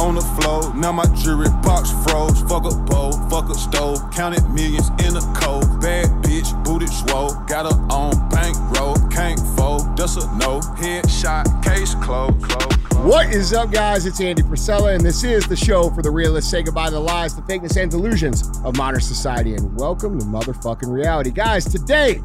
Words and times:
on 0.00 0.14
the 0.14 0.22
floor. 0.40 0.74
Now 0.74 0.92
my 0.92 1.04
jewelry 1.14 1.50
box 1.62 1.90
froze. 2.04 2.40
Fuck 2.42 2.64
a 2.64 2.74
bowl, 2.74 3.12
fuck 3.28 3.50
a 3.50 3.54
stove. 3.54 3.98
Counted 4.10 4.48
millions 4.48 4.88
in 5.04 5.14
a 5.14 5.20
cold. 5.36 5.80
Bad 5.80 6.08
bitch, 6.24 6.50
booty 6.64 6.86
swole. 6.86 7.34
Got 7.46 7.70
her 7.70 7.78
on 7.92 8.28
bankroll. 8.30 8.96
Can't 9.10 9.38
fold, 9.56 9.96
that's 9.96 10.16
a 10.16 10.24
no. 10.38 10.60
Headshot, 10.80 11.62
case 11.62 11.94
closed. 11.96 12.40
Close. 12.42 12.70
What 13.04 13.32
is 13.32 13.52
up, 13.52 13.70
guys? 13.70 14.06
It's 14.06 14.20
Andy 14.20 14.42
Frisella, 14.42 14.94
and 14.94 15.04
this 15.04 15.22
is 15.22 15.46
the 15.46 15.56
show 15.56 15.90
for 15.90 16.02
the 16.02 16.10
realists. 16.10 16.50
Say 16.50 16.62
goodbye 16.62 16.86
to 16.86 16.92
the 16.92 17.00
lies, 17.00 17.36
the 17.36 17.42
fakeness, 17.42 17.80
and 17.80 17.90
delusions 17.90 18.42
of 18.64 18.76
modern 18.76 19.00
society. 19.00 19.54
And 19.54 19.78
welcome 19.78 20.18
to 20.18 20.24
motherfucking 20.24 20.90
reality. 20.90 21.30
Guys, 21.30 21.66
today 21.66 22.20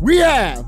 we 0.00 0.18
have 0.18 0.64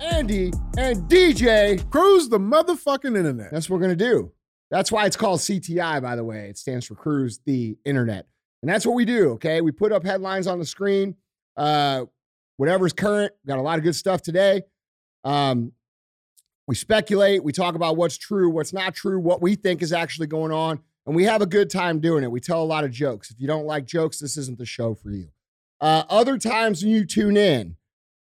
Andy 0.00 0.52
and 0.78 1.08
DJ. 1.08 1.88
Cruise 1.90 2.28
the 2.28 2.38
motherfucking 2.38 3.16
internet. 3.16 3.50
That's 3.50 3.68
what 3.68 3.80
we're 3.80 3.88
to 3.88 3.96
do. 3.96 4.33
That's 4.74 4.90
why 4.90 5.06
it's 5.06 5.14
called 5.14 5.38
CTI, 5.38 6.02
by 6.02 6.16
the 6.16 6.24
way. 6.24 6.48
It 6.48 6.58
stands 6.58 6.84
for 6.84 6.96
Cruise 6.96 7.38
the 7.46 7.78
Internet. 7.84 8.26
And 8.60 8.68
that's 8.68 8.84
what 8.84 8.96
we 8.96 9.04
do, 9.04 9.30
okay? 9.34 9.60
We 9.60 9.70
put 9.70 9.92
up 9.92 10.02
headlines 10.02 10.48
on 10.48 10.58
the 10.58 10.66
screen, 10.66 11.14
uh, 11.56 12.06
whatever's 12.56 12.92
current. 12.92 13.32
Got 13.46 13.60
a 13.60 13.62
lot 13.62 13.78
of 13.78 13.84
good 13.84 13.94
stuff 13.94 14.20
today. 14.20 14.62
Um, 15.22 15.70
we 16.66 16.74
speculate, 16.74 17.44
we 17.44 17.52
talk 17.52 17.76
about 17.76 17.96
what's 17.96 18.18
true, 18.18 18.50
what's 18.50 18.72
not 18.72 18.96
true, 18.96 19.20
what 19.20 19.40
we 19.40 19.54
think 19.54 19.80
is 19.80 19.92
actually 19.92 20.26
going 20.26 20.50
on, 20.50 20.80
and 21.06 21.14
we 21.14 21.22
have 21.22 21.40
a 21.40 21.46
good 21.46 21.70
time 21.70 22.00
doing 22.00 22.24
it. 22.24 22.30
We 22.32 22.40
tell 22.40 22.60
a 22.60 22.64
lot 22.64 22.82
of 22.82 22.90
jokes. 22.90 23.30
If 23.30 23.38
you 23.38 23.46
don't 23.46 23.66
like 23.66 23.84
jokes, 23.84 24.18
this 24.18 24.36
isn't 24.36 24.58
the 24.58 24.66
show 24.66 24.96
for 24.96 25.12
you. 25.12 25.28
Uh, 25.80 26.02
other 26.08 26.36
times 26.36 26.82
when 26.82 26.90
you 26.90 27.04
tune 27.04 27.36
in, 27.36 27.76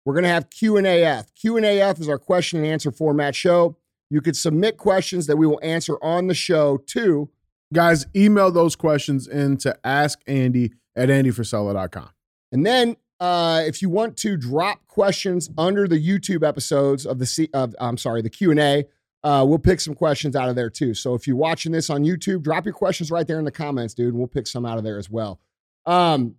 we're 0.05 0.13
going 0.13 0.21
to 0.21 0.29
have 0.29 0.51
Q&AF. 0.51 1.34
Q&AF 1.34 1.99
is 1.99 2.07
our 2.07 2.20
question 2.20 2.59
and 2.59 2.67
answer 2.67 2.91
format 2.91 3.34
show. 3.34 3.76
You 4.13 4.22
could 4.22 4.38
submit 4.38 4.77
questions 4.77 5.26
that 5.26 5.38
we 5.38 5.48
will 5.48 5.59
answer 5.63 5.98
on 6.03 6.27
the 6.27 6.35
show 6.35 6.77
too. 6.77 7.31
Guys, 7.74 8.05
email 8.15 8.51
those 8.51 8.76
questions 8.76 9.27
in 9.27 9.57
to 9.57 9.76
askandy 9.84 10.74
at 10.96 11.10
andyfrisella.com. 11.10 12.10
And 12.51 12.63
then 12.63 12.96
uh, 13.20 13.63
if 13.65 13.82
you 13.82 13.90
want 13.90 14.15
to 14.18 14.38
drop 14.38 14.85
questions 14.88 15.49
under 15.57 15.88
the 15.88 15.98
YouTube 15.98 16.48
episodes 16.48 17.07
of 17.07 17.18
the 17.18 17.26
C, 17.26 17.49
of, 17.55 17.76
I'm 17.82 17.98
sorry, 17.98 18.21
the 18.21 18.29
Q&A, 18.29 18.85
uh, 19.23 19.43
we'll 19.48 19.57
pick 19.57 19.79
some 19.79 19.96
questions 19.96 20.35
out 20.35 20.48
of 20.48 20.55
there 20.55 20.70
too. 20.70 20.93
So 20.93 21.16
if 21.16 21.26
you're 21.26 21.35
watching 21.35 21.71
this 21.71 21.90
on 21.90 22.04
YouTube, 22.04 22.43
drop 22.43 22.66
your 22.66 22.76
questions 22.76 23.10
right 23.10 23.26
there 23.26 23.40
in 23.40 23.45
the 23.45 23.51
comments, 23.51 23.95
dude, 23.95 24.10
and 24.10 24.20
we'll 24.20 24.27
pick 24.27 24.45
some 24.45 24.63
out 24.63 24.77
of 24.77 24.84
there 24.84 24.99
as 24.99 25.10
well. 25.10 25.40
Um, 25.88 26.35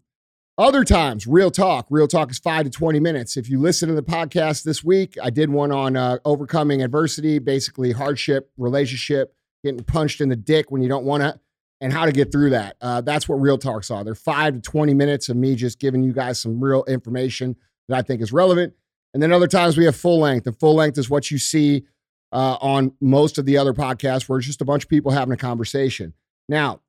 other 0.56 0.84
times, 0.84 1.26
real 1.26 1.50
talk. 1.50 1.86
Real 1.90 2.06
talk 2.06 2.30
is 2.30 2.38
five 2.38 2.64
to 2.64 2.70
20 2.70 3.00
minutes. 3.00 3.36
If 3.36 3.48
you 3.48 3.58
listen 3.58 3.88
to 3.88 3.94
the 3.94 4.02
podcast 4.02 4.62
this 4.62 4.84
week, 4.84 5.16
I 5.22 5.30
did 5.30 5.50
one 5.50 5.72
on 5.72 5.96
uh, 5.96 6.18
overcoming 6.24 6.82
adversity, 6.82 7.38
basically 7.38 7.92
hardship, 7.92 8.50
relationship, 8.56 9.34
getting 9.64 9.82
punched 9.82 10.20
in 10.20 10.28
the 10.28 10.36
dick 10.36 10.70
when 10.70 10.82
you 10.82 10.88
don't 10.88 11.04
want 11.04 11.22
to, 11.22 11.40
and 11.80 11.92
how 11.92 12.06
to 12.06 12.12
get 12.12 12.30
through 12.30 12.50
that. 12.50 12.76
Uh, 12.80 13.00
that's 13.00 13.28
what 13.28 13.36
real 13.36 13.58
talks 13.58 13.90
are. 13.90 14.04
They're 14.04 14.14
five 14.14 14.54
to 14.54 14.60
20 14.60 14.94
minutes 14.94 15.28
of 15.28 15.36
me 15.36 15.56
just 15.56 15.80
giving 15.80 16.04
you 16.04 16.12
guys 16.12 16.40
some 16.40 16.62
real 16.62 16.84
information 16.84 17.56
that 17.88 17.98
I 17.98 18.02
think 18.02 18.22
is 18.22 18.32
relevant. 18.32 18.74
And 19.12 19.22
then 19.22 19.32
other 19.32 19.48
times 19.48 19.76
we 19.76 19.84
have 19.84 19.96
full 19.96 20.20
length. 20.20 20.46
And 20.46 20.58
full 20.58 20.74
length 20.74 20.98
is 20.98 21.10
what 21.10 21.30
you 21.30 21.38
see 21.38 21.84
uh, 22.32 22.58
on 22.60 22.92
most 23.00 23.38
of 23.38 23.46
the 23.46 23.58
other 23.58 23.72
podcasts 23.72 24.28
where 24.28 24.38
it's 24.38 24.46
just 24.46 24.60
a 24.60 24.64
bunch 24.64 24.84
of 24.84 24.88
people 24.90 25.12
having 25.12 25.32
a 25.32 25.36
conversation. 25.36 26.14
Now, 26.48 26.80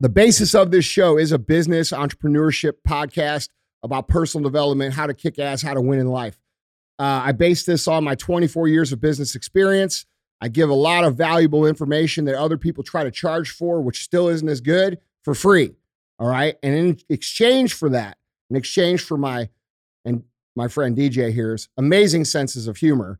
the 0.00 0.08
basis 0.08 0.54
of 0.54 0.70
this 0.70 0.84
show 0.84 1.16
is 1.16 1.32
a 1.32 1.38
business 1.38 1.90
entrepreneurship 1.90 2.74
podcast 2.86 3.48
about 3.82 4.08
personal 4.08 4.44
development, 4.44 4.94
how 4.94 5.06
to 5.06 5.14
kick 5.14 5.38
ass, 5.38 5.62
how 5.62 5.74
to 5.74 5.80
win 5.80 5.98
in 5.98 6.08
life. 6.08 6.38
Uh, 6.98 7.22
I 7.24 7.32
base 7.32 7.64
this 7.64 7.86
on 7.88 8.04
my 8.04 8.14
24 8.14 8.68
years 8.68 8.92
of 8.92 9.00
business 9.00 9.34
experience. 9.34 10.06
I 10.40 10.48
give 10.48 10.68
a 10.68 10.74
lot 10.74 11.04
of 11.04 11.16
valuable 11.16 11.66
information 11.66 12.26
that 12.26 12.34
other 12.34 12.58
people 12.58 12.84
try 12.84 13.04
to 13.04 13.10
charge 13.10 13.50
for, 13.50 13.80
which 13.80 14.02
still 14.02 14.28
isn't 14.28 14.48
as 14.48 14.60
good, 14.60 14.98
for 15.22 15.34
free. 15.34 15.72
All 16.18 16.28
right. 16.28 16.56
And 16.62 16.74
in 16.74 16.98
exchange 17.08 17.74
for 17.74 17.88
that, 17.90 18.18
in 18.50 18.56
exchange 18.56 19.02
for 19.02 19.16
my 19.16 19.48
and 20.04 20.24
my 20.54 20.68
friend 20.68 20.96
DJ 20.96 21.32
here's 21.32 21.68
amazing 21.76 22.24
senses 22.24 22.66
of 22.68 22.78
humor, 22.78 23.18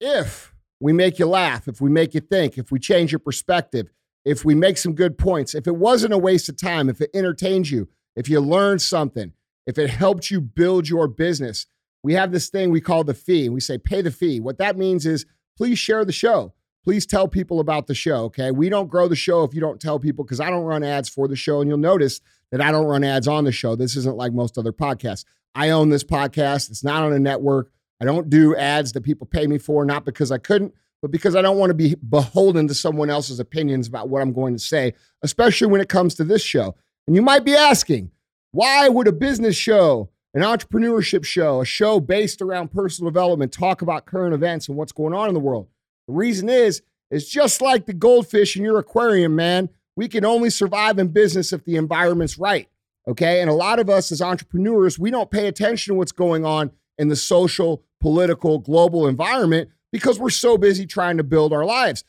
if 0.00 0.52
we 0.80 0.92
make 0.92 1.18
you 1.18 1.26
laugh, 1.26 1.68
if 1.68 1.80
we 1.80 1.90
make 1.90 2.14
you 2.14 2.20
think, 2.20 2.58
if 2.58 2.72
we 2.72 2.78
change 2.78 3.12
your 3.12 3.20
perspective, 3.20 3.88
if 4.24 4.44
we 4.44 4.54
make 4.54 4.78
some 4.78 4.94
good 4.94 5.18
points, 5.18 5.54
if 5.54 5.66
it 5.66 5.76
wasn't 5.76 6.14
a 6.14 6.18
waste 6.18 6.48
of 6.48 6.56
time, 6.56 6.88
if 6.88 7.00
it 7.00 7.10
entertains 7.14 7.70
you, 7.70 7.88
if 8.14 8.28
you 8.28 8.40
learned 8.40 8.82
something, 8.82 9.32
if 9.66 9.78
it 9.78 9.90
helped 9.90 10.30
you 10.30 10.40
build 10.40 10.88
your 10.88 11.08
business, 11.08 11.66
we 12.02 12.14
have 12.14 12.32
this 12.32 12.48
thing 12.48 12.70
we 12.70 12.80
call 12.80 13.04
the 13.04 13.14
fee. 13.14 13.48
We 13.48 13.60
say 13.60 13.78
pay 13.78 14.02
the 14.02 14.10
fee. 14.10 14.40
What 14.40 14.58
that 14.58 14.76
means 14.76 15.06
is 15.06 15.26
please 15.56 15.78
share 15.78 16.04
the 16.04 16.12
show. 16.12 16.52
Please 16.84 17.06
tell 17.06 17.28
people 17.28 17.60
about 17.60 17.86
the 17.86 17.94
show. 17.94 18.24
Okay. 18.24 18.50
We 18.50 18.68
don't 18.68 18.88
grow 18.88 19.06
the 19.06 19.14
show 19.14 19.44
if 19.44 19.54
you 19.54 19.60
don't 19.60 19.80
tell 19.80 20.00
people 20.00 20.24
because 20.24 20.40
I 20.40 20.50
don't 20.50 20.64
run 20.64 20.82
ads 20.82 21.08
for 21.08 21.28
the 21.28 21.36
show. 21.36 21.60
And 21.60 21.68
you'll 21.68 21.78
notice 21.78 22.20
that 22.50 22.60
I 22.60 22.72
don't 22.72 22.86
run 22.86 23.04
ads 23.04 23.28
on 23.28 23.44
the 23.44 23.52
show. 23.52 23.76
This 23.76 23.96
isn't 23.96 24.16
like 24.16 24.32
most 24.32 24.58
other 24.58 24.72
podcasts. 24.72 25.24
I 25.54 25.70
own 25.70 25.90
this 25.90 26.02
podcast, 26.02 26.70
it's 26.70 26.82
not 26.82 27.02
on 27.02 27.12
a 27.12 27.18
network. 27.18 27.70
I 28.00 28.04
don't 28.04 28.28
do 28.28 28.56
ads 28.56 28.92
that 28.92 29.02
people 29.02 29.26
pay 29.26 29.46
me 29.46 29.58
for, 29.58 29.84
not 29.84 30.04
because 30.04 30.32
I 30.32 30.38
couldn't, 30.38 30.74
but 31.02 31.10
because 31.10 31.34
I 31.34 31.42
don't 31.42 31.58
want 31.58 31.70
to 31.70 31.74
be 31.74 31.96
beholden 31.96 32.68
to 32.68 32.74
someone 32.74 33.10
else's 33.10 33.40
opinions 33.40 33.88
about 33.88 34.08
what 34.08 34.22
I'm 34.22 34.32
going 34.32 34.54
to 34.54 34.62
say, 34.62 34.94
especially 35.22 35.66
when 35.66 35.80
it 35.80 35.88
comes 35.88 36.14
to 36.14 36.24
this 36.24 36.42
show. 36.42 36.76
And 37.06 37.16
you 37.16 37.22
might 37.22 37.44
be 37.44 37.56
asking, 37.56 38.12
why 38.52 38.88
would 38.88 39.08
a 39.08 39.12
business 39.12 39.56
show, 39.56 40.10
an 40.32 40.42
entrepreneurship 40.42 41.24
show, 41.24 41.60
a 41.60 41.64
show 41.64 41.98
based 41.98 42.40
around 42.40 42.70
personal 42.70 43.10
development 43.10 43.52
talk 43.52 43.82
about 43.82 44.06
current 44.06 44.32
events 44.32 44.68
and 44.68 44.76
what's 44.76 44.92
going 44.92 45.12
on 45.12 45.26
in 45.26 45.34
the 45.34 45.40
world? 45.40 45.66
The 46.06 46.14
reason 46.14 46.48
is, 46.48 46.82
it's 47.10 47.28
just 47.28 47.60
like 47.60 47.86
the 47.86 47.92
goldfish 47.92 48.56
in 48.56 48.64
your 48.64 48.78
aquarium, 48.78 49.34
man. 49.34 49.68
We 49.96 50.08
can 50.08 50.24
only 50.24 50.48
survive 50.48 50.98
in 50.98 51.08
business 51.08 51.52
if 51.52 51.64
the 51.64 51.76
environment's 51.76 52.38
right. 52.38 52.68
Okay. 53.08 53.40
And 53.40 53.50
a 53.50 53.54
lot 53.54 53.80
of 53.80 53.90
us 53.90 54.12
as 54.12 54.22
entrepreneurs, 54.22 54.98
we 54.98 55.10
don't 55.10 55.30
pay 55.30 55.48
attention 55.48 55.92
to 55.92 55.98
what's 55.98 56.12
going 56.12 56.46
on 56.46 56.70
in 56.96 57.08
the 57.08 57.16
social, 57.16 57.82
political, 58.00 58.60
global 58.60 59.08
environment 59.08 59.70
because 59.92 60.18
we're 60.18 60.30
so 60.30 60.58
busy 60.58 60.86
trying 60.86 61.18
to 61.18 61.22
build 61.22 61.52
our 61.52 61.64
lives. 61.64 62.04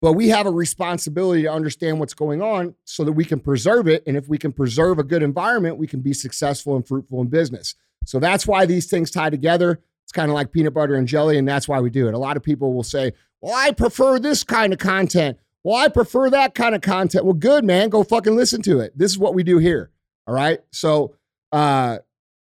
But 0.00 0.12
we 0.12 0.28
have 0.28 0.46
a 0.46 0.50
responsibility 0.50 1.42
to 1.42 1.52
understand 1.52 1.98
what's 1.98 2.14
going 2.14 2.42
on 2.42 2.74
so 2.84 3.04
that 3.04 3.12
we 3.12 3.24
can 3.24 3.40
preserve 3.40 3.88
it. 3.88 4.02
And 4.06 4.16
if 4.16 4.28
we 4.28 4.38
can 4.38 4.52
preserve 4.52 4.98
a 4.98 5.02
good 5.02 5.22
environment, 5.22 5.78
we 5.78 5.86
can 5.86 6.00
be 6.00 6.12
successful 6.12 6.76
and 6.76 6.86
fruitful 6.86 7.20
in 7.20 7.28
business. 7.28 7.74
So 8.04 8.18
that's 8.18 8.46
why 8.46 8.66
these 8.66 8.86
things 8.86 9.10
tie 9.10 9.30
together. 9.30 9.80
It's 10.04 10.12
kind 10.12 10.30
of 10.30 10.34
like 10.34 10.52
peanut 10.52 10.74
butter 10.74 10.94
and 10.94 11.08
jelly, 11.08 11.38
and 11.38 11.48
that's 11.48 11.66
why 11.66 11.80
we 11.80 11.88
do 11.88 12.06
it. 12.06 12.14
A 12.14 12.18
lot 12.18 12.36
of 12.36 12.42
people 12.42 12.74
will 12.74 12.82
say, 12.82 13.12
Well, 13.40 13.54
I 13.54 13.72
prefer 13.72 14.18
this 14.18 14.44
kind 14.44 14.74
of 14.74 14.78
content. 14.78 15.38
Well, 15.62 15.76
I 15.76 15.88
prefer 15.88 16.28
that 16.28 16.54
kind 16.54 16.74
of 16.74 16.82
content. 16.82 17.24
Well, 17.24 17.32
good, 17.32 17.64
man. 17.64 17.88
Go 17.88 18.04
fucking 18.04 18.36
listen 18.36 18.60
to 18.62 18.80
it. 18.80 18.96
This 18.96 19.10
is 19.10 19.18
what 19.18 19.32
we 19.32 19.42
do 19.42 19.56
here. 19.56 19.90
All 20.26 20.34
right. 20.34 20.60
So 20.70 21.14
uh, 21.50 21.98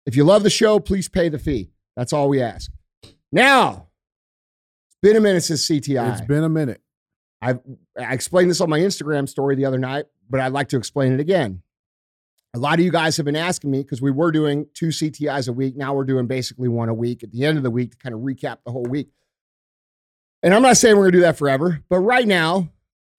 if 0.05 0.15
you 0.15 0.23
love 0.23 0.43
the 0.43 0.51
show, 0.51 0.79
please 0.79 1.09
pay 1.09 1.29
the 1.29 1.39
fee. 1.39 1.71
That's 1.95 2.13
all 2.13 2.29
we 2.29 2.39
ask. 2.39 2.71
Now, 3.31 3.86
been 5.01 5.15
a 5.15 5.21
minute 5.21 5.41
since 5.41 5.67
CTI. 5.67 6.11
It's 6.11 6.21
been 6.21 6.43
a 6.43 6.49
minute. 6.49 6.81
I 7.41 7.55
I 7.99 8.13
explained 8.13 8.49
this 8.49 8.61
on 8.61 8.69
my 8.69 8.79
Instagram 8.79 9.29
story 9.29 9.55
the 9.55 9.65
other 9.65 9.77
night, 9.77 10.05
but 10.29 10.39
I'd 10.39 10.53
like 10.53 10.69
to 10.69 10.77
explain 10.77 11.13
it 11.13 11.19
again. 11.19 11.61
A 12.53 12.59
lot 12.59 12.79
of 12.79 12.85
you 12.85 12.91
guys 12.91 13.17
have 13.17 13.25
been 13.25 13.35
asking 13.35 13.69
me 13.69 13.83
because 13.83 14.01
we 14.01 14.09
were 14.09 14.31
doing 14.31 14.67
two 14.73 14.87
CTIs 14.87 15.47
a 15.47 15.53
week. 15.53 15.75
Now 15.75 15.93
we're 15.93 16.05
doing 16.05 16.27
basically 16.27 16.67
one 16.67 16.89
a 16.89 16.93
week 16.93 17.23
at 17.23 17.31
the 17.31 17.45
end 17.45 17.57
of 17.57 17.63
the 17.63 17.69
week 17.69 17.91
to 17.91 17.97
kind 17.97 18.15
of 18.15 18.21
recap 18.21 18.57
the 18.65 18.71
whole 18.71 18.85
week. 18.85 19.09
And 20.41 20.53
I'm 20.53 20.61
not 20.61 20.77
saying 20.77 20.95
we're 20.95 21.03
going 21.03 21.13
to 21.13 21.17
do 21.17 21.21
that 21.23 21.37
forever, 21.37 21.83
but 21.89 21.99
right 21.99 22.27
now, 22.27 22.69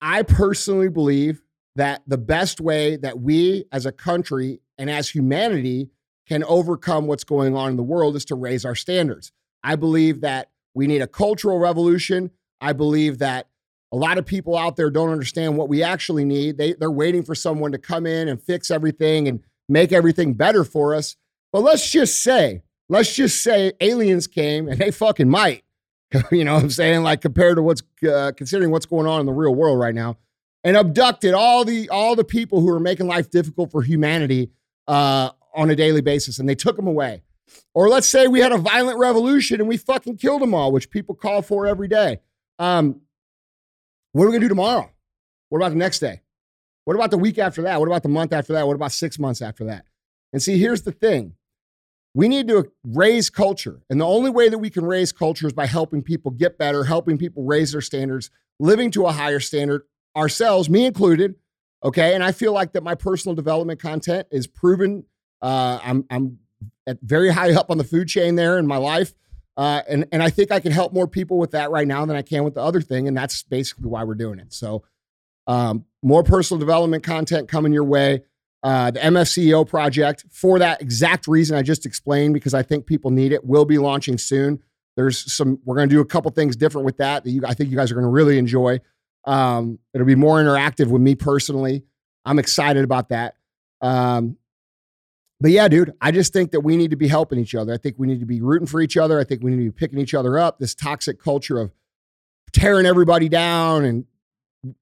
I 0.01 0.23
personally 0.23 0.89
believe 0.89 1.41
that 1.75 2.01
the 2.07 2.17
best 2.17 2.59
way 2.59 2.97
that 2.97 3.19
we 3.19 3.65
as 3.71 3.85
a 3.85 3.91
country 3.91 4.61
and 4.77 4.89
as 4.89 5.09
humanity 5.09 5.89
can 6.27 6.43
overcome 6.43 7.07
what's 7.07 7.23
going 7.23 7.55
on 7.55 7.71
in 7.71 7.77
the 7.77 7.83
world 7.83 8.15
is 8.15 8.25
to 8.25 8.35
raise 8.35 8.65
our 8.65 8.75
standards. 8.75 9.31
I 9.63 9.75
believe 9.75 10.21
that 10.21 10.49
we 10.73 10.87
need 10.87 11.01
a 11.01 11.07
cultural 11.07 11.59
revolution. 11.59 12.31
I 12.61 12.73
believe 12.73 13.19
that 13.19 13.47
a 13.91 13.97
lot 13.97 14.17
of 14.17 14.25
people 14.25 14.57
out 14.57 14.75
there 14.75 14.89
don't 14.89 15.09
understand 15.09 15.57
what 15.57 15.69
we 15.69 15.81
actually 15.81 16.25
need. 16.25 16.57
They, 16.57 16.73
they're 16.73 16.91
waiting 16.91 17.23
for 17.23 17.33
someone 17.33 17.71
to 17.71 17.77
come 17.77 18.05
in 18.05 18.27
and 18.27 18.41
fix 18.41 18.69
everything 18.69 19.27
and 19.27 19.41
make 19.67 19.91
everything 19.91 20.33
better 20.33 20.63
for 20.63 20.93
us. 20.93 21.15
But 21.51 21.61
let's 21.61 21.89
just 21.89 22.21
say, 22.21 22.61
let's 22.87 23.15
just 23.15 23.41
say 23.41 23.73
aliens 23.79 24.27
came 24.27 24.67
and 24.67 24.79
they 24.79 24.91
fucking 24.91 25.29
might. 25.29 25.63
you 26.31 26.43
know 26.43 26.55
what 26.55 26.63
I'm 26.63 26.69
saying? 26.69 27.03
Like 27.03 27.21
compared 27.21 27.57
to 27.57 27.63
what's 27.63 27.81
uh, 28.07 28.31
considering 28.35 28.71
what's 28.71 28.85
going 28.85 29.07
on 29.07 29.19
in 29.19 29.25
the 29.25 29.33
real 29.33 29.53
world 29.53 29.79
right 29.79 29.95
now 29.95 30.17
and 30.63 30.75
abducted 30.75 31.33
all 31.33 31.65
the 31.65 31.89
all 31.89 32.15
the 32.15 32.23
people 32.23 32.61
who 32.61 32.69
are 32.69 32.79
making 32.79 33.07
life 33.07 33.29
difficult 33.29 33.71
for 33.71 33.81
humanity 33.81 34.51
uh, 34.87 35.29
on 35.55 35.69
a 35.69 35.75
daily 35.75 36.01
basis 36.01 36.39
and 36.39 36.49
they 36.49 36.55
took 36.55 36.75
them 36.75 36.87
away. 36.87 37.21
Or 37.73 37.89
let's 37.89 38.07
say 38.07 38.27
we 38.27 38.39
had 38.39 38.51
a 38.51 38.57
violent 38.57 38.99
revolution 38.99 39.59
and 39.59 39.69
we 39.69 39.77
fucking 39.77 40.17
killed 40.17 40.41
them 40.41 40.53
all, 40.53 40.71
which 40.71 40.89
people 40.89 41.15
call 41.15 41.41
for 41.41 41.67
every 41.67 41.87
day. 41.87 42.19
Um, 42.57 43.01
what 44.11 44.23
are 44.23 44.27
we 44.27 44.31
going 44.31 44.41
to 44.41 44.45
do 44.45 44.49
tomorrow? 44.49 44.89
What 45.49 45.59
about 45.59 45.69
the 45.69 45.77
next 45.77 45.99
day? 45.99 46.21
What 46.85 46.95
about 46.95 47.11
the 47.11 47.17
week 47.17 47.37
after 47.37 47.61
that? 47.63 47.79
What 47.79 47.87
about 47.87 48.03
the 48.03 48.09
month 48.09 48.33
after 48.33 48.53
that? 48.53 48.65
What 48.65 48.75
about 48.75 48.91
six 48.91 49.19
months 49.19 49.41
after 49.41 49.65
that? 49.65 49.85
And 50.33 50.41
see, 50.41 50.57
here's 50.57 50.81
the 50.83 50.91
thing 50.91 51.35
we 52.13 52.27
need 52.27 52.47
to 52.47 52.71
raise 52.83 53.29
culture. 53.29 53.81
And 53.89 54.01
the 54.01 54.05
only 54.05 54.31
way 54.31 54.49
that 54.49 54.57
we 54.57 54.69
can 54.69 54.83
raise 54.83 55.11
culture 55.11 55.45
is 55.45 55.53
by 55.53 55.67
helping 55.67 56.01
people 56.01 56.31
get 56.31 56.57
better, 56.57 56.83
helping 56.83 57.17
people 57.17 57.43
raise 57.43 57.71
their 57.71 57.81
standards, 57.81 58.31
living 58.59 58.89
to 58.91 59.05
a 59.05 59.11
higher 59.11 59.39
standard 59.39 59.83
ourselves, 60.15 60.69
me 60.69 60.85
included. 60.85 61.35
Okay. 61.83 62.15
And 62.15 62.23
I 62.23 62.31
feel 62.31 62.51
like 62.51 62.73
that 62.73 62.83
my 62.83 62.95
personal 62.95 63.35
development 63.35 63.79
content 63.79 64.27
is 64.31 64.47
proven. 64.47 65.05
Uh, 65.41 65.79
I'm, 65.83 66.05
I'm 66.09 66.39
at 66.89 66.97
very 67.01 67.29
high 67.29 67.53
up 67.53 67.69
on 67.69 67.77
the 67.77 67.83
food 67.83 68.07
chain 68.07 68.35
there 68.35 68.57
in 68.57 68.67
my 68.67 68.77
life. 68.77 69.13
Uh, 69.55 69.81
and, 69.89 70.05
and 70.11 70.23
I 70.23 70.29
think 70.29 70.51
I 70.51 70.59
can 70.59 70.71
help 70.71 70.93
more 70.93 71.07
people 71.07 71.37
with 71.37 71.51
that 71.51 71.69
right 71.69 71.87
now 71.87 72.05
than 72.05 72.15
I 72.15 72.21
can 72.21 72.43
with 72.43 72.53
the 72.53 72.61
other 72.61 72.81
thing. 72.81 73.07
And 73.07 73.15
that's 73.15 73.43
basically 73.43 73.89
why 73.89 74.03
we're 74.03 74.15
doing 74.15 74.39
it. 74.39 74.53
So, 74.53 74.83
um, 75.47 75.85
more 76.01 76.23
personal 76.23 76.59
development 76.59 77.03
content 77.03 77.49
coming 77.49 77.73
your 77.73 77.83
way. 77.83 78.23
Uh, 78.61 78.91
the 78.91 78.99
MFCEO 78.99 79.67
project 79.67 80.25
for 80.31 80.59
that 80.59 80.81
exact 80.81 81.27
reason 81.27 81.57
I 81.57 81.61
just 81.61 81.85
explained, 81.85 82.33
because 82.33 82.53
I 82.53 82.61
think 82.61 82.85
people 82.85 83.11
need 83.11 83.31
it, 83.31 83.43
will 83.45 83.65
be 83.65 83.77
launching 83.77 84.17
soon. 84.17 84.61
There's 84.95 85.31
some, 85.31 85.59
we're 85.65 85.75
going 85.75 85.89
to 85.89 85.95
do 85.95 86.01
a 86.01 86.05
couple 86.05 86.29
things 86.31 86.55
different 86.55 86.85
with 86.85 86.97
that 86.97 87.23
that 87.23 87.29
you, 87.29 87.41
I 87.45 87.53
think 87.53 87.69
you 87.69 87.77
guys 87.77 87.91
are 87.91 87.95
going 87.95 88.05
to 88.05 88.09
really 88.09 88.37
enjoy. 88.37 88.79
Um, 89.25 89.79
it'll 89.93 90.07
be 90.07 90.15
more 90.15 90.41
interactive 90.41 90.87
with 90.87 91.01
me 91.01 91.15
personally. 91.15 91.83
I'm 92.25 92.39
excited 92.39 92.83
about 92.83 93.09
that. 93.09 93.35
Um, 93.81 94.37
but 95.41 95.51
yeah, 95.51 95.67
dude, 95.67 95.93
I 96.01 96.11
just 96.11 96.33
think 96.33 96.51
that 96.51 96.61
we 96.61 96.75
need 96.75 96.91
to 96.91 96.97
be 96.97 97.07
helping 97.07 97.39
each 97.39 97.55
other. 97.55 97.73
I 97.73 97.77
think 97.77 97.95
we 97.97 98.07
need 98.07 98.19
to 98.19 98.25
be 98.25 98.41
rooting 98.41 98.67
for 98.67 98.81
each 98.81 98.97
other. 98.97 99.19
I 99.19 99.23
think 99.23 99.41
we 99.41 99.51
need 99.51 99.57
to 99.63 99.71
be 99.71 99.77
picking 99.77 99.99
each 99.99 100.13
other 100.13 100.37
up. 100.37 100.59
This 100.59 100.75
toxic 100.75 101.21
culture 101.21 101.59
of 101.59 101.71
tearing 102.51 102.85
everybody 102.85 103.29
down 103.29 103.85
and 103.85 104.05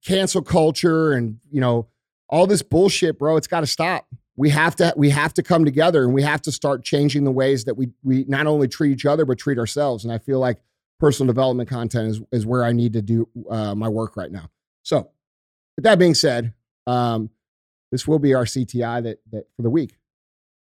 cancel 0.04 0.42
culture 0.42 1.12
and, 1.12 1.40
you 1.52 1.62
know, 1.62 1.88
all 2.30 2.48
this 2.48 2.62
bullshit, 2.62 3.20
bro, 3.20 3.38
it's 3.38 3.48
got 3.48 3.62
to 3.62 3.68
stop. 3.68 4.08
We 4.36 4.50
have 4.50 4.76
to 4.78 4.94
we 4.96 5.10
have 5.10 5.34
to 5.36 5.44
come 5.44 5.66
together 5.66 6.04
and 6.04 6.14
we 6.14 6.22
have 6.22 6.42
to 6.44 6.52
start 6.52 6.84
changing 6.84 7.24
the 7.24 7.32
ways 7.32 7.66
that 7.66 7.76
we 7.76 7.90
we 8.04 8.26
not 8.28 8.46
only 8.46 8.68
treat 8.68 8.92
each 8.92 9.06
other 9.06 9.26
but 9.26 9.40
treat 9.40 9.58
ourselves. 9.58 10.04
And 10.04 10.14
I 10.14 10.20
feel 10.20 10.40
like 10.40 10.60
personal 11.00 11.28
development 11.28 11.70
content 11.70 12.10
is 12.10 12.22
is 12.32 12.46
where 12.46 12.64
I 12.64 12.72
need 12.72 12.94
to 12.94 13.02
do 13.02 13.28
uh, 13.50 13.74
my 13.74 13.90
work 13.90 14.16
right 14.16 14.32
now. 14.32 14.50
So, 14.84 15.10
with 15.76 15.84
that 15.86 15.98
being 15.98 16.14
said, 16.14 16.54
um, 16.86 17.32
this 17.92 18.08
will 18.08 18.20
be 18.20 18.36
our 18.36 18.46
CTI 18.46 19.04
that 19.04 19.20
that 19.32 19.48
for 19.56 19.64
the 19.64 19.72
week. 19.72 19.96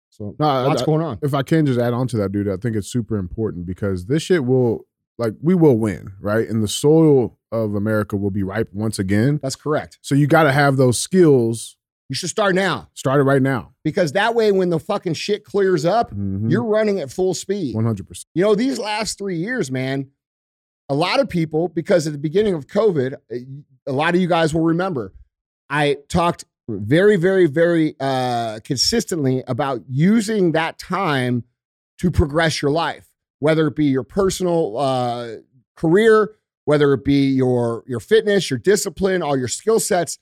So 0.10 0.36
No, 0.40 0.46
I- 0.48 0.66
lots 0.66 0.82
I- 0.82 0.86
going 0.86 1.02
on. 1.02 1.20
if 1.22 1.34
I 1.34 1.44
can 1.44 1.66
just 1.66 1.80
add 1.80 1.94
on 1.94 2.08
to 2.10 2.18
that, 2.18 2.32
dude, 2.32 2.50
I 2.50 2.58
think 2.58 2.76
it's 2.76 2.88
super 2.88 3.18
important 3.18 3.66
because 3.66 4.06
this 4.06 4.24
shit 4.24 4.46
will 4.46 4.86
like 5.18 5.34
we 5.42 5.54
will 5.54 5.78
win, 5.78 6.14
right? 6.22 6.48
And 6.48 6.64
the 6.64 6.68
soil 6.68 7.38
of 7.52 7.76
America 7.76 8.16
will 8.16 8.32
be 8.32 8.44
ripe 8.44 8.70
once 8.74 9.00
again. 9.00 9.40
That's 9.44 9.56
correct. 9.56 10.00
So 10.02 10.16
you 10.16 10.28
got 10.28 10.44
to 10.44 10.52
have 10.52 10.78
those 10.78 10.98
skills 11.00 11.76
You 12.12 12.16
should 12.16 12.30
start 12.32 12.56
now 12.56 12.90
Start 12.96 13.20
it 13.20 13.24
right 13.24 13.42
now. 13.42 13.74
because 13.84 14.14
that 14.14 14.34
way, 14.34 14.52
when 14.52 14.70
the 14.72 14.80
fucking 14.80 15.14
shit 15.14 15.44
clears 15.44 15.86
up, 15.86 16.12
Mhm. 16.12 16.50
you're 16.50 16.64
running 16.66 17.00
at 17.00 17.12
full 17.12 17.36
speed. 17.36 17.76
100%. 17.76 18.26
You 18.34 18.42
know, 18.44 18.56
these 18.56 18.80
last 18.80 19.20
three 19.20 19.36
years, 19.38 19.70
man, 19.70 20.08
a 20.90 20.96
lot 20.96 21.20
of 21.20 21.30
people, 21.30 21.68
because 21.68 22.08
at 22.08 22.14
the 22.14 22.18
beginning 22.20 22.56
of 22.56 22.66
COVID, 22.66 23.14
uh, 23.14 23.36
a 23.86 23.92
lot 23.94 24.16
of 24.16 24.22
you 24.22 24.28
guys 24.28 24.56
will 24.56 24.64
remember, 24.64 25.14
I 25.70 25.98
talked 26.08 26.46
very, 26.70 27.16
very, 27.16 27.48
very 27.48 27.96
uh, 28.00 28.60
consistently 28.64 29.44
about 29.48 29.82
using 29.90 30.52
that 30.54 30.78
time 30.78 31.44
to 31.98 32.12
progress 32.12 32.62
your 32.62 32.72
life, 32.72 33.08
whether 33.40 33.68
it 33.68 33.76
be 33.76 33.86
your 33.86 34.04
personal 34.04 34.78
uh, 34.78 35.36
career, 35.76 36.36
whether 36.66 36.94
it 36.94 37.04
be 37.04 37.30
your 37.30 37.84
your 37.88 38.00
fitness, 38.00 38.50
your 38.50 38.60
discipline, 38.60 39.24
all 39.24 39.38
your 39.38 39.48
skill 39.48 39.80
sets. 39.80 40.20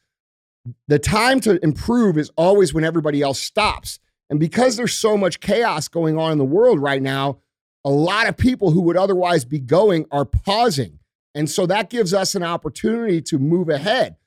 The 0.88 1.00
time 1.00 1.40
to 1.42 1.64
improve 1.64 2.18
is 2.18 2.32
always 2.38 2.74
when 2.74 2.84
everybody 2.84 3.22
else 3.22 3.40
stops. 3.40 4.00
And 4.30 4.40
because 4.40 4.76
there's 4.76 4.94
so 4.94 5.16
much 5.18 5.40
chaos 5.40 5.88
going 5.88 6.18
on 6.18 6.32
in 6.34 6.38
the 6.38 6.46
world 6.46 6.82
right 6.82 7.02
now, 7.02 7.40
a 7.86 7.90
lot 7.90 8.28
of 8.28 8.36
people 8.36 8.72
who 8.72 8.82
would 8.82 8.98
otherwise 8.98 9.46
be 9.46 9.60
going 9.60 10.06
are 10.12 10.26
pausing. 10.26 11.00
And 11.34 11.50
so 11.50 11.66
that 11.68 11.90
gives 11.90 12.14
us 12.14 12.36
an 12.36 12.44
opportunity 12.44 13.22
to 13.22 13.38
move 13.38 13.70
ahead. 13.70 14.18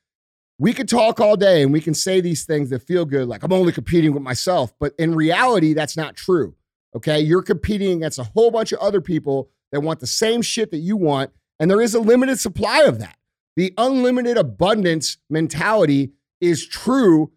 We 0.61 0.73
could 0.73 0.87
talk 0.87 1.19
all 1.19 1.35
day 1.35 1.63
and 1.63 1.73
we 1.73 1.81
can 1.81 1.95
say 1.95 2.21
these 2.21 2.45
things 2.45 2.69
that 2.69 2.83
feel 2.83 3.03
good, 3.03 3.27
like 3.27 3.43
I'm 3.43 3.51
only 3.51 3.71
competing 3.71 4.13
with 4.13 4.21
myself. 4.21 4.73
But 4.79 4.93
in 4.99 5.15
reality, 5.15 5.73
that's 5.73 5.97
not 5.97 6.15
true. 6.15 6.55
Okay. 6.95 7.19
You're 7.19 7.41
competing 7.41 7.97
against 7.97 8.19
a 8.19 8.23
whole 8.23 8.51
bunch 8.51 8.71
of 8.71 8.79
other 8.79 9.01
people 9.01 9.49
that 9.71 9.81
want 9.81 9.99
the 9.99 10.07
same 10.07 10.41
shit 10.41 10.69
that 10.71 10.77
you 10.77 10.95
want. 10.95 11.31
And 11.59 11.69
there 11.69 11.81
is 11.81 11.95
a 11.95 11.99
limited 11.99 12.39
supply 12.39 12.83
of 12.83 12.99
that. 12.99 13.17
The 13.55 13.73
unlimited 13.77 14.37
abundance 14.37 15.17
mentality 15.29 16.11
is 16.39 16.67
true 16.67 17.31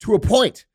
to 0.00 0.14
a 0.14 0.20
point 0.20 0.66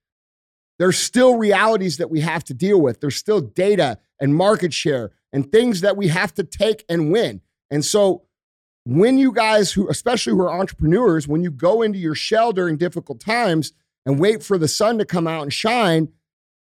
there's 0.81 0.97
still 0.97 1.37
realities 1.37 1.97
that 1.97 2.09
we 2.09 2.21
have 2.21 2.43
to 2.45 2.55
deal 2.55 2.81
with. 2.81 3.01
There's 3.01 3.15
still 3.15 3.39
data 3.39 3.99
and 4.19 4.33
market 4.33 4.73
share 4.73 5.11
and 5.31 5.51
things 5.51 5.81
that 5.81 5.95
we 5.95 6.07
have 6.07 6.33
to 6.33 6.43
take 6.43 6.83
and 6.89 7.11
win. 7.11 7.41
And 7.69 7.85
so, 7.85 8.23
when 8.85 9.17
you 9.17 9.31
guys 9.31 9.71
who, 9.71 9.89
especially 9.89 10.33
who 10.33 10.41
are 10.41 10.51
entrepreneurs, 10.51 11.27
when 11.27 11.43
you 11.43 11.51
go 11.51 11.81
into 11.81 11.99
your 11.99 12.15
shell 12.15 12.51
during 12.51 12.77
difficult 12.77 13.19
times 13.19 13.73
and 14.05 14.19
wait 14.19 14.43
for 14.43 14.57
the 14.57 14.67
sun 14.67 14.97
to 14.97 15.05
come 15.05 15.27
out 15.27 15.43
and 15.43 15.53
shine, 15.53 16.09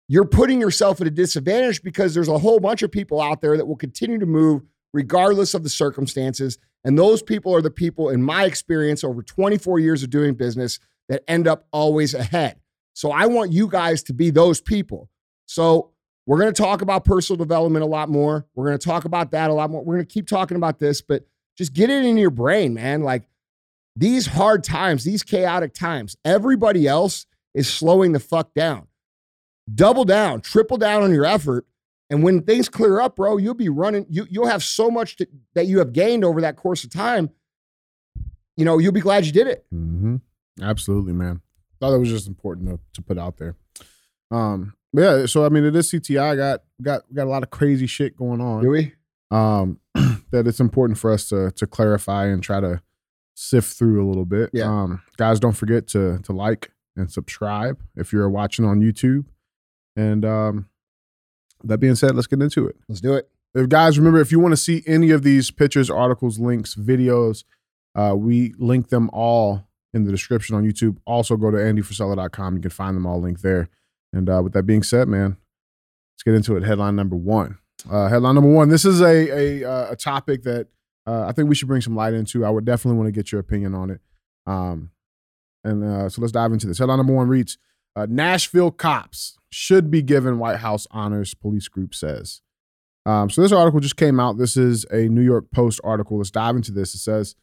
you're 0.07 0.25
putting 0.25 0.61
yourself 0.61 1.01
at 1.01 1.07
a 1.07 1.11
disadvantage 1.11 1.81
because 1.81 2.13
there's 2.13 2.27
a 2.27 2.37
whole 2.37 2.59
bunch 2.59 2.83
of 2.83 2.91
people 2.91 3.21
out 3.21 3.41
there 3.41 3.57
that 3.57 3.65
will 3.65 3.75
continue 3.75 4.19
to 4.19 4.25
move 4.25 4.61
regardless 4.93 5.53
of 5.53 5.63
the 5.63 5.69
circumstances. 5.69 6.57
And 6.83 6.99
those 6.99 7.23
people 7.23 7.55
are 7.55 7.61
the 7.61 7.71
people, 7.71 8.09
in 8.09 8.21
my 8.21 8.45
experience, 8.45 9.03
over 9.03 9.23
24 9.23 9.79
years 9.79 10.03
of 10.03 10.09
doing 10.09 10.35
business, 10.35 10.79
that 11.09 11.23
end 11.27 11.47
up 11.47 11.65
always 11.71 12.13
ahead. 12.13 12.59
So 12.93 13.11
I 13.11 13.25
want 13.25 13.51
you 13.51 13.67
guys 13.67 14.03
to 14.03 14.13
be 14.13 14.29
those 14.29 14.61
people. 14.61 15.09
So 15.45 15.91
we're 16.25 16.39
going 16.39 16.53
to 16.53 16.61
talk 16.61 16.81
about 16.81 17.05
personal 17.05 17.37
development 17.37 17.83
a 17.83 17.87
lot 17.87 18.09
more. 18.09 18.45
We're 18.55 18.67
going 18.67 18.77
to 18.77 18.85
talk 18.85 19.05
about 19.05 19.31
that 19.31 19.49
a 19.49 19.53
lot 19.53 19.71
more. 19.71 19.83
We're 19.83 19.95
going 19.95 20.05
to 20.05 20.13
keep 20.13 20.27
talking 20.27 20.57
about 20.57 20.79
this, 20.79 21.01
but 21.01 21.25
just 21.57 21.73
get 21.73 21.89
it 21.89 22.05
in 22.05 22.17
your 22.17 22.29
brain, 22.29 22.73
man. 22.73 23.03
Like 23.03 23.27
these 23.95 24.25
hard 24.25 24.63
times, 24.63 25.03
these 25.03 25.23
chaotic 25.23 25.73
times, 25.73 26.17
everybody 26.25 26.87
else 26.87 27.25
is 27.53 27.71
slowing 27.71 28.11
the 28.11 28.19
fuck 28.19 28.53
down. 28.53 28.87
Double 29.73 30.03
down, 30.05 30.41
triple 30.41 30.77
down 30.77 31.03
on 31.03 31.13
your 31.13 31.25
effort. 31.25 31.65
And 32.09 32.21
when 32.23 32.41
things 32.41 32.69
clear 32.69 32.99
up, 32.99 33.15
bro, 33.15 33.37
you'll 33.37 33.53
be 33.53 33.69
running, 33.69 34.05
you, 34.09 34.27
you'll 34.29 34.47
have 34.47 34.63
so 34.63 34.91
much 34.91 35.15
to, 35.17 35.27
that 35.55 35.67
you 35.67 35.79
have 35.79 35.93
gained 35.93 36.23
over 36.25 36.41
that 36.41 36.57
course 36.57 36.83
of 36.83 36.89
time. 36.89 37.29
You 38.57 38.65
know, 38.65 38.77
you'll 38.77 38.91
be 38.91 38.99
glad 38.99 39.25
you 39.25 39.31
did 39.31 39.47
it. 39.47 39.65
hmm 39.71 40.17
Absolutely, 40.61 41.13
man. 41.13 41.41
Thought 41.79 41.91
that 41.91 41.99
was 41.99 42.09
just 42.09 42.27
important 42.27 42.69
to, 42.69 42.79
to 42.93 43.01
put 43.01 43.17
out 43.17 43.37
there. 43.37 43.55
Um, 44.29 44.73
yeah. 44.93 45.25
So 45.25 45.45
I 45.45 45.49
mean, 45.49 45.63
it 45.63 45.75
is 45.75 45.91
CTI. 45.91 46.37
Got 46.37 46.61
got 46.81 47.13
got 47.13 47.23
a 47.25 47.29
lot 47.29 47.43
of 47.43 47.49
crazy 47.49 47.87
shit 47.87 48.15
going 48.15 48.39
on. 48.41 48.61
Do 48.61 48.69
we? 48.69 48.93
Um, 49.33 49.79
that 50.31 50.47
it's 50.47 50.59
important 50.59 50.97
for 50.97 51.11
us 51.11 51.27
to 51.29 51.51
to 51.51 51.67
clarify 51.67 52.27
and 52.27 52.43
try 52.43 52.59
to 52.59 52.81
sift 53.35 53.77
through 53.77 54.05
a 54.05 54.07
little 54.07 54.25
bit. 54.25 54.51
Yeah. 54.53 54.65
Um, 54.65 55.01
guys, 55.17 55.39
don't 55.39 55.57
forget 55.57 55.87
to 55.87 56.19
to 56.19 56.31
like 56.31 56.71
and 56.95 57.11
subscribe 57.11 57.81
if 57.95 58.13
you're 58.13 58.29
watching 58.29 58.65
on 58.65 58.79
YouTube. 58.79 59.25
And 59.95 60.23
um, 60.25 60.69
that 61.63 61.79
being 61.79 61.95
said, 61.95 62.15
let's 62.15 62.27
get 62.27 62.41
into 62.41 62.67
it. 62.67 62.75
Let's 62.87 63.01
do 63.01 63.13
it. 63.13 63.29
If 63.55 63.69
guys 63.69 63.97
remember, 63.97 64.19
if 64.19 64.31
you 64.31 64.39
want 64.39 64.53
to 64.53 64.57
see 64.57 64.83
any 64.87 65.11
of 65.11 65.23
these 65.23 65.51
pictures, 65.51 65.89
articles, 65.89 66.39
links, 66.39 66.75
videos, 66.75 67.43
uh, 67.95 68.15
we 68.15 68.53
link 68.57 68.89
them 68.89 69.09
all 69.13 69.67
in 69.93 70.05
the 70.05 70.11
description 70.11 70.55
on 70.55 70.63
YouTube. 70.63 70.97
Also, 71.05 71.37
go 71.37 71.51
to 71.51 71.57
andyfrisella.com. 71.57 72.55
You 72.55 72.61
can 72.61 72.71
find 72.71 72.97
them 72.97 73.05
all 73.05 73.21
linked 73.21 73.43
there. 73.43 73.69
And 74.11 74.27
uh, 74.29 74.41
with 74.43 74.53
that 74.53 74.63
being 74.63 74.81
said, 74.81 75.07
man, 75.07 75.37
let's 76.13 76.23
get 76.23 76.33
into 76.33 76.55
it. 76.55 76.63
Headline 76.63 76.95
number 76.95 77.15
one. 77.15 77.59
Uh, 77.89 78.07
headline 78.07 78.35
number 78.35 78.49
one. 78.49 78.69
This 78.69 78.85
is 78.85 79.01
a 79.01 79.63
a, 79.63 79.69
uh, 79.69 79.91
a 79.91 79.95
topic 79.95 80.43
that 80.43 80.67
uh, 81.05 81.25
I 81.25 81.31
think 81.31 81.49
we 81.49 81.55
should 81.55 81.67
bring 81.67 81.81
some 81.81 81.95
light 81.95 82.13
into. 82.13 82.45
I 82.45 82.49
would 82.49 82.65
definitely 82.65 82.97
want 82.97 83.07
to 83.07 83.11
get 83.11 83.31
your 83.31 83.39
opinion 83.39 83.75
on 83.75 83.89
it. 83.89 84.01
Um, 84.45 84.91
and 85.63 85.83
uh, 85.83 86.09
so 86.09 86.21
let's 86.21 86.31
dive 86.31 86.51
into 86.51 86.67
this. 86.67 86.79
Headline 86.79 86.97
number 86.97 87.13
one 87.13 87.27
reads: 87.27 87.57
uh, 87.95 88.07
Nashville 88.09 88.71
cops 88.71 89.37
should 89.49 89.91
be 89.91 90.01
given 90.01 90.39
White 90.39 90.59
House 90.59 90.87
honors. 90.91 91.33
Police 91.33 91.67
group 91.67 91.93
says. 91.93 92.41
Um, 93.05 93.29
so 93.29 93.41
this 93.41 93.51
article 93.51 93.81
just 93.81 93.97
came 93.97 94.19
out. 94.19 94.37
This 94.37 94.55
is 94.55 94.85
a 94.89 95.09
New 95.09 95.21
York 95.21 95.51
Post 95.51 95.81
article. 95.83 96.17
Let's 96.17 96.31
dive 96.31 96.55
into 96.55 96.71
this. 96.71 96.95
It 96.95 96.99
says 96.99 97.35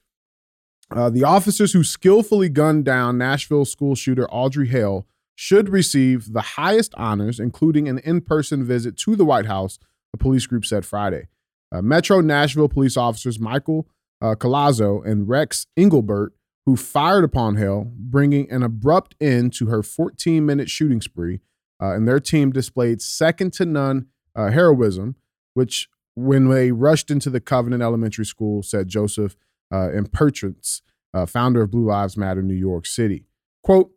uh, 0.91 1.11
the 1.11 1.25
officers 1.25 1.73
who 1.73 1.85
skillfully 1.85 2.49
gunned 2.49 2.85
down 2.87 3.19
Nashville 3.19 3.67
school 3.67 3.95
shooter 3.95 4.29
Audrey 4.31 4.69
Hale 4.69 5.07
should 5.35 5.69
receive 5.69 6.33
the 6.33 6.41
highest 6.41 6.95
honors, 6.97 7.39
including 7.39 7.89
an 7.89 7.99
in-person 7.99 8.65
visit 8.65 8.97
to 8.99 9.17
the 9.17 9.25
White 9.25 9.47
House. 9.47 9.79
The 10.13 10.19
police 10.19 10.47
group 10.47 10.65
said 10.65 10.85
Friday. 10.85 11.29
Uh, 11.73 11.83
Metro 11.83 12.21
Nashville 12.21 12.69
police 12.69 12.97
officers 12.97 13.39
Michael 13.39 13.89
uh, 14.21 14.35
Collazo 14.35 15.05
and 15.07 15.29
Rex 15.29 15.67
Engelbert, 15.77 16.35
who 16.67 16.77
fired 16.77 17.25
upon 17.25 17.57
Hale, 17.57 17.91
bringing 17.95 18.51
an 18.51 18.63
abrupt 18.63 19.15
end 19.21 19.53
to 19.55 19.67
her 19.67 19.83
14-minute 19.83 20.69
shooting 20.69 21.01
spree, 21.01 21.41
uh, 21.81 21.95
and 21.95 22.07
their 22.07 22.21
team 22.21 22.51
displayed 22.51 23.01
second 23.01 23.53
to 23.55 23.65
none 23.65 24.07
uh, 24.35 24.51
heroism 24.51 25.17
which 25.55 25.89
when 26.15 26.49
they 26.49 26.73
rushed 26.73 27.11
into 27.11 27.31
the 27.31 27.41
Covenant 27.41 27.83
Elementary 27.83 28.25
School, 28.25 28.63
said 28.63 28.89
Joseph 28.89 29.37
uh, 29.73 29.89
Imperatrice, 29.95 30.83
uh, 31.15 31.27
founder 31.27 31.63
of 31.63 31.71
Blue 31.71 31.87
Lives 31.87 32.17
Matter 32.17 32.43
New 32.43 32.55
York 32.55 32.87
City. 32.87 33.27
Quote, 33.63 33.91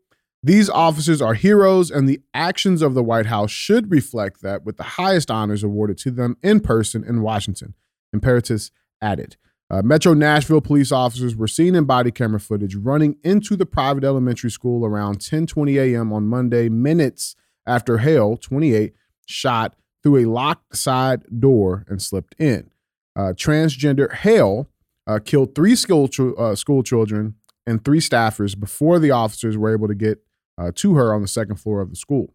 these 0.43 0.69
officers 0.69 1.21
are 1.21 1.35
heroes, 1.35 1.89
and 1.89 2.07
the 2.07 2.21
actions 2.33 2.81
of 2.81 2.95
the 2.95 3.03
White 3.03 3.27
House 3.27 3.49
should 3.49 3.89
reflect 3.89 4.41
that 4.41 4.65
with 4.65 4.75
the 4.75 4.83
highest 4.83 5.31
honors 5.31 5.63
awarded 5.63 5.97
to 5.99 6.11
them 6.11 6.35
in 6.43 6.59
person 6.59 7.03
in 7.03 7.21
Washington. 7.21 7.75
Imperatrice 8.13 8.69
added. 9.01 9.37
Uh, 9.69 9.81
Metro 9.81 10.13
Nashville 10.13 10.59
police 10.59 10.91
officers 10.91 11.35
were 11.35 11.47
seen 11.47 11.75
in 11.75 11.85
body 11.85 12.11
camera 12.11 12.41
footage 12.41 12.75
running 12.75 13.15
into 13.23 13.55
the 13.55 13.65
private 13.65 14.03
elementary 14.03 14.51
school 14.51 14.85
around 14.85 15.19
10:20 15.19 15.77
a.m. 15.77 16.11
on 16.11 16.27
Monday, 16.27 16.67
minutes 16.67 17.35
after 17.65 17.99
Hale, 17.99 18.35
28, 18.35 18.93
shot 19.25 19.75
through 20.03 20.17
a 20.17 20.25
locked 20.25 20.75
side 20.75 21.23
door 21.39 21.85
and 21.87 22.01
slipped 22.01 22.35
in. 22.37 22.69
Uh, 23.15 23.31
transgender 23.33 24.13
Hale 24.13 24.67
uh, 25.07 25.19
killed 25.23 25.55
three 25.55 25.75
school 25.75 26.09
ch- 26.09 26.19
uh, 26.37 26.53
school 26.55 26.83
children 26.83 27.35
and 27.65 27.83
three 27.85 27.99
staffers 27.99 28.59
before 28.59 28.99
the 28.99 29.11
officers 29.11 29.57
were 29.57 29.71
able 29.71 29.87
to 29.87 29.95
get 29.95 30.19
uh, 30.57 30.71
to 30.75 30.95
her 30.95 31.13
on 31.13 31.21
the 31.21 31.27
second 31.27 31.57
floor 31.57 31.81
of 31.81 31.89
the 31.89 31.95
school. 31.95 32.33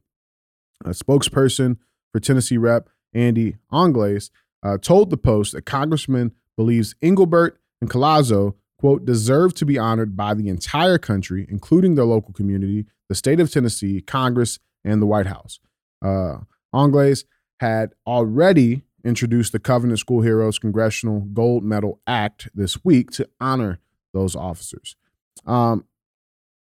A 0.85 0.91
spokesperson 0.91 1.77
for 2.13 2.21
Tennessee 2.21 2.57
Rep 2.57 2.89
Andy 3.15 3.57
Angles 3.73 4.31
uh, 4.63 4.79
told 4.79 5.11
the 5.11 5.17
Post 5.17 5.53
that 5.53 5.63
Congressman 5.63 6.33
believes 6.57 6.95
Engelbert 7.03 7.61
and 7.81 7.91
Collazo, 7.91 8.55
quote, 8.79 9.05
deserve 9.05 9.55
to 9.55 9.65
be 9.65 9.79
honored 9.79 10.17
by 10.17 10.35
the 10.35 10.49
entire 10.49 10.99
country, 10.99 11.47
including 11.49 11.95
their 11.95 12.05
local 12.05 12.33
community, 12.33 12.87
the 13.09 13.15
state 13.15 13.41
of 13.41 13.51
Tennessee, 13.51 14.01
Congress, 14.01 14.59
and 14.85 15.01
the 15.01 15.07
White 15.07 15.27
House. 15.27 15.61
Uh, 16.03 16.39
had 17.61 17.93
already 18.07 18.83
introduced 19.05 19.53
the 19.53 19.59
Covenant 19.59 19.99
School 19.99 20.23
Heroes 20.23 20.59
Congressional 20.59 21.21
Gold 21.21 21.65
Medal 21.65 22.01
Act 22.07 22.49
this 22.55 22.85
week 22.85 23.11
to 23.13 23.29
honor 23.41 23.79
those 24.13 24.37
officers. 24.37 24.97
Um, 25.47 25.85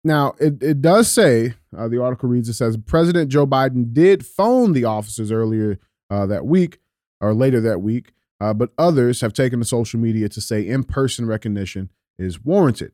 now, 0.04 0.34
it, 0.38 0.62
it 0.62 0.82
does 0.82 1.10
say, 1.10 1.54
uh, 1.76 1.88
the 1.88 2.00
article 2.00 2.28
reads, 2.28 2.48
it 2.48 2.54
says 2.54 2.76
President 2.76 3.30
Joe 3.30 3.46
Biden 3.46 3.92
did 3.92 4.24
phone 4.24 4.74
the 4.74 4.84
officers 4.84 5.32
earlier 5.32 5.78
uh, 6.10 6.26
that 6.26 6.46
week 6.46 6.78
or 7.20 7.32
later 7.32 7.60
that 7.62 7.80
week, 7.80 8.12
uh, 8.40 8.52
but 8.52 8.70
others 8.76 9.22
have 9.22 9.32
taken 9.32 9.60
to 9.60 9.64
social 9.64 9.98
media 9.98 10.28
to 10.28 10.40
say 10.40 10.60
in 10.60 10.84
person 10.84 11.26
recognition 11.26 11.90
is 12.18 12.44
warranted. 12.44 12.92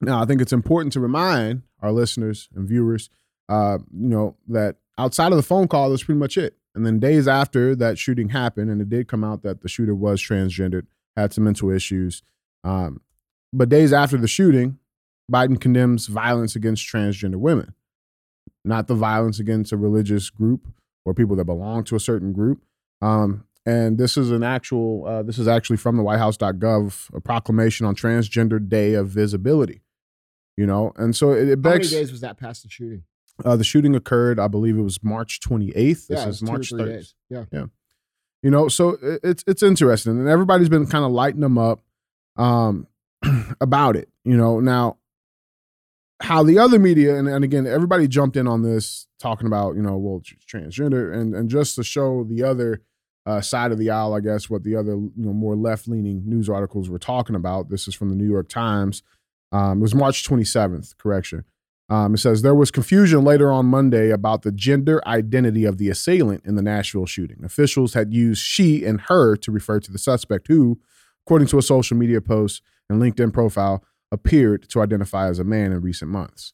Now, 0.00 0.22
I 0.22 0.24
think 0.24 0.40
it's 0.40 0.52
important 0.52 0.92
to 0.94 1.00
remind 1.00 1.62
our 1.82 1.92
listeners 1.92 2.48
and 2.54 2.66
viewers, 2.66 3.10
uh, 3.48 3.78
you 3.92 4.08
know, 4.08 4.36
that 4.48 4.76
outside 4.96 5.32
of 5.32 5.36
the 5.36 5.42
phone 5.42 5.68
call, 5.68 5.90
that's 5.90 6.04
pretty 6.04 6.18
much 6.18 6.38
it. 6.38 6.56
And 6.74 6.86
then 6.86 7.00
days 7.00 7.28
after 7.28 7.74
that 7.76 7.98
shooting 7.98 8.30
happened, 8.30 8.70
and 8.70 8.80
it 8.80 8.88
did 8.88 9.08
come 9.08 9.24
out 9.24 9.42
that 9.42 9.60
the 9.60 9.68
shooter 9.68 9.94
was 9.94 10.22
transgendered, 10.22 10.86
had 11.16 11.32
some 11.32 11.44
mental 11.44 11.70
issues. 11.70 12.22
Um, 12.64 13.00
but 13.52 13.68
days 13.68 13.92
after 13.92 14.16
the 14.16 14.28
shooting, 14.28 14.78
Biden 15.30 15.60
condemns 15.60 16.06
violence 16.06 16.56
against 16.56 16.86
transgender 16.86 17.36
women, 17.36 17.74
not 18.64 18.86
the 18.86 18.94
violence 18.94 19.38
against 19.38 19.72
a 19.72 19.76
religious 19.76 20.30
group 20.30 20.66
or 21.04 21.14
people 21.14 21.36
that 21.36 21.44
belong 21.44 21.84
to 21.84 21.96
a 21.96 22.00
certain 22.00 22.32
group. 22.32 22.62
Um, 23.02 23.44
and 23.66 23.98
this 23.98 24.16
is 24.16 24.30
an 24.30 24.42
actual, 24.42 25.04
uh, 25.06 25.22
this 25.22 25.38
is 25.38 25.46
actually 25.46 25.76
from 25.76 25.96
the 25.96 26.02
whitehouse.gov, 26.02 27.14
a 27.14 27.20
proclamation 27.20 27.84
on 27.86 27.94
Transgender 27.94 28.66
Day 28.66 28.94
of 28.94 29.08
Visibility. 29.08 29.82
You 30.56 30.66
know, 30.66 30.92
and 30.96 31.14
so 31.14 31.32
it, 31.32 31.48
it 31.48 31.58
How 31.62 31.70
many 31.70 31.86
days 31.86 32.10
was 32.10 32.20
that 32.22 32.36
past 32.38 32.64
the 32.64 32.68
shooting? 32.68 33.04
Uh, 33.44 33.54
the 33.54 33.62
shooting 33.62 33.94
occurred, 33.94 34.40
I 34.40 34.48
believe 34.48 34.76
it 34.76 34.82
was 34.82 35.04
March 35.04 35.38
28th. 35.40 35.72
This 35.74 36.06
yeah, 36.10 36.20
is 36.22 36.26
was 36.26 36.40
two 36.40 36.46
or 36.46 36.50
March 36.50 36.68
three 36.70 36.80
3rd. 36.82 36.86
days. 36.86 37.14
Yeah. 37.30 37.64
You 38.42 38.50
know, 38.50 38.66
so 38.68 38.90
it- 39.00 39.20
it's 39.22 39.44
it's 39.46 39.62
interesting, 39.62 40.18
and 40.18 40.28
everybody's 40.28 40.68
been 40.68 40.86
kind 40.86 41.04
of 41.04 41.12
lighting 41.12 41.40
them 41.40 41.58
up 41.58 41.80
um, 42.36 42.86
about 43.60 43.94
it. 43.96 44.08
You 44.24 44.36
know, 44.36 44.58
now 44.60 44.97
how 46.20 46.42
the 46.42 46.58
other 46.58 46.78
media 46.78 47.16
and, 47.16 47.28
and 47.28 47.44
again 47.44 47.66
everybody 47.66 48.08
jumped 48.08 48.36
in 48.36 48.48
on 48.48 48.62
this 48.62 49.06
talking 49.20 49.46
about 49.46 49.76
you 49.76 49.82
know 49.82 49.96
well 49.96 50.20
transgender 50.50 51.14
and 51.14 51.34
and 51.34 51.48
just 51.48 51.76
to 51.76 51.84
show 51.84 52.24
the 52.24 52.42
other 52.42 52.82
uh, 53.28 53.42
side 53.42 53.72
of 53.72 53.78
the 53.78 53.90
aisle, 53.90 54.14
I 54.14 54.20
guess 54.20 54.48
what 54.48 54.64
the 54.64 54.74
other 54.74 54.92
you 54.92 55.12
know 55.16 55.34
more 55.34 55.54
left 55.54 55.86
leaning 55.86 56.22
news 56.24 56.48
articles 56.48 56.88
were 56.88 56.98
talking 56.98 57.36
about. 57.36 57.68
This 57.68 57.86
is 57.86 57.94
from 57.94 58.08
the 58.08 58.16
New 58.16 58.28
York 58.28 58.48
Times. 58.48 59.02
Um, 59.52 59.78
it 59.78 59.82
was 59.82 59.94
March 59.94 60.24
27th. 60.24 60.96
Correction. 60.96 61.44
Um, 61.90 62.14
it 62.14 62.18
says 62.18 62.40
there 62.40 62.54
was 62.54 62.70
confusion 62.70 63.24
later 63.24 63.52
on 63.52 63.66
Monday 63.66 64.10
about 64.10 64.42
the 64.42 64.52
gender 64.52 65.06
identity 65.06 65.66
of 65.66 65.76
the 65.76 65.90
assailant 65.90 66.44
in 66.46 66.54
the 66.54 66.62
Nashville 66.62 67.06
shooting. 67.06 67.44
Officials 67.44 67.92
had 67.92 68.14
used 68.14 68.42
she 68.42 68.84
and 68.84 69.02
her 69.02 69.36
to 69.36 69.52
refer 69.52 69.78
to 69.80 69.92
the 69.92 69.98
suspect, 69.98 70.48
who, 70.48 70.78
according 71.26 71.48
to 71.48 71.58
a 71.58 71.62
social 71.62 71.98
media 71.98 72.22
post 72.22 72.62
and 72.88 73.00
LinkedIn 73.00 73.32
profile, 73.32 73.84
appeared 74.12 74.68
to 74.70 74.80
identify 74.80 75.28
as 75.28 75.38
a 75.38 75.44
man 75.44 75.72
in 75.72 75.80
recent 75.80 76.10
months. 76.10 76.52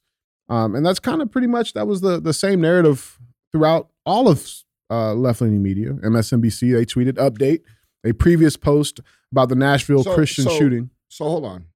Um, 0.48 0.74
and 0.74 0.84
that's 0.84 0.98
kind 1.00 1.22
of 1.22 1.30
pretty 1.30 1.46
much 1.46 1.72
that 1.72 1.86
was 1.86 2.00
the 2.00 2.20
the 2.20 2.32
same 2.34 2.60
narrative 2.60 3.18
throughout 3.52 3.88
all 4.04 4.28
of 4.28 4.46
uh, 4.90 5.14
left 5.14 5.40
leaning 5.40 5.62
media. 5.62 5.92
MSNBC 5.92 6.72
they 6.74 6.84
tweeted 6.84 7.12
update 7.14 7.60
a 8.04 8.12
previous 8.12 8.56
post 8.56 9.00
about 9.32 9.48
the 9.48 9.54
Nashville 9.54 10.02
So- 10.04 10.14
Christian 10.14 10.44
so- 10.44 10.58
shooting. 10.58 10.90
So 11.08 11.24
hold 11.26 11.44
on. 11.44 11.66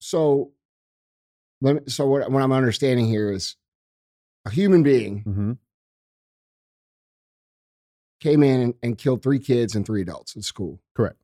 So 0.00 0.52
let 1.60 1.74
me, 1.74 1.80
so 1.88 2.06
what, 2.06 2.30
what 2.30 2.42
I'm 2.42 2.52
understanding 2.52 3.06
here 3.06 3.30
is 3.30 3.56
a 4.44 4.50
human 4.50 4.82
being 4.82 5.20
hmm 5.22 5.52
came 8.20 8.42
in 8.42 8.60
and, 8.60 8.74
and 8.82 8.98
killed 8.98 9.22
three 9.22 9.38
kids 9.38 9.74
and 9.76 9.84
three 9.84 10.00
adults 10.00 10.36
at 10.36 10.42
school. 10.44 10.80
Correct. 10.94 11.16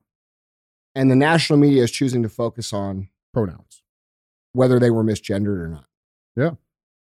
And 0.95 1.11
the 1.11 1.17
national 1.17 1.59
media 1.59 1.83
is 1.83 1.91
choosing 1.91 2.23
to 2.23 2.29
focus 2.29 2.73
on 2.73 3.09
Pronouns. 3.33 3.83
whether 4.53 4.79
they 4.79 4.91
were 4.91 5.03
misgendered 5.05 5.59
or 5.63 5.69
not. 5.69 5.87
Yeah. 6.37 6.51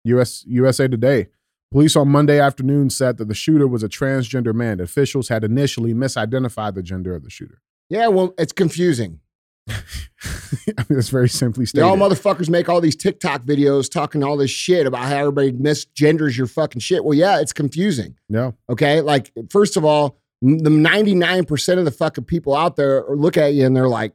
US 0.05 0.45
USA 0.47 0.89
Today. 0.89 1.29
Police 1.73 1.97
on 1.97 2.09
Monday 2.09 2.39
afternoon 2.41 2.91
said 2.91 3.17
that 3.19 3.27
the 3.29 3.35
shooter 3.35 3.67
was 3.67 3.83
a 3.83 3.89
transgender 3.89 4.55
man. 4.55 4.81
Officials 4.81 5.29
had 5.29 5.43
initially 5.45 5.93
misidentified 5.93 6.75
the 6.75 6.83
gender 6.83 7.15
of 7.15 7.23
the 7.25 7.31
shooter. 7.31 7.61
Yeah, 7.91 8.07
well, 8.09 8.35
it's 8.39 8.53
confusing. 8.53 9.21
I 9.69 10.85
mean, 10.89 10.99
it's 10.99 11.09
very 11.09 11.29
simply 11.29 11.67
stated. 11.67 11.85
all 11.85 11.97
motherfuckers 11.97 12.49
make 12.49 12.69
all 12.69 12.81
these 12.81 12.95
TikTok 12.97 13.43
videos 13.43 13.91
talking 13.91 14.23
all 14.23 14.37
this 14.37 14.51
shit 14.51 14.87
about 14.87 15.03
how 15.07 15.17
everybody 15.17 15.53
misgenders 15.53 16.37
your 16.39 16.47
fucking 16.47 16.81
shit. 16.81 17.05
Well, 17.05 17.19
yeah, 17.19 17.41
it's 17.41 17.53
confusing. 17.53 18.17
yeah, 18.29 18.53
Okay. 18.71 19.01
Like, 19.01 19.33
first 19.51 19.77
of 19.77 19.85
all, 19.85 20.19
the 20.43 20.71
99% 20.71 21.79
of 21.79 21.85
the 21.85 21.91
fucking 21.91 22.25
people 22.25 22.55
out 22.55 22.77
there 22.77 23.05
look 23.09 23.37
at 23.37 23.55
you 23.55 23.65
and 23.67 23.75
they're 23.77 23.89
like, 23.89 24.13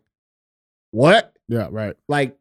what? 0.92 1.34
yeah, 1.48 1.68
right. 1.72 1.96
Like, 2.08 2.38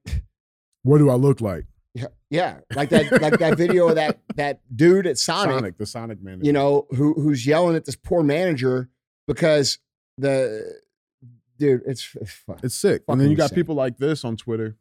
What 0.82 0.98
do 0.98 1.10
I 1.10 1.14
look 1.14 1.40
like? 1.40 1.66
yeah, 1.94 2.06
yeah. 2.30 2.58
Like 2.74 2.90
that, 2.90 3.20
like 3.20 3.38
that 3.38 3.56
video 3.58 3.88
of 3.88 3.96
that 3.96 4.20
that 4.36 4.60
dude 4.74 5.06
at 5.06 5.18
Sonic, 5.18 5.54
Sonic, 5.56 5.78
the 5.78 5.86
Sonic 5.86 6.22
manager. 6.22 6.46
you 6.46 6.52
know, 6.52 6.86
who 6.90 7.14
who's 7.14 7.46
yelling 7.46 7.74
at 7.76 7.84
this 7.84 7.96
poor 7.96 8.22
manager 8.22 8.88
because 9.26 9.78
the 10.16 10.78
dude, 11.58 11.82
it's, 11.86 12.14
it's 12.20 12.42
it's 12.62 12.74
sick. 12.74 13.02
and 13.08 13.20
then 13.20 13.30
you 13.30 13.36
got 13.36 13.44
insane. 13.50 13.56
people 13.56 13.74
like 13.74 13.98
this 13.98 14.24
on 14.24 14.36
Twitter. 14.36 14.76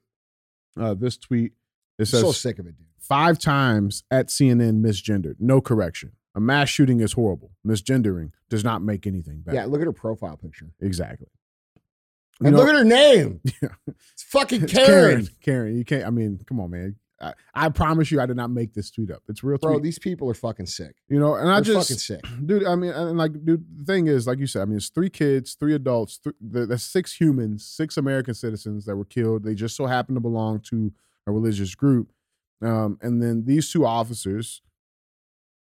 Uh, 0.80 0.94
this 0.94 1.18
tweet 1.18 1.54
it 1.98 2.06
says 2.06 2.22
so 2.22 2.32
sick 2.32 2.60
of 2.60 2.68
it, 2.68 2.78
dude. 2.78 2.86
five 3.00 3.40
times 3.40 4.04
at 4.12 4.28
CNN 4.28 4.82
misgendered. 4.82 5.36
No 5.40 5.60
correction. 5.62 6.12
A 6.36 6.40
mass 6.40 6.70
shooting 6.70 7.00
is 7.02 7.14
horrible. 7.14 7.52
Misgendering 7.66 8.32
does 8.50 8.64
not 8.64 8.82
make 8.82 9.08
anything 9.08 9.42
better. 9.42 9.56
Yeah, 9.58 9.66
look 9.66 9.82
at 9.82 9.86
her 9.86 9.94
profile 9.94 10.38
picture. 10.38 10.72
exactly. 10.80 11.28
You 12.40 12.48
And 12.48 12.56
know- 12.56 12.62
look 12.62 12.70
at 12.70 12.76
her 12.76 12.84
name. 12.86 13.42
Yeah. 13.62 13.70
It's 14.14 14.24
fucking 14.24 14.64
It's 14.64 14.74
Karen. 14.74 15.28
Karen, 15.42 15.78
you 15.78 15.84
can't. 15.84 16.06
I 16.06 16.10
mean, 16.10 16.40
come 16.48 16.60
on, 16.60 16.70
man. 16.72 16.96
I, 17.22 17.34
I 17.54 17.68
promise 17.68 18.12
you, 18.12 18.22
I 18.22 18.26
did 18.28 18.38
not 18.38 18.50
make 18.50 18.74
this 18.74 18.90
tweet 18.92 19.12
up. 19.12 19.22
It's 19.28 19.44
real 19.44 19.58
tweet. 19.58 19.68
Bro, 19.70 19.80
these 19.80 20.00
people 20.00 20.30
are 20.30 20.34
fucking 20.34 20.68
sick. 20.68 20.96
you 21.10 21.20
know, 21.20 21.36
and 21.36 21.50
I 21.50 21.56
They're 21.60 21.74
just, 21.74 21.90
fucking 21.90 21.98
sick. 22.00 22.24
dude. 22.46 22.66
I 22.66 22.76
mean, 22.76 22.92
and 22.92 23.18
like, 23.18 23.34
dude. 23.44 23.66
The 23.80 23.84
thing 23.84 24.08
is, 24.08 24.26
like 24.26 24.40
you 24.40 24.48
said, 24.48 24.62
I 24.62 24.66
mean, 24.66 24.78
it's 24.78 24.88
three 24.88 25.10
kids, 25.10 25.56
three 25.56 25.74
adults. 25.76 26.20
Th- 26.20 26.36
th- 26.54 26.70
that's 26.70 26.84
six 26.84 27.12
humans, 27.20 27.66
six 27.66 27.98
American 27.98 28.34
citizens 28.36 28.86
that 28.86 28.96
were 28.96 29.04
killed. 29.04 29.44
They 29.44 29.54
just 29.56 29.76
so 29.76 29.86
happened 29.88 30.16
to 30.16 30.22
belong 30.22 30.62
to 30.70 30.94
a 31.28 31.32
religious 31.34 31.76
group, 31.76 32.14
um, 32.62 32.98
and 33.02 33.22
then 33.22 33.44
these 33.44 33.70
two 33.70 33.86
officers, 33.86 34.62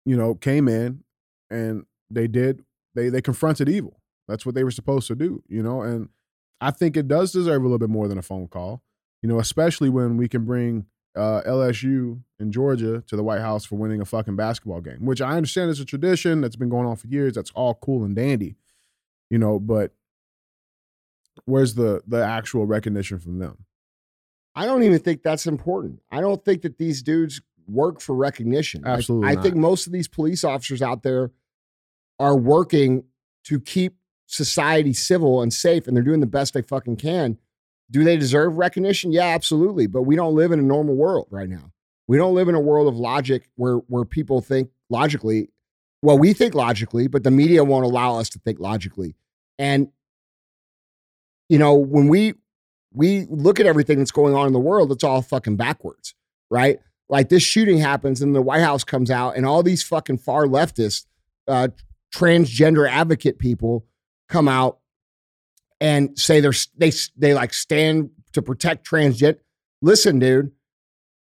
you 0.04 0.16
know, 0.16 0.34
came 0.34 0.68
in 0.68 1.04
and 1.50 1.84
they 2.10 2.26
did 2.26 2.64
they 2.94 3.08
they 3.08 3.22
confronted 3.22 3.68
evil. 3.68 4.00
That's 4.28 4.46
what 4.46 4.54
they 4.54 4.64
were 4.64 4.70
supposed 4.70 5.06
to 5.08 5.14
do, 5.14 5.42
you 5.48 5.62
know, 5.62 5.82
and 5.82 6.08
I 6.60 6.70
think 6.70 6.96
it 6.96 7.08
does 7.08 7.32
deserve 7.32 7.62
a 7.62 7.64
little 7.64 7.78
bit 7.78 7.90
more 7.90 8.08
than 8.08 8.18
a 8.18 8.22
phone 8.22 8.48
call, 8.48 8.82
you 9.22 9.28
know, 9.28 9.38
especially 9.38 9.90
when 9.90 10.16
we 10.16 10.28
can 10.28 10.44
bring 10.44 10.86
uh, 11.16 11.42
LSU 11.46 12.22
in 12.38 12.50
Georgia 12.50 13.02
to 13.06 13.16
the 13.16 13.22
White 13.22 13.40
House 13.40 13.64
for 13.64 13.76
winning 13.76 14.00
a 14.00 14.04
fucking 14.04 14.36
basketball 14.36 14.80
game, 14.80 15.04
which 15.04 15.20
I 15.20 15.36
understand 15.36 15.70
is 15.70 15.80
a 15.80 15.84
tradition 15.84 16.40
that's 16.40 16.56
been 16.56 16.68
going 16.68 16.86
on 16.86 16.96
for 16.96 17.06
years. 17.06 17.34
That's 17.34 17.50
all 17.52 17.74
cool 17.74 18.04
and 18.04 18.16
dandy, 18.16 18.56
you 19.30 19.38
know, 19.38 19.58
but 19.58 19.92
where's 21.44 21.74
the 21.74 22.02
the 22.06 22.24
actual 22.24 22.66
recognition 22.66 23.18
from 23.18 23.38
them? 23.38 23.64
I 24.56 24.66
don't 24.66 24.84
even 24.84 25.00
think 25.00 25.22
that's 25.22 25.46
important. 25.46 26.00
I 26.10 26.20
don't 26.20 26.44
think 26.44 26.62
that 26.62 26.78
these 26.78 27.02
dudes 27.02 27.40
work 27.66 28.00
for 28.00 28.14
recognition. 28.14 28.82
Like, 28.82 28.98
Absolutely 28.98 29.28
I 29.28 29.34
not. 29.34 29.42
think 29.42 29.56
most 29.56 29.86
of 29.86 29.92
these 29.92 30.08
police 30.08 30.44
officers 30.44 30.82
out 30.82 31.02
there 31.02 31.30
are 32.18 32.36
working 32.36 33.04
to 33.44 33.60
keep 33.60 33.96
society 34.26 34.92
civil 34.92 35.42
and 35.42 35.52
safe, 35.52 35.86
and 35.86 35.96
they're 35.96 36.04
doing 36.04 36.20
the 36.20 36.26
best 36.26 36.54
they 36.54 36.62
fucking 36.62 36.96
can. 36.96 37.38
Do 37.90 38.02
they 38.04 38.16
deserve 38.16 38.56
recognition? 38.56 39.12
Yeah, 39.12 39.26
absolutely. 39.26 39.86
But 39.86 40.02
we 40.02 40.16
don't 40.16 40.34
live 40.34 40.52
in 40.52 40.58
a 40.58 40.62
normal 40.62 40.94
world 40.94 41.28
right 41.30 41.48
now. 41.48 41.72
We 42.06 42.16
don't 42.16 42.34
live 42.34 42.48
in 42.48 42.54
a 42.54 42.60
world 42.60 42.88
of 42.88 42.96
logic 42.96 43.48
where 43.56 43.76
where 43.76 44.04
people 44.04 44.40
think 44.40 44.70
logically. 44.90 45.50
Well, 46.02 46.18
we 46.18 46.32
think 46.32 46.54
logically, 46.54 47.06
but 47.06 47.24
the 47.24 47.30
media 47.30 47.64
won't 47.64 47.84
allow 47.84 48.18
us 48.18 48.28
to 48.30 48.38
think 48.38 48.58
logically. 48.60 49.14
And 49.58 49.88
you 51.48 51.58
know, 51.58 51.74
when 51.74 52.08
we 52.08 52.34
we 52.92 53.26
look 53.28 53.60
at 53.60 53.66
everything 53.66 53.98
that's 53.98 54.10
going 54.10 54.34
on 54.34 54.46
in 54.46 54.52
the 54.52 54.60
world, 54.60 54.92
it's 54.92 55.04
all 55.04 55.22
fucking 55.22 55.56
backwards, 55.56 56.14
right? 56.50 56.78
Like 57.08 57.28
this 57.28 57.42
shooting 57.42 57.78
happens 57.78 58.22
and 58.22 58.34
the 58.34 58.42
White 58.42 58.62
House 58.62 58.84
comes 58.84 59.10
out 59.10 59.36
and 59.36 59.44
all 59.44 59.62
these 59.62 59.82
fucking 59.82 60.18
far 60.18 60.46
leftist 60.46 61.06
uh, 61.46 61.68
transgender 62.14 62.88
advocate 62.88 63.38
people 63.38 63.84
come 64.28 64.48
out 64.48 64.78
and 65.80 66.18
say 66.18 66.40
they're 66.40 66.52
they 66.76 66.92
they 67.16 67.34
like 67.34 67.52
stand 67.52 68.10
to 68.32 68.42
protect 68.42 68.88
transgender. 68.88 69.38
Listen, 69.82 70.18
dude, 70.18 70.52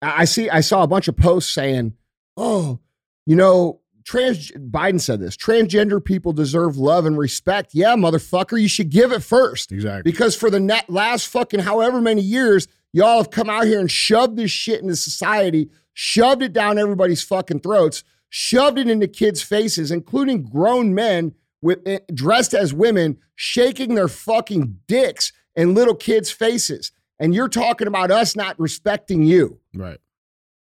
I 0.01 0.25
see 0.25 0.49
I 0.49 0.61
saw 0.61 0.83
a 0.83 0.87
bunch 0.87 1.09
of 1.09 1.17
posts 1.17 1.53
saying, 1.53 1.95
"Oh, 2.37 2.79
you 3.27 3.35
know, 3.35 3.81
trans 4.05 4.51
Biden 4.53 5.01
said 5.01 5.21
this. 5.21 5.37
Transgender 5.37 6.05
people 6.05 6.33
deserve 6.33 6.77
love 6.77 7.07
and 7.07 7.19
respect. 7.19 7.75
Yeah, 7.75 7.95
motherfucker, 7.97 8.61
you 8.61 8.69
should 8.69 8.91
give 8.91 9.13
it 9.13 9.23
first. 9.23 9.73
Exactly. 9.73 10.11
Because 10.11 10.37
for 10.37 10.51
the 10.51 10.61
net 10.61 10.89
last 10.89 11.29
fucking 11.29 11.61
however 11.61 12.01
many 12.01 12.23
years, 12.23 12.69
y'all 12.93 13.19
have 13.19 13.31
come 13.31 13.51
out 13.51 13.67
here 13.67 13.81
and 13.81 13.91
shoved 13.91 14.37
this 14.37 14.51
shit 14.51 14.83
into 14.83 14.97
society, 14.97 15.71
shoved 15.95 16.43
it 16.43 16.53
down 16.53 16.79
everybody's 16.79 17.23
fucking 17.23 17.61
throats, 17.61 18.05
shoved 18.29 18.79
it 18.79 18.89
into 18.89 19.09
kids' 19.09 19.43
faces, 19.43 19.91
including 19.91 20.43
grown 20.43 20.95
men 20.95 21.35
with 21.61 21.81
eh, 21.87 22.01
dressed 22.13 22.55
as 22.55 22.75
women, 22.75 23.19
shaking 23.35 23.95
their 23.95 24.09
fucking 24.09 24.79
dicks 24.87 25.33
in 25.55 25.75
little 25.75 25.95
kids' 25.95 26.31
faces. 26.31 26.93
And 27.19 27.35
you're 27.35 27.49
talking 27.49 27.87
about 27.87 28.11
us 28.11 28.35
not 28.35 28.59
respecting 28.59 29.23
you. 29.23 29.61
Right. 29.75 29.99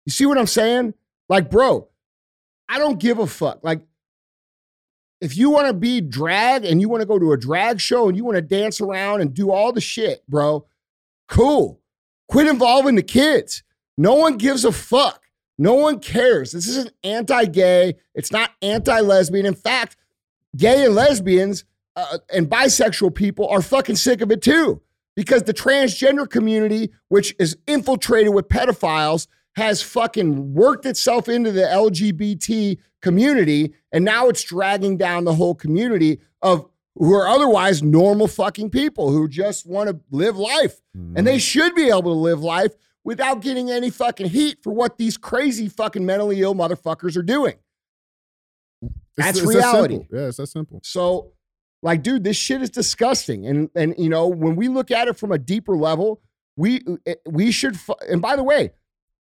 You 0.06 0.12
see 0.12 0.26
what 0.26 0.38
I'm 0.38 0.48
saying? 0.48 0.94
Like, 1.30 1.50
bro, 1.50 1.88
I 2.68 2.80
don't 2.80 3.00
give 3.00 3.20
a 3.20 3.28
fuck. 3.28 3.60
Like, 3.64 3.82
if 5.22 5.38
you 5.38 5.50
want 5.50 5.68
to 5.68 5.74
be 5.74 6.02
drag 6.02 6.66
and 6.66 6.82
you 6.82 6.90
want 6.90 7.02
to 7.02 7.06
go 7.06 7.20
to 7.20 7.34
a 7.34 7.38
drag 7.38 7.80
show 7.80 8.08
and 8.08 8.18
you 8.18 8.24
want 8.24 8.36
to 8.36 8.42
dance 8.42 8.82
around 8.82 9.22
and 9.22 9.34
do 9.34 9.52
all 9.52 9.72
the 9.72 9.82
shit, 9.82 10.24
bro, 10.28 10.66
cool. 11.28 11.80
Quit 12.30 12.48
involving 12.48 12.96
the 12.96 13.04
kids. 13.04 13.64
No 13.98 14.16
one 14.16 14.38
gives 14.38 14.64
a 14.64 14.72
fuck. 14.72 15.24
No 15.58 15.74
one 15.74 16.00
cares. 16.00 16.54
This 16.54 16.68
isn't 16.68 16.94
anti 17.04 17.46
gay. 17.46 17.96
It's 18.16 18.32
not 18.32 18.52
anti 18.62 19.00
lesbian. 19.02 19.46
In 19.46 19.56
fact, 19.56 19.98
gay 20.56 20.86
and 20.86 20.96
lesbians 20.96 21.66
uh, 21.96 22.20
and 22.34 22.50
bisexual 22.50 23.14
people 23.14 23.48
are 23.50 23.62
fucking 23.62 23.98
sick 23.98 24.22
of 24.22 24.32
it 24.32 24.42
too 24.42 24.82
because 25.16 25.44
the 25.44 25.54
transgender 25.54 26.30
community, 26.30 26.92
which 27.10 27.36
is 27.40 27.58
infiltrated 27.68 28.34
with 28.34 28.48
pedophiles, 28.48 29.28
has 29.56 29.82
fucking 29.82 30.54
worked 30.54 30.86
itself 30.86 31.28
into 31.28 31.52
the 31.52 31.64
LGBT 31.64 32.78
community, 33.02 33.74
and 33.92 34.06
now 34.06 34.30
it's 34.30 34.44
dragging 34.44 34.96
down 34.96 35.26
the 35.26 35.34
whole 35.34 35.56
community 35.56 36.20
of 36.42 36.69
who 36.96 37.14
are 37.14 37.28
otherwise 37.28 37.82
normal 37.82 38.28
fucking 38.28 38.70
people 38.70 39.12
who 39.12 39.28
just 39.28 39.66
want 39.66 39.90
to 39.90 40.00
live 40.12 40.38
life. 40.38 40.82
Mm-hmm. 40.98 41.18
And 41.18 41.28
they 41.28 41.38
should 41.38 41.76
be 41.76 41.88
able 41.88 42.04
to 42.04 42.10
live 42.10 42.42
life 42.42 42.74
without 43.04 43.42
getting 43.42 43.72
any 43.72 43.90
fucking 43.90 44.28
heat 44.28 44.60
for 44.62 44.74
what 44.74 44.98
these 44.98 45.18
crazy 45.18 45.70
fucking 45.70 46.06
mentally 46.06 46.42
ill 46.42 46.56
motherfuckers 46.56 47.16
are 47.18 47.24
doing. 47.24 47.56
That's 49.16 49.38
it's, 49.38 49.48
it's 49.48 49.56
reality. 49.56 50.00
That 50.10 50.18
yeah, 50.18 50.28
it's 50.28 50.38
that 50.38 50.48
simple. 50.48 50.80
So, 50.84 51.34
like, 51.82 52.04
dude, 52.04 52.24
this 52.24 52.38
shit 52.38 52.62
is 52.62 52.70
disgusting. 52.70 53.46
And 53.48 53.70
and 53.76 53.96
you 53.98 54.10
know, 54.10 54.28
when 54.28 54.56
we 54.56 54.68
look 54.68 54.92
at 54.92 55.08
it 55.08 55.18
from 55.18 55.32
a 55.32 55.38
deeper 55.38 55.76
level, 55.76 56.22
we 56.56 56.82
eh, 57.06 57.16
we 57.28 57.52
should. 57.52 57.78
And 58.10 58.22
by 58.22 58.36
the 58.36 58.44
way, 58.44 58.72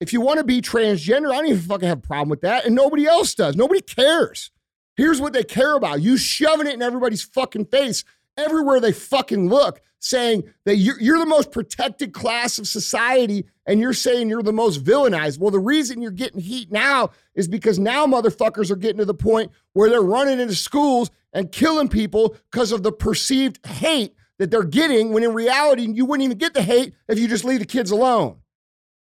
if 0.01 0.13
you 0.13 0.21
want 0.21 0.39
to 0.39 0.45
be 0.45 0.61
transgender, 0.61 1.31
I 1.31 1.37
don't 1.37 1.47
even 1.49 1.61
fucking 1.61 1.89
have 1.89 1.99
a 1.99 2.03
problem 2.03 2.29
with 2.29 2.41
that. 2.43 2.65
And 2.65 2.75
nobody 2.75 3.07
else 3.07 3.35
does. 3.35 3.57
Nobody 3.57 3.81
cares. 3.81 4.51
Here's 4.97 5.21
what 5.21 5.33
they 5.33 5.45
care 5.45 5.75
about 5.75 6.03
you 6.03 6.17
shoving 6.17 6.67
it 6.67 6.75
in 6.75 6.83
everybody's 6.83 7.23
fucking 7.23 7.67
face 7.67 8.05
everywhere 8.37 8.81
they 8.81 8.93
fucking 8.93 9.49
look, 9.49 9.81
saying 9.99 10.45
that 10.65 10.77
you're, 10.77 11.01
you're 11.01 11.19
the 11.19 11.27
most 11.27 11.51
protected 11.53 12.13
class 12.13 12.59
of 12.59 12.67
society 12.67 13.47
and 13.67 13.81
you're 13.81 13.93
saying 13.93 14.29
you're 14.29 14.43
the 14.43 14.53
most 14.53 14.83
villainized. 14.83 15.39
Well, 15.39 15.51
the 15.51 15.59
reason 15.59 16.03
you're 16.03 16.11
getting 16.11 16.41
heat 16.41 16.71
now 16.71 17.11
is 17.35 17.49
because 17.49 17.79
now 17.79 18.07
motherfuckers 18.07 18.71
are 18.71 18.77
getting 18.77 18.99
to 18.99 19.05
the 19.05 19.15
point 19.15 19.53
where 19.73 19.89
they're 19.89 20.03
running 20.03 20.41
into 20.41 20.55
schools 20.55 21.11
and 21.33 21.53
killing 21.53 21.89
people 21.89 22.37
because 22.51 22.73
of 22.73 22.83
the 22.83 22.93
perceived 22.93 23.65
hate 23.67 24.15
that 24.39 24.51
they're 24.51 24.65
getting 24.65 25.13
when 25.13 25.23
in 25.23 25.33
reality 25.33 25.87
you 25.93 26.05
wouldn't 26.05 26.25
even 26.25 26.39
get 26.39 26.55
the 26.55 26.63
hate 26.63 26.95
if 27.09 27.19
you 27.19 27.29
just 27.29 27.45
leave 27.45 27.61
the 27.61 27.67
kids 27.67 27.91
alone. 27.91 28.39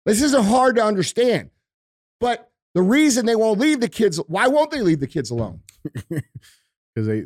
This 0.06 0.22
isn't 0.22 0.46
hard 0.46 0.78
to 0.78 0.84
understand. 0.84 1.52
But 2.20 2.50
the 2.74 2.82
reason 2.82 3.26
they 3.26 3.36
won't 3.36 3.60
leave 3.60 3.82
the 3.82 3.90
kids, 3.90 4.18
why 4.28 4.48
won't 4.48 4.72
they 4.72 4.82
leave 4.82 5.00
the 5.00 5.08
kids 5.08 5.30
alone? 5.30 5.62
Because 6.10 7.08
they 7.08 7.26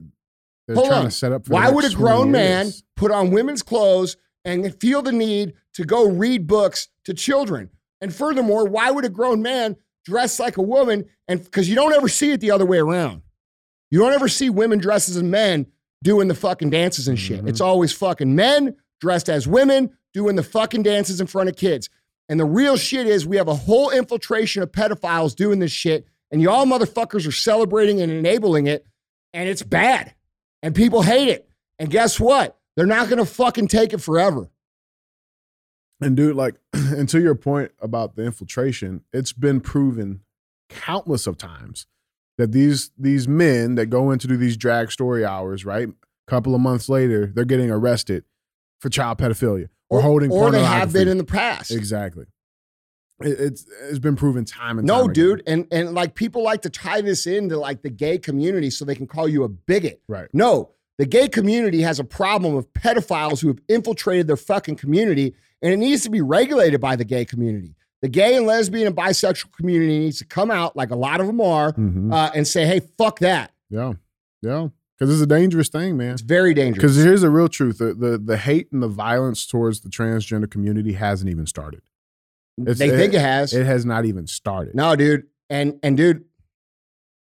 they're 0.67 0.75
Hold 0.75 0.87
trying 0.87 0.99
on. 0.99 1.05
to 1.05 1.11
set 1.11 1.31
up. 1.31 1.47
why 1.47 1.69
would 1.69 1.85
a 1.85 1.93
grown 1.93 2.31
man 2.31 2.71
put 2.95 3.11
on 3.11 3.31
women's 3.31 3.63
clothes 3.63 4.15
and 4.45 4.73
feel 4.79 5.01
the 5.01 5.11
need 5.11 5.53
to 5.73 5.83
go 5.83 6.09
read 6.09 6.47
books 6.47 6.89
to 7.05 7.13
children? 7.13 7.69
And 7.99 8.13
furthermore, 8.13 8.67
why 8.67 8.91
would 8.91 9.05
a 9.05 9.09
grown 9.09 9.41
man 9.41 9.75
dress 10.05 10.39
like 10.39 10.57
a 10.57 10.61
woman? 10.61 11.05
And 11.27 11.43
because 11.43 11.69
you 11.69 11.75
don't 11.75 11.93
ever 11.93 12.07
see 12.07 12.31
it 12.31 12.41
the 12.41 12.51
other 12.51 12.65
way 12.65 12.79
around. 12.79 13.21
You 13.89 13.99
don't 13.99 14.13
ever 14.13 14.29
see 14.29 14.49
women 14.49 14.79
dressed 14.79 15.09
as 15.09 15.21
men 15.21 15.67
doing 16.03 16.27
the 16.27 16.35
fucking 16.35 16.69
dances 16.69 17.07
and 17.07 17.19
shit. 17.19 17.39
Mm-hmm. 17.39 17.49
It's 17.49 17.61
always 17.61 17.91
fucking 17.91 18.33
men 18.35 18.75
dressed 18.99 19.29
as 19.29 19.47
women 19.47 19.91
doing 20.13 20.35
the 20.35 20.43
fucking 20.43 20.83
dances 20.83 21.21
in 21.21 21.27
front 21.27 21.49
of 21.49 21.55
kids. 21.55 21.89
And 22.29 22.39
the 22.39 22.45
real 22.45 22.77
shit 22.77 23.07
is 23.07 23.27
we 23.27 23.37
have 23.37 23.49
a 23.49 23.55
whole 23.55 23.89
infiltration 23.89 24.63
of 24.63 24.71
pedophiles 24.71 25.35
doing 25.35 25.59
this 25.59 25.71
shit, 25.71 26.07
and 26.31 26.41
y'all 26.41 26.65
motherfuckers 26.65 27.27
are 27.27 27.31
celebrating 27.31 28.01
and 28.01 28.11
enabling 28.11 28.67
it, 28.67 28.85
and 29.33 29.49
it's 29.49 29.63
bad. 29.63 30.13
And 30.63 30.75
people 30.75 31.01
hate 31.01 31.27
it. 31.27 31.49
And 31.79 31.89
guess 31.89 32.19
what? 32.19 32.57
They're 32.75 32.85
not 32.85 33.09
gonna 33.09 33.25
fucking 33.25 33.67
take 33.67 33.93
it 33.93 34.01
forever. 34.01 34.49
And 35.99 36.15
dude, 36.17 36.35
like, 36.35 36.55
and 36.73 37.07
to 37.09 37.21
your 37.21 37.35
point 37.35 37.71
about 37.81 38.15
the 38.15 38.23
infiltration, 38.23 39.03
it's 39.13 39.33
been 39.33 39.61
proven 39.61 40.21
countless 40.69 41.27
of 41.27 41.37
times 41.37 41.85
that 42.37 42.51
these 42.51 42.91
these 42.97 43.27
men 43.27 43.75
that 43.75 43.87
go 43.87 44.11
in 44.11 44.19
to 44.19 44.27
do 44.27 44.37
these 44.37 44.57
drag 44.57 44.91
story 44.91 45.25
hours, 45.25 45.65
right? 45.65 45.89
A 45.89 45.93
couple 46.29 46.55
of 46.55 46.61
months 46.61 46.89
later, 46.89 47.27
they're 47.27 47.45
getting 47.45 47.69
arrested 47.69 48.23
for 48.79 48.89
child 48.89 49.17
pedophilia 49.19 49.69
or, 49.89 50.01
holding 50.01 50.31
or 50.31 50.49
they 50.49 50.63
have 50.63 50.93
been 50.93 51.07
in 51.07 51.17
the 51.17 51.23
past. 51.23 51.71
Exactly. 51.71 52.25
It, 53.25 53.39
it's 53.39 53.65
it's 53.83 53.99
been 53.99 54.15
proven 54.15 54.45
time 54.45 54.79
and 54.79 54.87
time. 54.87 54.97
no, 54.97 55.05
time 55.05 55.13
dude, 55.13 55.43
and 55.47 55.67
and 55.71 55.93
like 55.93 56.15
people 56.15 56.43
like 56.43 56.61
to 56.63 56.69
tie 56.69 57.01
this 57.01 57.25
into 57.25 57.57
like 57.57 57.81
the 57.81 57.89
gay 57.89 58.17
community 58.17 58.69
so 58.69 58.85
they 58.85 58.95
can 58.95 59.07
call 59.07 59.27
you 59.27 59.43
a 59.43 59.49
bigot. 59.49 60.01
Right. 60.07 60.27
No, 60.33 60.71
the 60.97 61.05
gay 61.05 61.27
community 61.27 61.81
has 61.81 61.99
a 61.99 62.03
problem 62.03 62.55
of 62.55 62.71
pedophiles 62.73 63.41
who 63.41 63.47
have 63.47 63.59
infiltrated 63.67 64.27
their 64.27 64.37
fucking 64.37 64.75
community, 64.75 65.35
and 65.61 65.73
it 65.73 65.77
needs 65.77 66.03
to 66.03 66.09
be 66.09 66.21
regulated 66.21 66.79
by 66.81 66.95
the 66.95 67.05
gay 67.05 67.25
community. 67.25 67.75
The 68.01 68.09
gay 68.09 68.35
and 68.35 68.47
lesbian 68.47 68.87
and 68.87 68.95
bisexual 68.95 69.51
community 69.53 69.99
needs 69.99 70.17
to 70.19 70.25
come 70.25 70.49
out, 70.49 70.75
like 70.75 70.89
a 70.89 70.95
lot 70.95 71.21
of 71.21 71.27
them 71.27 71.39
are, 71.39 71.71
mm-hmm. 71.71 72.11
uh, 72.11 72.31
and 72.33 72.47
say, 72.47 72.65
"Hey, 72.65 72.81
fuck 72.97 73.19
that." 73.19 73.51
Yeah, 73.69 73.93
yeah 74.41 74.69
because 75.01 75.15
it's 75.15 75.23
a 75.23 75.35
dangerous 75.35 75.67
thing, 75.67 75.97
man. 75.97 76.11
It's 76.13 76.21
very 76.21 76.53
dangerous. 76.53 76.75
Because 76.75 76.95
here's 76.95 77.21
the 77.21 77.31
real 77.31 77.49
truth: 77.49 77.79
the, 77.79 77.95
the, 77.95 78.19
the 78.19 78.37
hate 78.37 78.71
and 78.71 78.83
the 78.83 78.87
violence 78.87 79.47
towards 79.47 79.81
the 79.81 79.89
transgender 79.89 80.49
community 80.49 80.93
hasn't 80.93 81.27
even 81.27 81.47
started. 81.47 81.81
It's, 82.67 82.79
they 82.79 82.89
think 82.89 83.13
it, 83.13 83.17
it 83.17 83.21
has. 83.21 83.53
It 83.53 83.65
has 83.65 83.85
not 83.85 84.05
even 84.05 84.27
started. 84.27 84.75
No, 84.75 84.95
dude, 84.95 85.27
and 85.49 85.79
and 85.83 85.97
dude, 85.97 86.25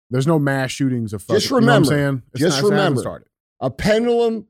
there's 0.09 0.27
no 0.27 0.39
mass 0.39 0.71
shootings 0.71 1.13
of. 1.13 1.21
Fucking, 1.23 1.39
just 1.39 1.51
remember, 1.51 1.85
you 1.85 1.97
know 1.97 1.97
saying? 1.97 2.23
Just 2.35 2.61
not, 2.61 2.69
remember, 2.69 3.25
a 3.59 3.69
pendulum 3.69 4.47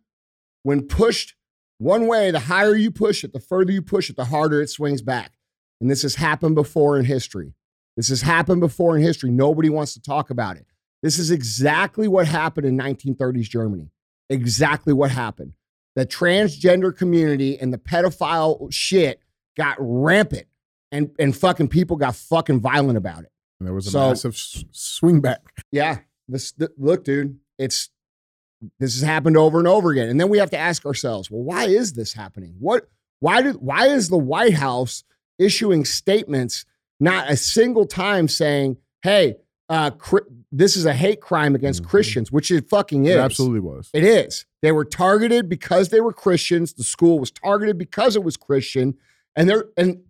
when 0.64 0.88
pushed 0.88 1.36
one 1.78 2.08
way, 2.08 2.32
the 2.32 2.40
higher 2.40 2.76
you 2.76 2.92
push 2.92 3.24
it, 3.24 3.34
the 3.34 3.40
further 3.40 3.72
you 3.72 3.82
push 3.82 4.10
it, 4.10 4.16
the 4.16 4.26
harder 4.26 4.62
it 4.62 4.70
swings 4.70 5.02
back. 5.02 5.34
And 5.80 5.90
this 5.90 6.04
has 6.04 6.16
happened 6.16 6.56
before 6.56 6.98
in 6.98 7.06
history. 7.06 7.54
This 7.98 8.10
has 8.10 8.22
happened 8.22 8.62
before 8.62 8.96
in 8.96 9.02
history. 9.02 9.32
Nobody 9.32 9.70
wants 9.70 9.96
to 9.96 10.02
talk 10.02 10.30
about 10.30 10.58
it. 10.58 10.68
This 11.02 11.18
is 11.18 11.32
exactly 11.32 12.08
what 12.08 12.28
happened 12.28 12.68
in 12.68 12.78
1930s 12.78 13.50
Germany. 13.50 13.90
Exactly 14.30 14.94
what 14.94 15.10
happened. 15.10 15.54
The 15.96 16.06
transgender 16.06 16.96
community 16.96 17.60
and 17.60 17.74
the 17.74 17.78
pedophile 17.78 18.72
shit 18.72 19.20
got 19.58 19.76
rampant 19.80 20.46
and, 20.92 21.12
and 21.20 21.36
fucking 21.36 21.70
people 21.70 21.98
got 21.98 22.16
fucking 22.16 22.60
violent 22.60 22.98
about 22.98 23.24
it. 23.24 23.32
And 23.60 23.68
there 23.68 23.74
was 23.74 23.88
a 23.88 23.92
so, 23.92 24.10
massive 24.10 24.36
swing 24.72 25.22
back. 25.22 25.42
Yeah. 25.72 26.00
This, 26.28 26.54
look, 26.78 27.04
dude, 27.04 27.40
it's 27.58 27.90
this 28.80 28.94
has 28.94 29.02
happened 29.02 29.38
over 29.38 29.60
and 29.60 29.68
over 29.68 29.92
again. 29.92 30.10
And 30.10 30.20
then 30.20 30.30
we 30.30 30.38
have 30.38 30.50
to 30.52 30.58
ask 30.58 30.86
ourselves, 30.86 31.30
well, 31.30 31.44
why 31.44 31.66
is 31.66 31.94
this 31.94 32.14
happening? 32.14 32.56
What 32.60 32.90
why 33.20 33.42
did 33.42 33.56
why 33.58 33.88
is 33.88 34.10
the 34.10 34.18
White 34.18 34.54
House 34.54 35.04
issuing 35.38 35.86
statements 35.86 36.66
not 37.00 37.30
a 37.30 37.36
single 37.36 37.86
time 37.86 38.28
saying, 38.28 38.78
hey, 39.02 39.36
uh, 39.70 39.92
this 40.52 40.76
is 40.76 40.86
a 40.86 40.94
hate 40.94 41.22
crime 41.22 41.56
against 41.56 41.82
mm-hmm. 41.82 41.90
Christians, 41.90 42.32
which 42.32 42.52
it 42.52 42.70
fucking 42.70 43.06
is. 43.06 43.16
It 43.16 43.20
absolutely 43.20 43.62
was. 43.62 43.90
It 43.94 44.04
is. 44.04 44.46
They 44.62 44.72
were 44.72 44.86
targeted 44.86 45.50
because 45.50 45.90
they 45.90 46.02
were 46.02 46.14
Christians. 46.14 46.74
The 46.74 46.84
school 46.84 47.20
was 47.20 47.32
targeted 47.32 47.78
because 47.78 48.16
it 48.16 48.24
was 48.24 48.38
Christian, 48.38 48.96
and 49.36 49.50
they're 49.50 49.66
and 49.78 50.02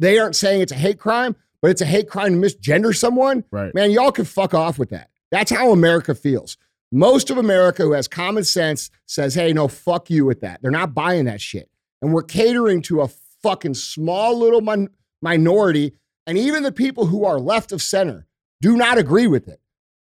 they 0.00 0.18
aren't 0.18 0.34
saying 0.34 0.60
it's 0.60 0.72
a 0.72 0.76
hate 0.76 0.98
crime, 0.98 1.36
but 1.62 1.70
it's 1.70 1.82
a 1.82 1.86
hate 1.86 2.08
crime 2.08 2.40
to 2.40 2.48
misgender 2.48 2.96
someone. 2.96 3.44
Right, 3.50 3.74
man, 3.74 3.90
y'all 3.90 4.10
can 4.10 4.24
fuck 4.24 4.54
off 4.54 4.78
with 4.78 4.90
that. 4.90 5.10
That's 5.30 5.50
how 5.50 5.70
America 5.70 6.14
feels. 6.14 6.56
Most 6.90 7.30
of 7.30 7.38
America 7.38 7.84
who 7.84 7.92
has 7.92 8.08
common 8.08 8.42
sense 8.42 8.90
says, 9.06 9.34
hey, 9.34 9.52
no, 9.52 9.68
fuck 9.68 10.10
you 10.10 10.24
with 10.24 10.40
that. 10.40 10.60
They're 10.60 10.72
not 10.72 10.92
buying 10.92 11.26
that 11.26 11.40
shit. 11.40 11.70
And 12.02 12.12
we're 12.12 12.24
catering 12.24 12.82
to 12.82 13.02
a 13.02 13.08
fucking 13.42 13.74
small 13.74 14.36
little 14.36 14.60
min- 14.60 14.88
minority. 15.22 15.92
And 16.26 16.36
even 16.36 16.64
the 16.64 16.72
people 16.72 17.06
who 17.06 17.24
are 17.24 17.38
left 17.38 17.70
of 17.70 17.80
center 17.80 18.26
do 18.60 18.76
not 18.76 18.98
agree 18.98 19.28
with 19.28 19.46
it. 19.46 19.60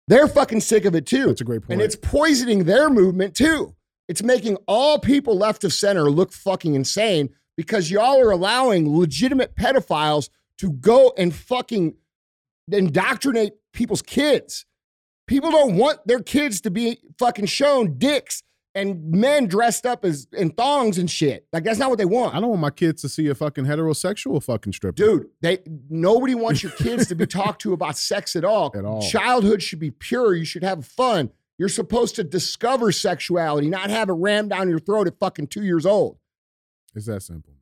They're 0.08 0.27
fucking 0.27 0.62
sick 0.62 0.86
of 0.86 0.93
it 0.93 1.08
too. 1.08 1.27
That's 1.27 1.41
a 1.41 1.45
great 1.45 1.62
point. 1.62 1.73
And 1.73 1.81
it's 1.81 1.95
poisoning 1.95 2.65
their 2.65 2.89
movement 2.89 3.34
too. 3.34 3.75
It's 4.08 4.21
making 4.21 4.58
all 4.67 4.99
people 4.99 5.36
left 5.36 5.63
of 5.63 5.73
center 5.73 6.12
look 6.12 6.31
fucking 6.31 6.75
insane 6.75 7.29
because 7.57 7.91
y'all 7.91 8.19
are 8.19 8.31
allowing 8.31 8.97
legitimate 8.97 9.55
pedophiles 9.55 10.29
to 10.57 10.71
go 10.71 11.13
and 11.17 11.33
fucking 11.33 11.95
indoctrinate 12.71 13.53
people's 13.73 14.01
kids. 14.01 14.65
People 15.27 15.51
don't 15.51 15.75
want 15.75 16.05
their 16.05 16.21
kids 16.21 16.61
to 16.61 16.71
be 16.71 16.99
fucking 17.17 17.47
shown 17.47 17.97
dicks 17.97 18.43
and 18.75 19.09
men 19.09 19.47
dressed 19.47 19.85
up 19.85 20.03
as 20.03 20.27
in 20.33 20.51
thongs 20.51 20.97
and 20.97 21.09
shit. 21.09 21.47
Like 21.53 21.63
that's 21.63 21.79
not 21.79 21.89
what 21.89 21.97
they 21.97 22.05
want. 22.05 22.35
I 22.35 22.39
don't 22.41 22.49
want 22.49 22.61
my 22.61 22.69
kids 22.69 23.01
to 23.03 23.09
see 23.09 23.27
a 23.29 23.35
fucking 23.35 23.65
heterosexual 23.65 24.43
fucking 24.43 24.73
stripper. 24.73 24.95
Dude, 24.95 25.27
they 25.41 25.59
nobody 25.89 26.35
wants 26.35 26.61
your 26.61 26.73
kids 26.73 27.07
to 27.07 27.15
be 27.15 27.25
talked 27.25 27.61
to 27.61 27.73
about 27.73 27.97
sex 27.97 28.35
at 28.35 28.43
all. 28.43 28.71
At 28.75 28.83
all. 28.83 29.01
Childhood 29.01 29.63
should 29.63 29.79
be 29.79 29.91
pure. 29.91 30.35
You 30.35 30.45
should 30.45 30.63
have 30.63 30.85
fun. 30.85 31.31
You're 31.57 31.69
supposed 31.69 32.15
to 32.15 32.23
discover 32.23 32.91
sexuality, 32.91 33.69
not 33.69 33.89
have 33.89 34.09
it 34.09 34.13
rammed 34.13 34.49
down 34.49 34.67
your 34.69 34.79
throat 34.79 35.07
at 35.07 35.17
fucking 35.17 35.47
two 35.47 35.63
years 35.63 35.85
old. 35.85 36.17
It's 36.95 37.05
that 37.08 37.21
simple. 37.21 37.53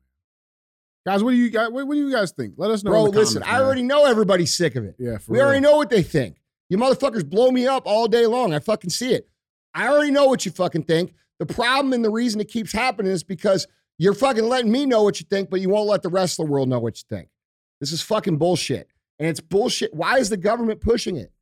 Guys, 1.06 1.22
what 1.22 1.32
do 1.32 1.36
you 1.36 1.50
guys 1.50 1.70
what, 1.70 1.86
what 1.86 1.94
do 1.94 2.00
you 2.00 2.12
guys 2.12 2.32
think? 2.32 2.54
Let 2.56 2.70
us 2.70 2.82
know. 2.82 2.90
Bro, 2.92 3.02
listen, 3.04 3.42
comments, 3.42 3.60
I 3.60 3.62
already 3.64 3.82
know 3.82 4.06
everybody's 4.06 4.54
sick 4.54 4.74
of 4.76 4.84
it. 4.84 4.94
Yeah, 4.98 5.18
for 5.18 5.32
We 5.32 5.38
real. 5.38 5.46
already 5.46 5.60
know 5.60 5.76
what 5.76 5.90
they 5.90 6.02
think. 6.02 6.40
You 6.70 6.78
motherfuckers 6.78 7.28
blow 7.28 7.50
me 7.50 7.66
up 7.66 7.82
all 7.86 8.08
day 8.08 8.26
long. 8.26 8.54
I 8.54 8.58
fucking 8.58 8.90
see 8.90 9.12
it. 9.12 9.28
I 9.74 9.88
already 9.88 10.10
know 10.12 10.26
what 10.26 10.46
you 10.46 10.52
fucking 10.52 10.84
think. 10.84 11.12
The 11.38 11.46
problem 11.46 11.92
and 11.92 12.04
the 12.04 12.10
reason 12.10 12.40
it 12.40 12.48
keeps 12.48 12.72
happening 12.72 13.12
is 13.12 13.22
because 13.22 13.66
you're 13.98 14.14
fucking 14.14 14.48
letting 14.48 14.72
me 14.72 14.86
know 14.86 15.02
what 15.02 15.20
you 15.20 15.26
think, 15.28 15.50
but 15.50 15.60
you 15.60 15.68
won't 15.68 15.88
let 15.88 16.02
the 16.02 16.08
rest 16.08 16.38
of 16.40 16.46
the 16.46 16.52
world 16.52 16.68
know 16.68 16.78
what 16.78 16.96
you 16.96 17.04
think. 17.14 17.28
This 17.80 17.92
is 17.92 18.00
fucking 18.00 18.38
bullshit. 18.38 18.88
And 19.18 19.28
it's 19.28 19.40
bullshit. 19.40 19.92
Why 19.92 20.18
is 20.18 20.30
the 20.30 20.36
government 20.36 20.80
pushing 20.80 21.16
it? 21.16 21.32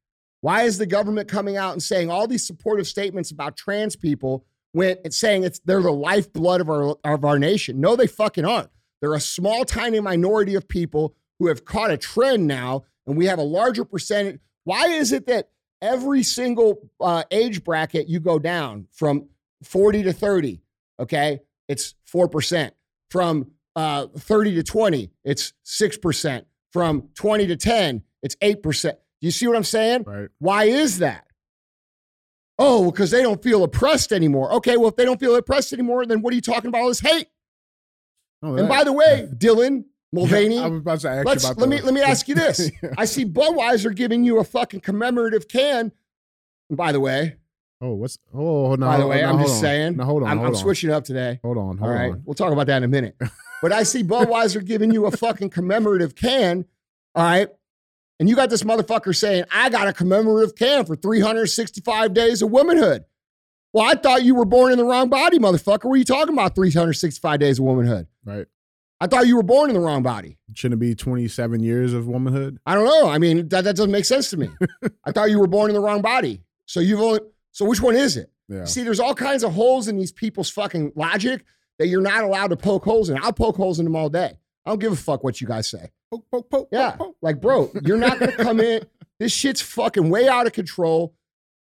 Why 0.41 0.63
is 0.65 0.77
the 0.77 0.87
government 0.87 1.29
coming 1.29 1.57
out 1.57 1.73
and 1.73 1.83
saying 1.83 2.11
all 2.11 2.27
these 2.27 2.47
supportive 2.47 2.87
statements 2.89 3.31
about 3.31 3.57
trans 3.57 3.95
people 3.97 4.45
when 4.73 4.97
it's 5.05 5.19
saying 5.19 5.45
it's 5.45 5.61
they're 5.61 5.83
the 5.83 5.93
lifeblood 5.93 6.61
of 6.61 6.69
our 6.69 6.97
of 7.05 7.25
our 7.25 7.39
nation? 7.39 7.81
No, 7.81 7.97
they 7.97 8.07
fucking 8.07 8.45
aren't. 8.45 8.71
They're 9.01 9.15
a 9.15 9.21
small, 9.21 9.65
tiny 9.65 10.01
minority 10.01 10.55
of 10.55 10.69
people 10.69 11.15
who 11.39 11.49
have 11.49 11.65
caught 11.65 11.91
a 11.91 11.97
trend 11.97 12.47
now, 12.47 12.85
and 13.07 13.17
we 13.17 13.27
have 13.27 13.39
a 13.39 13.43
larger 13.45 13.85
percentage. 13.85 14.41
Why 14.65 14.87
is 14.87 15.13
it 15.13 15.27
that 15.27 15.51
every 15.81 16.23
single 16.23 16.89
uh, 17.01 17.25
age 17.31 17.65
bracket 17.65 18.09
you 18.09 18.21
go 18.21 18.39
down 18.39 18.87
from 18.93 19.29
40 19.65 20.05
to 20.05 20.13
30, 20.13 20.63
okay, 21.01 21.41
it's 21.69 21.95
4%. 22.13 22.71
From 23.11 23.51
uh, 23.77 24.07
30 24.17 24.55
to 24.55 24.63
20, 24.63 25.11
it's 25.25 25.53
6%. 25.67 26.45
From 26.73 27.09
20 27.15 27.47
to 27.49 27.57
10, 27.57 28.03
it's 28.23 28.37
8%. 28.37 28.85
Do 28.85 28.97
you 29.21 29.31
see 29.31 29.47
what 29.47 29.57
I'm 29.57 29.65
saying? 29.65 30.05
Right. 30.07 30.29
Why 30.39 30.65
is 30.65 30.99
that? 30.99 31.27
Oh, 32.65 32.91
because 32.91 33.11
they 33.11 33.23
don't 33.23 33.43
feel 33.43 33.65
oppressed 33.65 34.13
anymore. 34.13 34.53
Okay, 34.55 34.77
well, 34.77 34.89
if 34.89 34.97
they 34.97 35.05
don't 35.05 35.19
feel 35.19 35.35
oppressed 35.35 35.73
anymore, 35.73 36.07
then 36.07 36.23
what 36.23 36.33
are 36.33 36.37
you 36.37 36.41
talking 36.43 36.69
about 36.69 36.83
all 36.83 36.89
this 36.89 37.01
hate? 37.01 37.27
Oh, 38.43 38.55
And 38.57 38.69
by 38.69 38.85
the 38.85 38.93
way, 38.93 39.29
Dylan 39.37 39.85
Mulvaney, 40.13 40.59
I 40.59 40.67
was 40.69 40.79
about 40.81 41.01
to 41.01 41.09
ask 41.11 41.27
let's 41.27 41.57
let 41.57 41.69
me 41.69 41.81
let 41.81 41.95
me 41.95 42.01
ask 42.13 42.29
you 42.29 42.35
this. 42.35 42.71
Yeah. 42.83 42.91
I 42.99 43.05
see 43.07 43.25
Budweiser 43.25 43.95
giving 43.95 44.25
you 44.25 44.39
a 44.39 44.45
fucking 44.45 44.81
commemorative 44.81 45.49
can. 45.49 45.93
And 46.69 46.77
by 46.77 46.93
the 46.93 47.01
way, 47.01 47.37
Oh, 47.81 47.95
what's 47.95 48.17
oh 48.33 48.75
no. 48.77 48.87
by 48.87 48.97
the 48.99 49.07
way, 49.09 49.23
no, 49.23 49.29
I'm 49.31 49.39
just 49.41 49.55
on. 49.55 49.61
saying. 49.61 49.97
No, 49.97 50.05
hold 50.05 50.23
on. 50.23 50.29
I'm, 50.31 50.37
hold 50.39 50.49
I'm 50.51 50.55
on. 50.55 50.61
switching 50.61 50.91
up 50.91 51.03
today. 51.05 51.41
Hold 51.43 51.59
on. 51.59 51.79
Hold 51.79 51.91
All 51.91 51.97
right, 51.97 52.13
on. 52.13 52.23
we'll 52.25 52.35
talk 52.35 52.53
about 52.53 52.67
that 52.69 52.77
in 52.79 52.85
a 52.85 52.89
minute. 52.89 53.17
But 53.63 53.71
I 53.71 53.85
see 53.85 54.03
Budweiser 54.03 54.65
giving 54.65 54.91
you 54.91 55.07
a 55.07 55.13
fucking 55.13 55.51
commemorative 55.51 56.17
can. 56.17 56.65
All 57.15 57.23
right. 57.23 57.49
And 58.21 58.29
you 58.29 58.37
got 58.37 58.51
this 58.51 58.63
motherfucker 58.63 59.17
saying, 59.17 59.45
I 59.51 59.69
got 59.69 59.89
a 59.89 59.93
commemorative 59.93 60.55
can 60.55 60.85
for 60.85 60.95
365 60.97 62.15
days 62.15 62.43
of 62.43 62.51
womanhood. 62.51 63.05
Well, 63.73 63.85
I 63.85 63.95
thought 63.95 64.23
you 64.23 64.35
were 64.35 64.45
born 64.45 64.71
in 64.71 64.79
the 64.79 64.85
wrong 64.85 65.09
body, 65.09 65.39
motherfucker. 65.39 65.85
What 65.85 65.95
are 65.95 65.97
you 65.97 66.05
talking 66.05 66.35
about 66.35 66.55
365 66.55 67.41
days 67.41 67.59
of 67.59 67.65
womanhood? 67.65 68.07
Right. 68.25 68.47
I 69.01 69.07
thought 69.09 69.27
you 69.27 69.37
were 69.37 69.43
born 69.43 69.71
in 69.71 69.75
the 69.75 69.81
wrong 69.81 70.03
body. 70.03 70.39
Shouldn't 70.55 70.81
it 70.81 70.85
be 70.85 70.95
27 70.95 71.61
years 71.61 71.93
of 71.93 72.07
womanhood? 72.07 72.61
I 72.67 72.75
don't 72.75 72.85
know. 72.85 73.09
I 73.09 73.19
mean, 73.19 73.49
that, 73.49 73.65
that 73.65 73.75
doesn't 73.75 73.91
make 73.91 74.05
sense 74.05 74.31
to 74.31 74.37
me. 74.37 74.51
I 75.05 75.11
thought 75.11 75.31
you 75.31 75.41
were 75.41 75.49
born 75.49 75.71
in 75.71 75.75
the 75.75 75.81
wrong 75.81 76.03
body. 76.03 76.43
So 76.67 76.79
you've 76.79 77.01
only, 77.01 77.21
so 77.51 77.65
which 77.65 77.81
one 77.81 77.97
is 77.97 78.17
it? 78.17 78.31
Yeah. 78.49 78.65
See, 78.65 78.85
there's 78.85 79.01
all 79.01 79.15
kinds 79.15 79.43
of 79.43 79.55
holes 79.55 79.89
in 79.89 79.97
these 79.97 80.13
people's 80.13 80.51
fucking 80.51 80.93
logic 80.95 81.45
that 81.79 81.89
you're 81.89 82.03
not 82.03 82.23
allowed 82.23 82.49
to 82.49 82.57
poke 82.57 82.85
holes 82.85 83.11
in. 83.11 83.19
I'll 83.21 83.33
poke 83.33 83.57
holes 83.57 83.81
in 83.81 83.87
them 83.87 83.97
all 83.97 84.09
day. 84.09 84.39
I 84.65 84.71
don't 84.71 84.79
give 84.79 84.93
a 84.93 84.97
fuck 84.97 85.25
what 85.25 85.41
you 85.41 85.49
guys 85.49 85.69
say. 85.69 85.91
Poke, 86.13 86.25
poke, 86.31 86.51
poke, 86.51 86.69
Yeah. 86.71 86.91
poke. 86.93 87.17
Like, 87.23 87.41
bro, 87.41 87.71
you're 87.85 87.97
not 87.97 88.19
going 88.19 88.31
to 88.33 88.37
come 88.37 88.61
in. 88.61 88.85
This 89.21 89.33
shit's 89.33 89.61
fucking 89.61 90.11
way 90.11 90.27
out 90.27 90.47
of 90.49 90.53
control. 90.53 91.15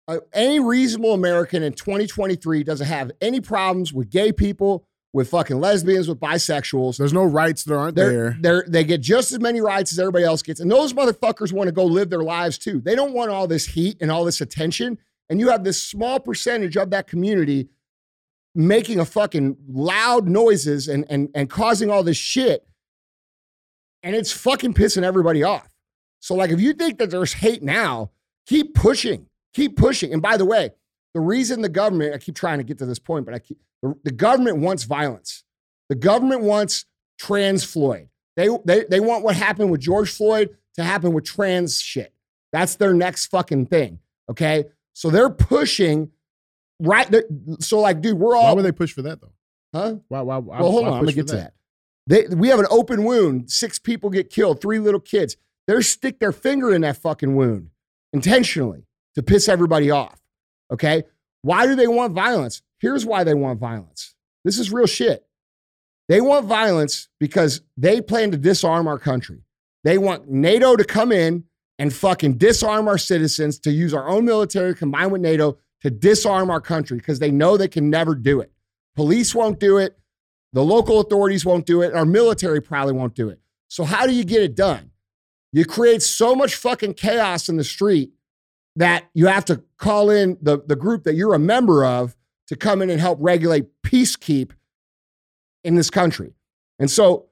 Uh, 0.07 0.19
any 0.31 0.61
reasonable 0.61 1.13
American 1.13 1.63
in 1.63 1.73
2023 1.73 2.63
doesn't 2.63 2.87
have 2.87 3.11
any 3.19 3.41
problems 3.41 3.91
with 3.91 4.09
gay 4.09 4.31
people, 4.31 4.85
with 5.11 5.29
fucking 5.29 5.59
lesbians, 5.59 6.07
with 6.07 6.17
bisexuals. 6.17 6.95
There's 6.97 7.11
no 7.11 7.25
rights 7.25 7.65
that 7.65 7.75
aren't 7.75 7.95
They're, 7.95 8.09
there. 8.09 8.37
they're, 8.39 8.65
they 8.69 8.83
get 8.85 9.01
just 9.01 9.33
as 9.33 9.39
many 9.41 9.59
rights 9.59 9.91
as 9.91 9.99
everybody 9.99 10.23
else 10.23 10.41
gets. 10.41 10.61
And 10.61 10.71
those 10.71 10.93
motherfuckers 10.93 11.51
want 11.51 11.67
to 11.67 11.73
go 11.73 11.83
live 11.83 12.09
their 12.09 12.23
lives 12.23 12.57
too. 12.57 12.79
They 12.79 12.95
don't 12.95 13.11
want 13.13 13.31
all 13.31 13.47
this 13.47 13.65
heat 13.65 13.97
and 13.99 14.09
all 14.09 14.23
this 14.23 14.39
attention. 14.39 14.97
And 15.29 15.41
you 15.41 15.49
have 15.49 15.65
this 15.65 15.81
small 15.83 16.21
percentage 16.21 16.77
of 16.77 16.89
that 16.91 17.07
community 17.07 17.67
making 18.55 18.99
a 19.01 19.05
fucking 19.05 19.57
loud 19.67 20.29
noises 20.29 20.87
and, 20.87 21.05
and, 21.09 21.27
and 21.35 21.49
causing 21.49 21.89
all 21.89 22.03
this 22.03 22.17
shit. 22.17 22.65
And 24.03 24.15
it's 24.15 24.31
fucking 24.31 24.73
pissing 24.73 25.03
everybody 25.03 25.43
off. 25.43 25.67
So, 26.19 26.35
like, 26.35 26.49
if 26.51 26.59
you 26.59 26.73
think 26.73 26.97
that 26.99 27.09
there's 27.11 27.33
hate 27.33 27.61
now, 27.63 28.11
keep 28.47 28.73
pushing, 28.73 29.27
keep 29.53 29.75
pushing. 29.75 30.13
And 30.13 30.21
by 30.21 30.37
the 30.37 30.45
way, 30.45 30.71
the 31.13 31.19
reason 31.19 31.61
the 31.61 31.69
government, 31.69 32.13
I 32.13 32.17
keep 32.17 32.35
trying 32.35 32.57
to 32.59 32.63
get 32.63 32.77
to 32.79 32.85
this 32.85 32.99
point, 32.99 33.25
but 33.25 33.33
I 33.33 33.39
keep, 33.39 33.57
the, 33.81 33.95
the 34.03 34.11
government 34.11 34.57
wants 34.57 34.83
violence. 34.83 35.43
The 35.89 35.95
government 35.95 36.41
wants 36.41 36.85
trans 37.19 37.63
Floyd. 37.63 38.07
They, 38.37 38.47
they, 38.65 38.85
they 38.89 38.99
want 38.99 39.23
what 39.23 39.35
happened 39.35 39.71
with 39.71 39.81
George 39.81 40.09
Floyd 40.11 40.55
to 40.75 40.83
happen 40.83 41.11
with 41.13 41.25
trans 41.25 41.79
shit. 41.79 42.13
That's 42.53 42.75
their 42.75 42.93
next 42.93 43.27
fucking 43.27 43.67
thing. 43.67 43.99
Okay. 44.29 44.65
So 44.93 45.09
they're 45.09 45.29
pushing 45.29 46.11
right. 46.79 47.09
they're- 47.09 47.27
So, 47.59 47.79
like, 47.79 48.01
dude, 48.01 48.17
we're 48.17 48.35
all. 48.35 48.43
Why 48.45 48.53
would 48.53 48.65
they 48.65 48.71
push 48.71 48.93
for 48.93 49.01
that 49.03 49.19
though? 49.21 49.33
huh? 49.73 49.95
Why? 50.07 50.21
Why? 50.21 50.37
why 50.37 50.59
Well, 50.61 50.71
hold 50.71 50.83
why 50.83 50.89
on. 50.91 50.93
I'm 50.99 50.99
gonna 51.05 51.11
for 51.11 51.15
get 51.15 51.27
to 51.27 51.35
that. 51.37 51.53
They, 52.07 52.25
we 52.27 52.47
have 52.49 52.59
an 52.59 52.67
open 52.69 53.03
wound. 53.03 53.51
Six 53.51 53.79
people 53.79 54.09
get 54.09 54.29
killed. 54.29 54.61
Three 54.61 54.79
little 54.79 54.99
kids. 54.99 55.37
They 55.67 55.79
stick 55.81 56.19
their 56.19 56.31
finger 56.31 56.73
in 56.73 56.81
that 56.81 56.97
fucking 56.97 57.35
wound 57.35 57.69
intentionally 58.13 58.85
to 59.15 59.23
piss 59.23 59.47
everybody 59.47 59.91
off. 59.91 60.19
Okay. 60.71 61.03
Why 61.43 61.65
do 61.65 61.75
they 61.75 61.87
want 61.87 62.13
violence? 62.13 62.61
Here's 62.79 63.05
why 63.05 63.23
they 63.23 63.33
want 63.33 63.59
violence. 63.59 64.15
This 64.43 64.57
is 64.57 64.71
real 64.71 64.87
shit. 64.87 65.25
They 66.09 66.19
want 66.19 66.45
violence 66.45 67.07
because 67.19 67.61
they 67.77 68.01
plan 68.01 68.31
to 68.31 68.37
disarm 68.37 68.87
our 68.87 68.99
country. 68.99 69.43
They 69.83 69.97
want 69.97 70.29
NATO 70.29 70.75
to 70.75 70.83
come 70.83 71.11
in 71.11 71.45
and 71.79 71.93
fucking 71.93 72.37
disarm 72.37 72.87
our 72.87 72.97
citizens 72.97 73.59
to 73.59 73.71
use 73.71 73.93
our 73.93 74.07
own 74.07 74.25
military 74.25 74.75
combined 74.75 75.11
with 75.11 75.21
NATO 75.21 75.57
to 75.81 75.89
disarm 75.89 76.49
our 76.49 76.61
country 76.61 76.97
because 76.97 77.19
they 77.19 77.31
know 77.31 77.57
they 77.57 77.67
can 77.67 77.89
never 77.89 78.13
do 78.13 78.39
it. 78.41 78.51
Police 78.95 79.33
won't 79.33 79.59
do 79.59 79.77
it. 79.77 79.97
The 80.53 80.63
local 80.63 80.99
authorities 80.99 81.45
won't 81.45 81.65
do 81.65 81.81
it. 81.81 81.93
Our 81.93 82.05
military 82.05 82.61
probably 82.61 82.93
won't 82.93 83.15
do 83.15 83.29
it. 83.29 83.39
So, 83.69 83.83
how 83.83 84.05
do 84.05 84.13
you 84.13 84.23
get 84.23 84.41
it 84.41 84.55
done? 84.55 84.91
You 85.53 85.65
create 85.65 86.01
so 86.01 86.35
much 86.35 86.55
fucking 86.55 86.95
chaos 86.95 87.49
in 87.49 87.57
the 87.57 87.63
street 87.63 88.11
that 88.75 89.09
you 89.13 89.27
have 89.27 89.45
to 89.45 89.63
call 89.77 90.09
in 90.09 90.37
the, 90.41 90.61
the 90.65 90.75
group 90.75 91.03
that 91.03 91.15
you're 91.15 91.33
a 91.33 91.39
member 91.39 91.85
of 91.85 92.15
to 92.47 92.55
come 92.55 92.81
in 92.81 92.89
and 92.89 92.99
help 92.99 93.17
regulate 93.21 93.67
peacekeep 93.83 94.51
in 95.63 95.75
this 95.75 95.89
country. 95.89 96.33
And 96.79 96.89
so, 96.89 97.27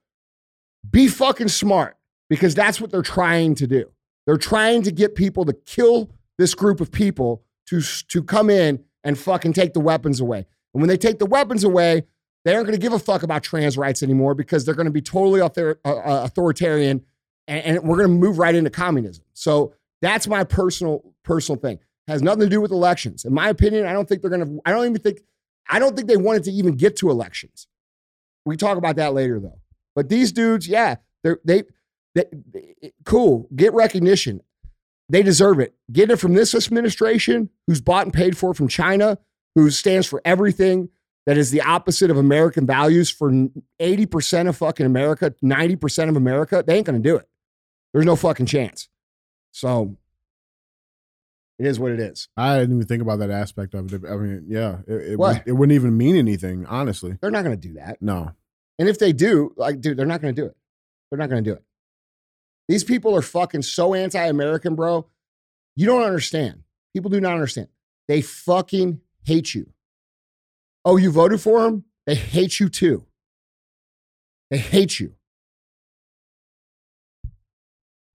be 0.89 1.08
fucking 1.08 1.49
smart 1.49 1.97
because 2.29 2.55
that's 2.55 2.79
what 2.79 2.91
they're 2.91 3.01
trying 3.01 3.55
to 3.55 3.67
do. 3.67 3.91
They're 4.25 4.38
trying 4.38 4.84
to 4.84 4.91
get 4.91 5.15
people 5.15 5.43
to 5.45 5.53
kill 5.53 6.10
this 6.38 6.53
group 6.53 6.79
of 6.79 6.91
people 6.91 7.43
to, 7.67 7.82
to 7.82 8.23
come 8.23 8.49
in 8.49 8.84
and 9.03 9.17
fucking 9.17 9.53
take 9.53 9.73
the 9.73 9.79
weapons 9.79 10.19
away. 10.19 10.45
And 10.73 10.82
when 10.82 10.88
they 10.88 10.97
take 10.97 11.19
the 11.19 11.25
weapons 11.25 11.63
away, 11.63 12.03
they 12.45 12.56
aren't 12.56 12.67
going 12.67 12.80
to 12.80 12.82
give 12.82 12.93
a 12.93 12.99
fuck 12.99 13.23
about 13.23 13.43
trans 13.43 13.78
rights 13.78 14.02
anymore 14.02 14.34
because 14.34 14.65
they're 14.65 14.75
going 14.75 14.86
to 14.86 14.91
be 14.91 15.02
totally 15.02 15.41
author- 15.41 15.80
uh, 15.84 15.95
uh, 15.95 16.23
authoritarian 16.25 17.04
and, 17.47 17.78
and 17.78 17.84
we're 17.84 17.97
going 17.97 18.08
to 18.10 18.15
move 18.15 18.38
right 18.38 18.56
into 18.56 18.69
communism. 18.69 19.25
So 19.34 19.73
that's 20.02 20.28
my 20.28 20.43
personal 20.43 21.13
personal 21.23 21.60
thing. 21.60 21.80
Has 22.08 22.21
nothing 22.21 22.41
to 22.41 22.49
do 22.49 22.62
with 22.62 22.71
elections. 22.71 23.25
In 23.25 23.34
my 23.34 23.49
opinion, 23.49 23.86
I 23.86 23.93
don't 23.93 24.08
think 24.08 24.21
they're 24.21 24.32
going 24.32 24.45
to. 24.45 24.62
I 24.65 24.71
don't 24.71 24.86
even 24.86 25.02
think. 25.02 25.19
I 25.69 25.78
don't 25.78 25.95
think 25.95 26.08
they 26.08 26.17
wanted 26.17 26.43
to 26.45 26.52
even 26.52 26.75
get 26.75 26.95
to 26.97 27.10
elections. 27.12 27.67
We 28.45 28.58
talk 28.58 28.78
about 28.78 28.95
that 28.95 29.13
later 29.13 29.39
though. 29.39 29.60
But 29.95 30.10
these 30.10 30.32
dudes, 30.32 30.67
yeah, 30.67 30.95
they're 31.23 31.39
they, 31.43 31.63
they, 32.15 32.25
they 32.52 32.93
cool. 33.04 33.47
Get 33.56 33.73
recognition. 33.73 34.41
they 35.10 35.23
deserve 35.23 35.60
it. 35.60 35.75
Get 35.91 36.12
it 36.12 36.17
from 36.17 36.34
this 36.34 36.56
administration, 36.56 37.49
who's 37.67 37.82
bought 37.82 38.06
and 38.06 38.13
paid 38.13 38.38
for 38.38 38.54
from 38.54 38.67
China, 38.67 39.17
who 39.56 39.69
stands 39.69 40.08
for 40.08 40.21
everything 40.23 40.89
that 41.25 41.38
is 41.38 41.51
the 41.51 41.62
opposite 41.62 42.10
of 42.10 42.17
American 42.17 42.65
values 42.65 43.10
for 43.10 43.32
80% 43.79 44.49
of 44.49 44.58
fucking 44.58 44.86
America, 44.86 45.34
90% 45.43 46.10
of 46.10 46.15
America. 46.15 46.63
They 46.65 46.77
ain't 46.77 46.86
going 46.86 47.01
to 47.01 47.08
do 47.08 47.17
it. 47.17 47.27
There's 47.93 48.05
no 48.05 48.15
fucking 48.15 48.45
chance. 48.45 48.89
So 49.51 49.97
it 51.58 51.65
is 51.65 51.79
what 51.79 51.91
it 51.91 51.99
is. 51.99 52.29
I 52.38 52.60
didn't 52.60 52.75
even 52.77 52.88
think 52.88 53.01
about 53.01 53.19
that 53.19 53.32
aspect 53.32 53.73
of 53.73 53.93
it. 53.93 54.03
I 54.10 54.15
mean, 54.15 54.45
yeah, 54.47 54.77
it, 54.88 55.12
it, 55.12 55.19
would, 55.19 55.43
it 55.45 55.51
wouldn't 55.51 55.75
even 55.75 55.97
mean 55.97 56.15
anything, 56.15 56.65
honestly. 56.65 57.17
They're 57.21 57.32
not 57.32 57.43
going 57.43 57.60
to 57.60 57.67
do 57.67 57.73
that. 57.75 58.01
No. 58.01 58.32
And 58.79 58.88
if 58.88 58.97
they 58.97 59.12
do, 59.12 59.53
like, 59.58 59.82
dude, 59.82 59.97
they're 59.97 60.05
not 60.05 60.21
going 60.21 60.34
to 60.34 60.41
do 60.41 60.47
it. 60.47 60.55
They're 61.12 61.19
not 61.19 61.29
going 61.29 61.43
to 61.43 61.49
do 61.49 61.55
it. 61.55 61.63
These 62.69 62.84
people 62.84 63.15
are 63.15 63.21
fucking 63.21 63.63
so 63.63 63.93
anti 63.93 64.23
American, 64.25 64.75
bro. 64.75 65.08
You 65.75 65.86
don't 65.86 66.03
understand. 66.03 66.63
People 66.93 67.10
do 67.10 67.19
not 67.19 67.34
understand. 67.34 67.67
They 68.08 68.21
fucking 68.21 69.01
hate 69.23 69.53
you. 69.53 69.71
Oh, 70.86 70.98
you 70.98 71.12
voted 71.12 71.42
for 71.42 71.62
them? 71.62 71.86
They 72.06 72.15
hate 72.15 72.60
you 72.60 72.70
too. 72.70 73.06
They 74.50 74.58
hate 74.58 75.00
you. 75.00 75.13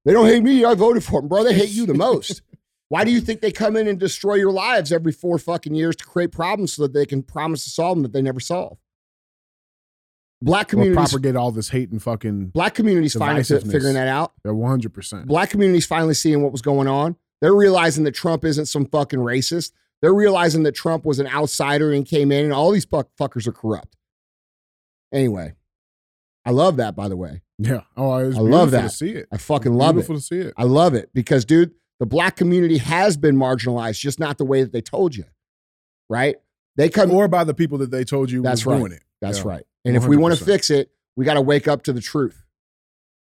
They 0.04 0.12
don't 0.12 0.26
hate 0.26 0.42
me. 0.42 0.64
I 0.64 0.74
voted 0.74 1.04
for 1.04 1.20
them, 1.20 1.28
bro. 1.28 1.44
They 1.44 1.54
hate 1.54 1.70
you 1.70 1.86
the 1.86 1.94
most. 1.94 2.42
Why 2.88 3.04
do 3.04 3.10
you 3.10 3.20
think 3.20 3.40
they 3.40 3.50
come 3.50 3.76
in 3.76 3.88
and 3.88 3.98
destroy 3.98 4.34
your 4.34 4.52
lives 4.52 4.92
every 4.92 5.12
four 5.12 5.38
fucking 5.38 5.74
years 5.74 5.96
to 5.96 6.04
create 6.04 6.32
problems 6.32 6.74
so 6.74 6.82
that 6.82 6.92
they 6.92 7.06
can 7.06 7.22
promise 7.22 7.64
to 7.64 7.70
solve 7.70 7.96
them 7.96 8.02
that 8.02 8.12
they 8.12 8.22
never 8.22 8.40
solve? 8.40 8.78
Black 10.42 10.68
communities, 10.68 11.10
propagate 11.10 11.36
all 11.36 11.50
this 11.50 11.70
hate 11.70 11.90
and 11.90 12.02
fucking 12.02 12.48
black 12.48 12.74
communities 12.74 13.14
finally 13.14 13.42
figuring 13.42 13.94
that 13.94 14.08
out. 14.08 14.32
yeah, 14.44 14.50
100%. 14.50 15.24
Black 15.26 15.48
communities 15.48 15.86
finally 15.86 16.12
seeing 16.12 16.42
what 16.42 16.52
was 16.52 16.60
going 16.60 16.86
on. 16.86 17.16
They're 17.40 17.54
realizing 17.54 18.04
that 18.04 18.12
Trump 18.12 18.44
isn't 18.44 18.66
some 18.66 18.84
fucking 18.84 19.20
racist. 19.20 19.72
They're 20.02 20.14
realizing 20.14 20.64
that 20.64 20.72
Trump 20.72 21.04
was 21.06 21.18
an 21.18 21.26
outsider 21.26 21.92
and 21.92 22.04
came 22.06 22.30
in, 22.30 22.44
and 22.44 22.52
all 22.52 22.70
these 22.70 22.84
fuck- 22.84 23.10
fuckers 23.18 23.46
are 23.46 23.52
corrupt. 23.52 23.96
Anyway, 25.12 25.54
I 26.44 26.50
love 26.50 26.76
that. 26.76 26.94
By 26.96 27.08
the 27.08 27.16
way, 27.16 27.42
Yeah. 27.58 27.82
Oh, 27.96 28.10
I 28.10 28.22
love 28.24 28.70
that. 28.72 28.82
to 28.82 28.88
see 28.90 29.10
it. 29.10 29.28
I 29.32 29.36
fucking 29.38 29.74
love 29.74 29.90
it. 29.90 30.06
beautiful 30.06 30.16
to 30.16 30.20
see 30.20 30.38
it. 30.38 30.54
I 30.56 30.64
love 30.64 30.94
it 30.94 31.10
because, 31.14 31.44
dude, 31.44 31.72
the 32.00 32.06
black 32.06 32.36
community 32.36 32.78
has 32.78 33.16
been 33.16 33.36
marginalized, 33.36 33.98
just 34.00 34.18
not 34.18 34.38
the 34.38 34.44
way 34.44 34.62
that 34.62 34.72
they 34.72 34.80
told 34.82 35.14
you. 35.16 35.24
Right? 36.10 36.36
They 36.76 36.88
come. 36.90 37.10
or 37.12 37.28
by 37.28 37.44
the 37.44 37.54
people 37.54 37.78
that 37.78 37.90
they 37.90 38.04
told 38.04 38.30
you 38.30 38.42
That's 38.42 38.66
was 38.66 38.72
right. 38.74 38.78
doing 38.80 38.92
it. 38.92 39.02
That's 39.20 39.38
Yeah. 39.38 39.48
right. 39.48 39.66
And 39.84 39.96
if 39.96 40.06
we 40.06 40.16
want 40.16 40.36
to 40.36 40.44
fix 40.44 40.68
it, 40.70 40.90
we 41.16 41.24
got 41.24 41.34
to 41.34 41.40
wake 41.40 41.68
up 41.68 41.82
to 41.84 41.92
the 41.92 42.00
truth. 42.00 42.44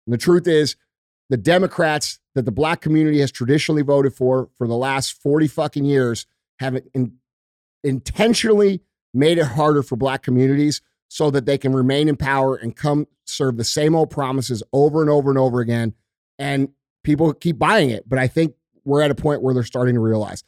And 0.06 0.14
the 0.14 0.18
truth 0.18 0.48
is, 0.48 0.76
the 1.30 1.38
Democrats 1.38 2.20
that 2.36 2.46
the 2.46 2.52
black 2.52 2.80
community 2.82 3.20
has 3.20 3.32
traditionally 3.32 3.82
voted 3.82 4.14
for 4.14 4.50
for 4.58 4.68
the 4.68 4.76
last 4.78 5.14
40 5.22 5.48
fucking 5.48 5.84
years 5.86 6.26
have 6.60 6.78
in, 6.94 7.14
intentionally 7.84 8.82
made 9.14 9.38
it 9.38 9.46
harder 9.46 9.82
for 9.84 9.96
black 9.96 10.22
communities 10.24 10.82
so 11.08 11.32
that 11.32 11.46
they 11.46 11.58
can 11.58 11.74
remain 11.74 12.08
in 12.08 12.16
power 12.16 12.56
and 12.56 12.76
come 12.76 13.08
serve 13.26 13.58
the 13.58 13.64
same 13.64 13.96
old 13.96 14.10
promises 14.10 14.62
over 14.74 15.02
and 15.02 15.10
over 15.10 15.30
and 15.30 15.40
over 15.40 15.60
again. 15.60 15.94
And 16.38 16.70
people 17.04 17.34
keep 17.34 17.58
buying 17.58 17.90
it. 17.90 18.08
But 18.08 18.20
I 18.20 18.28
think 18.28 18.54
we're 18.86 19.02
at 19.02 19.12
a 19.12 19.16
point 19.16 19.42
where 19.42 19.54
they're 19.54 19.64
starting 19.64 19.96
to 19.96 20.02
realize, 20.02 20.44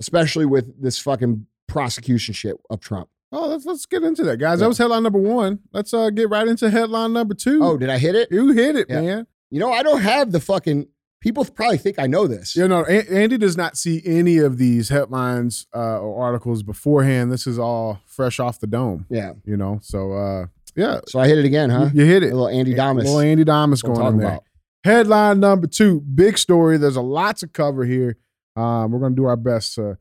especially 0.00 0.46
with 0.46 0.80
this 0.82 0.98
fucking 0.98 1.46
prosecution 1.68 2.34
shit 2.34 2.56
of 2.70 2.80
Trump. 2.80 3.08
Oh, 3.32 3.48
let's 3.48 3.64
let's 3.66 3.84
get 3.86 4.04
into 4.04 4.22
that, 4.24 4.36
guys. 4.36 4.58
Yeah. 4.58 4.64
That 4.64 4.68
was 4.68 4.78
headline 4.78 5.02
number 5.02 5.18
one. 5.18 5.58
Let's 5.72 5.92
uh 5.92 6.10
get 6.10 6.30
right 6.30 6.46
into 6.46 6.70
headline 6.70 7.12
number 7.12 7.34
two. 7.34 7.60
Oh, 7.64 7.76
did 7.76 7.90
I 7.90 7.98
hit 7.98 8.14
it? 8.14 8.28
you 8.30 8.52
hit 8.52 8.76
it, 8.76 8.86
Yeah. 8.88 9.00
man. 9.00 9.26
You 9.50 9.58
know, 9.60 9.72
I 9.72 9.82
don't 9.82 10.00
have 10.02 10.30
the 10.30 10.40
fucking. 10.40 10.86
People 11.24 11.44
probably 11.46 11.78
think 11.78 11.98
I 11.98 12.06
know 12.06 12.26
this. 12.26 12.54
You 12.54 12.68
know, 12.68 12.84
A- 12.86 13.10
Andy 13.10 13.38
does 13.38 13.56
not 13.56 13.78
see 13.78 14.02
any 14.04 14.36
of 14.36 14.58
these 14.58 14.90
headlines 14.90 15.66
uh, 15.74 15.98
or 15.98 16.22
articles 16.22 16.62
beforehand. 16.62 17.32
This 17.32 17.46
is 17.46 17.58
all 17.58 18.00
fresh 18.04 18.38
off 18.38 18.60
the 18.60 18.66
dome. 18.66 19.06
Yeah. 19.08 19.32
You 19.46 19.56
know, 19.56 19.78
so 19.82 20.12
uh 20.12 20.46
yeah, 20.76 21.00
So 21.08 21.18
I 21.20 21.26
hit 21.28 21.38
it 21.38 21.46
again, 21.46 21.70
huh? 21.70 21.88
you, 21.94 22.00
you 22.02 22.06
hit 22.06 22.22
A 22.22 22.26
it. 22.26 22.34
little 22.34 22.48
Andy 22.48 22.74
Damas. 22.74 23.04
Little 23.04 23.20
Andy 23.20 23.42
what 23.44 23.82
going 23.82 24.00
on 24.02 24.18
there. 24.18 24.26
about. 24.28 24.44
Headline 24.84 25.40
number 25.40 25.66
two, 25.66 26.00
big 26.02 26.36
story. 26.36 26.76
There's 26.76 26.96
a 26.96 27.00
lot 27.00 27.38
to 27.38 27.48
cover 27.48 27.86
here. 27.86 28.18
Um, 28.54 28.90
we're 28.92 29.00
gonna 29.00 29.14
do 29.14 29.24
our 29.24 29.36
best 29.36 29.76
to 29.76 29.96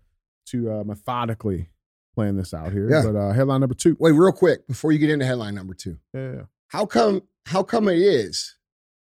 to 0.47 0.71
uh, 0.71 0.83
methodically 0.83 1.69
plan 2.15 2.35
this 2.35 2.53
out 2.53 2.73
here. 2.73 2.89
Yeah. 2.89 3.03
But 3.05 3.15
uh, 3.17 3.31
headline 3.31 3.61
number 3.61 3.75
two. 3.75 3.95
Wait, 3.97 4.11
real 4.11 4.33
quick 4.33 4.67
before 4.67 4.91
you 4.91 4.99
get 4.99 5.09
into 5.09 5.25
headline 5.25 5.55
number 5.55 5.73
two. 5.73 5.97
Yeah. 6.13 6.41
How 6.67 6.85
come? 6.85 7.21
How 7.45 7.63
come 7.63 7.87
it 7.87 7.97
is 7.99 8.57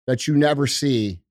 that 0.05 0.27
you 0.27 0.35
never 0.37 0.67
see 0.67 1.21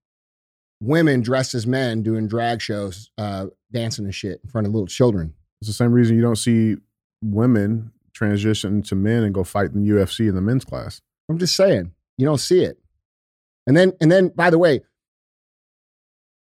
women 0.83 1.21
dressed 1.23 1.55
as 1.55 1.67
men 1.67 2.03
doing 2.03 2.27
drag 2.27 2.61
shows, 2.61 3.11
uh, 3.19 3.47
dancing 3.73 4.05
and 4.05 4.15
shit 4.15 4.41
in 4.43 4.51
front 4.51 4.67
of 4.67 4.73
little 4.73 4.87
children? 4.87 5.33
It's 5.61 5.69
the 5.69 5.75
same 5.75 5.93
reason 5.93 6.17
you 6.17 6.23
don't 6.23 6.37
see 6.37 6.77
women 7.23 7.93
transition 8.13 8.83
to 8.83 8.95
men 8.95 9.23
and 9.23 9.33
go 9.33 9.45
fight 9.45 9.71
in 9.71 9.85
the 9.85 9.91
UFC 9.91 10.29
in 10.29 10.35
the 10.35 10.41
men's 10.41 10.65
class. 10.65 11.01
I'm 11.29 11.39
just 11.39 11.55
saying, 11.57 11.93
you 12.19 12.27
don't 12.27 12.39
see 12.41 12.63
it. 12.65 12.79
And 13.67 13.77
then, 13.77 13.93
and 14.01 14.11
then, 14.11 14.29
by 14.29 14.51
the 14.51 14.59
way, 14.59 14.81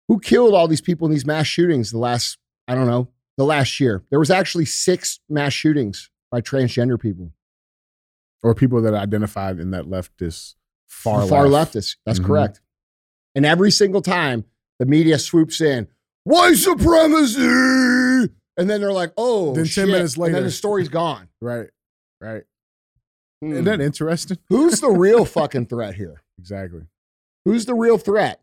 who 0.08 0.19
killed 0.19 0.54
all 0.54 0.67
these 0.67 0.82
people 0.82 1.08
in 1.08 1.12
these 1.12 1.26
mass 1.26 1.47
shootings 1.47 1.91
the 1.91 1.97
last, 1.97 2.38
I 2.67 2.76
don't 2.76 2.88
know, 2.88 3.10
the 3.38 3.43
last 3.43 3.80
year? 3.80 4.04
There 4.10 4.19
was 4.19 4.32
actually 4.32 4.65
six 4.65 5.19
mass 5.28 5.52
shootings 5.54 6.10
by 6.32 6.41
transgender 6.41 7.00
people. 7.00 7.34
Or 8.43 8.54
people 8.54 8.82
that 8.84 8.93
identified 8.93 9.60
in 9.60 9.71
that 9.71 9.86
leftist 9.86 10.56
far 10.88 11.28
far 11.28 11.47
left. 11.47 11.73
leftist. 11.73 11.97
That's 12.06 12.19
Mhm. 12.19 12.26
correct. 12.26 12.62
And 13.38 13.45
every 13.45 13.69
single 13.69 14.02
time 14.02 14.45
the 14.80 14.88
media 14.88 15.19
swoops 15.19 15.62
in, 15.62 15.88
white 16.23 16.56
supremacy, 16.58 18.34
and 18.58 18.67
then 18.67 18.82
they're 18.82 18.91
like, 18.91 19.13
"Oh, 19.15 19.54
Then 19.54 19.65
10 19.65 19.65
shit," 19.65 19.88
minutes 19.88 20.15
and 20.15 20.26
then 20.26 20.34
later- 20.34 20.45
the 20.45 20.52
story's 20.52 20.89
gone. 20.89 21.30
Right. 21.41 21.69
Right. 22.19 22.43
Hmm. 23.43 23.52
Isn't 23.52 23.65
that 23.65 23.80
interesting? 23.80 24.39
Who's 24.50 24.82
the 24.82 24.89
real 24.89 25.23
fucking 25.38 25.67
threat 25.67 25.93
here? 25.95 26.23
Exactly. 26.39 26.88
Who's 27.45 27.65
the 27.67 27.76
real 27.76 28.00
threat? 28.00 28.41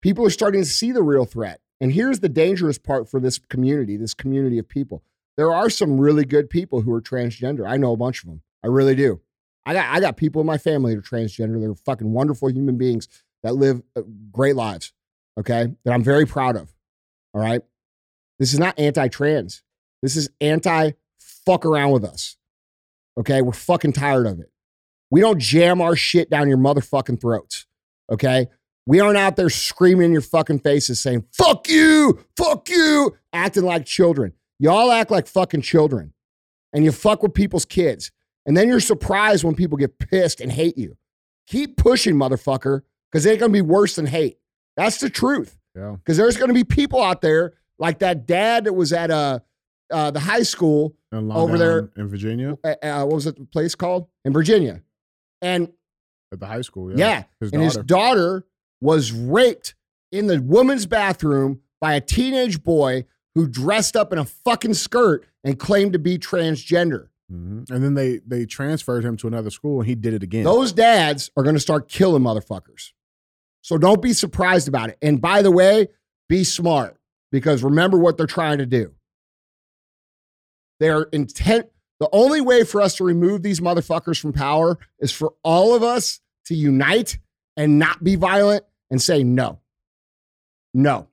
People 0.00 0.24
are 0.24 0.30
starting 0.30 0.62
to 0.62 0.66
see 0.68 0.90
the 0.90 1.02
real 1.02 1.26
threat. 1.26 1.60
And 1.80 1.92
here's 1.92 2.20
the 2.20 2.28
dangerous 2.30 2.78
part 2.78 3.08
for 3.10 3.20
this 3.20 3.38
community, 3.38 3.96
this 3.98 4.14
community 4.14 4.58
of 4.58 4.66
people. 4.66 5.02
There 5.36 5.52
are 5.52 5.68
some 5.68 6.00
really 6.00 6.24
good 6.24 6.48
people 6.48 6.80
who 6.80 6.92
are 6.94 7.02
transgender. 7.02 7.68
I 7.68 7.76
know 7.76 7.92
a 7.92 7.96
bunch 7.98 8.22
of 8.22 8.30
them. 8.30 8.40
I 8.64 8.68
really 8.68 8.94
do. 8.94 9.20
I 9.66 9.74
got 9.74 9.94
I 9.94 10.00
got 10.00 10.16
people 10.16 10.40
in 10.40 10.46
my 10.46 10.56
family 10.58 10.94
that 10.94 11.00
are 11.00 11.02
transgender. 11.16 11.60
They're 11.60 11.74
fucking 11.74 12.10
wonderful 12.10 12.48
human 12.50 12.78
beings 12.78 13.08
that 13.42 13.54
live 13.54 13.82
uh, 13.96 14.02
great 14.30 14.56
lives. 14.56 14.92
Okay? 15.38 15.68
That 15.84 15.92
I'm 15.92 16.02
very 16.02 16.26
proud 16.26 16.56
of. 16.56 16.72
All 17.34 17.40
right? 17.40 17.62
This 18.38 18.52
is 18.52 18.58
not 18.58 18.78
anti-trans. 18.78 19.62
This 20.02 20.16
is 20.16 20.30
anti 20.40 20.92
fuck 21.18 21.64
around 21.64 21.92
with 21.92 22.04
us. 22.04 22.36
Okay? 23.18 23.42
We're 23.42 23.52
fucking 23.52 23.92
tired 23.92 24.26
of 24.26 24.40
it. 24.40 24.50
We 25.10 25.20
don't 25.20 25.40
jam 25.40 25.80
our 25.80 25.96
shit 25.96 26.30
down 26.30 26.48
your 26.48 26.58
motherfucking 26.58 27.20
throats. 27.20 27.66
Okay? 28.10 28.48
We 28.86 29.00
aren't 29.00 29.18
out 29.18 29.36
there 29.36 29.50
screaming 29.50 30.06
in 30.06 30.12
your 30.12 30.22
fucking 30.22 30.60
faces 30.60 31.00
saying, 31.00 31.24
fuck 31.32 31.68
you, 31.68 32.24
fuck 32.38 32.70
you, 32.70 33.16
acting 33.34 33.64
like 33.64 33.84
children. 33.84 34.32
Y'all 34.58 34.90
act 34.90 35.10
like 35.10 35.26
fucking 35.26 35.60
children 35.60 36.14
and 36.72 36.84
you 36.84 36.92
fuck 36.92 37.22
with 37.22 37.34
people's 37.34 37.64
kids. 37.64 38.10
And 38.46 38.56
then 38.56 38.66
you're 38.66 38.80
surprised 38.80 39.44
when 39.44 39.54
people 39.54 39.76
get 39.76 39.98
pissed 39.98 40.40
and 40.40 40.50
hate 40.50 40.78
you. 40.78 40.96
Keep 41.46 41.76
pushing, 41.76 42.14
motherfucker, 42.14 42.82
because 43.10 43.24
it 43.26 43.30
ain't 43.30 43.40
gonna 43.40 43.52
be 43.52 43.62
worse 43.62 43.96
than 43.96 44.06
hate. 44.06 44.38
That's 44.76 44.98
the 45.00 45.10
truth. 45.10 45.58
Yeah. 45.74 45.96
Because 45.98 46.16
there's 46.16 46.36
gonna 46.36 46.52
be 46.54 46.64
people 46.64 47.02
out 47.02 47.20
there 47.20 47.54
like 47.78 47.98
that 48.00 48.26
dad 48.26 48.64
that 48.64 48.72
was 48.72 48.92
at 48.92 49.10
uh, 49.10 49.40
uh, 49.90 50.10
the 50.10 50.20
high 50.20 50.42
school 50.42 50.94
Over 51.12 51.56
there- 51.58 51.90
in 51.96 52.08
Virginia 52.08 52.58
uh, 52.64 52.74
uh, 52.82 53.04
what 53.04 53.14
was 53.14 53.26
it 53.26 53.36
the 53.36 53.44
place 53.46 53.74
called 53.74 54.08
in 54.24 54.32
Virginia, 54.32 54.82
and 55.42 55.72
at 56.32 56.40
the 56.40 56.46
high 56.46 56.60
school. 56.62 56.90
yeah, 56.90 56.96
Yeah. 56.98 57.22
His 57.40 57.52
and 57.52 57.62
his 57.62 57.74
daughter. 57.74 57.86
daughter 57.86 58.46
was 58.80 59.12
raped 59.12 59.74
in 60.12 60.26
the 60.26 60.40
woman's 60.42 60.86
bathroom 60.86 61.60
by 61.80 61.94
a 61.94 62.00
teenage 62.00 62.62
boy 62.62 63.04
who 63.34 63.46
dressed 63.46 63.96
up 63.96 64.12
in 64.12 64.18
a 64.18 64.24
fucking 64.24 64.74
skirt 64.74 65.24
and 65.44 65.58
claimed 65.58 65.92
to 65.94 65.98
be 65.98 66.18
transgender. 66.18 67.08
Mhm. 67.32 67.70
And 67.70 67.84
then 67.84 67.94
they 67.94 68.18
they 68.26 68.44
transferred 68.46 69.04
him 69.04 69.16
to 69.18 69.26
another 69.28 69.50
school 69.50 69.80
and 69.80 69.88
he 69.88 69.94
did 69.94 70.12
it 70.14 70.22
again. 70.22 70.44
Those 70.44 70.72
dads 70.72 71.30
are 71.36 71.42
going 71.42 71.54
to 71.54 71.60
start 71.60 71.88
killing 71.88 72.22
motherfuckers. 72.22 72.92
So 73.68 73.76
don't 73.76 74.00
be 74.00 74.14
surprised 74.14 74.66
about 74.66 74.88
it. 74.88 74.96
And 75.02 75.20
by 75.20 75.42
the 75.42 75.50
way, 75.50 75.88
be 76.26 76.42
smart 76.42 76.96
because 77.30 77.62
remember 77.62 77.98
what 77.98 78.16
they're 78.16 78.26
trying 78.26 78.56
to 78.56 78.64
do. 78.64 78.94
They're 80.80 81.02
intent. 81.12 81.66
The 82.00 82.08
only 82.10 82.40
way 82.40 82.64
for 82.64 82.80
us 82.80 82.96
to 82.96 83.04
remove 83.04 83.42
these 83.42 83.60
motherfuckers 83.60 84.18
from 84.18 84.32
power 84.32 84.78
is 85.00 85.12
for 85.12 85.34
all 85.42 85.74
of 85.74 85.82
us 85.82 86.20
to 86.46 86.54
unite 86.54 87.18
and 87.58 87.78
not 87.78 88.02
be 88.02 88.16
violent 88.16 88.64
and 88.90 89.02
say 89.02 89.22
no. 89.22 89.60
No. 90.72 91.08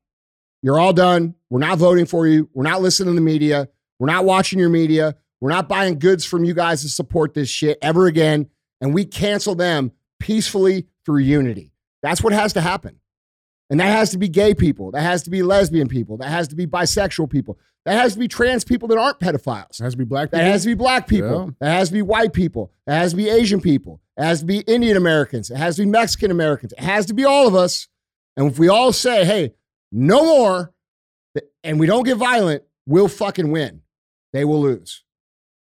You're 0.62 0.80
all 0.80 0.94
done. 0.94 1.36
We're 1.50 1.60
not 1.60 1.78
voting 1.78 2.06
for 2.06 2.26
you. 2.26 2.50
We're 2.54 2.64
not 2.64 2.82
listening 2.82 3.16
to 3.16 3.16
the 3.16 3.26
media. 3.26 3.68
We're 4.00 4.08
not 4.08 4.24
watching 4.24 4.60
your 4.60 4.70
media. 4.70 5.18
We're 5.42 5.50
not 5.50 5.68
buying 5.68 6.00
goods 6.00 6.24
from 6.24 6.46
you 6.46 6.54
guys 6.54 6.84
to 6.84 6.88
support 6.88 7.34
this 7.34 7.50
shit 7.50 7.78
ever 7.82 8.08
again. 8.08 8.48
And 8.80 8.94
we 8.94 9.04
cancel 9.04 9.56
them 9.56 9.92
peacefully 10.22 10.88
through 11.06 11.18
unity. 11.18 11.74
That's 12.06 12.22
what 12.22 12.34
has 12.34 12.54
to 12.54 12.62
happen. 12.62 13.00
And 13.72 13.80
that 13.80 13.88
has 13.88 14.12
to 14.12 14.20
be 14.20 14.30
gay 14.30 14.54
people. 14.54 14.92
That 14.92 15.02
has 15.02 15.24
to 15.24 15.32
be 15.32 15.42
lesbian 15.42 15.88
people. 15.88 16.18
That 16.18 16.30
has 16.30 16.48
to 16.50 16.56
be 16.56 16.68
bisexual 16.68 17.32
people. 17.32 17.58
That 17.86 18.00
has 18.00 18.14
to 18.14 18.20
be 18.20 18.28
trans 18.28 18.64
people 18.64 18.88
that 18.90 19.00
aren't 19.00 19.20
pedophiles. 19.20 19.80
It 19.80 19.84
has 19.84 19.94
to 19.94 19.98
be 19.98 20.06
black 20.06 20.28
people. 20.28 20.38
That 20.38 20.52
has 20.52 20.62
to 20.62 20.68
be 20.68 20.74
black 20.76 21.08
people. 21.08 21.46
Yeah. 21.46 21.52
That 21.62 21.74
has 21.74 21.88
to 21.88 21.94
be 21.96 22.04
white 22.04 22.34
people. 22.34 22.72
That 22.86 23.00
has 23.00 23.12
to 23.14 23.18
be 23.18 23.28
Asian 23.28 23.60
people. 23.60 24.02
It 24.18 24.24
has 24.24 24.42
to 24.42 24.46
be 24.46 24.60
Indian 24.60 24.98
Americans. 24.98 25.50
It 25.50 25.58
has 25.58 25.78
to 25.78 25.82
be 25.82 25.90
Mexican 25.90 26.30
Americans. 26.30 26.74
It 26.74 26.84
has 26.84 27.08
to 27.08 27.16
be 27.16 27.26
all 27.26 27.48
of 27.48 27.56
us. 27.56 27.88
And 28.38 28.52
if 28.52 28.60
we 28.60 28.68
all 28.68 28.94
say, 28.94 29.26
hey, 29.26 29.56
no 29.92 30.24
more, 30.24 30.74
and 31.64 31.80
we 31.80 31.88
don't 31.88 32.04
get 32.04 32.18
violent, 32.18 32.62
we'll 32.86 33.08
fucking 33.08 33.50
win. 33.50 33.82
They 34.32 34.46
will 34.46 34.62
lose. 34.62 35.04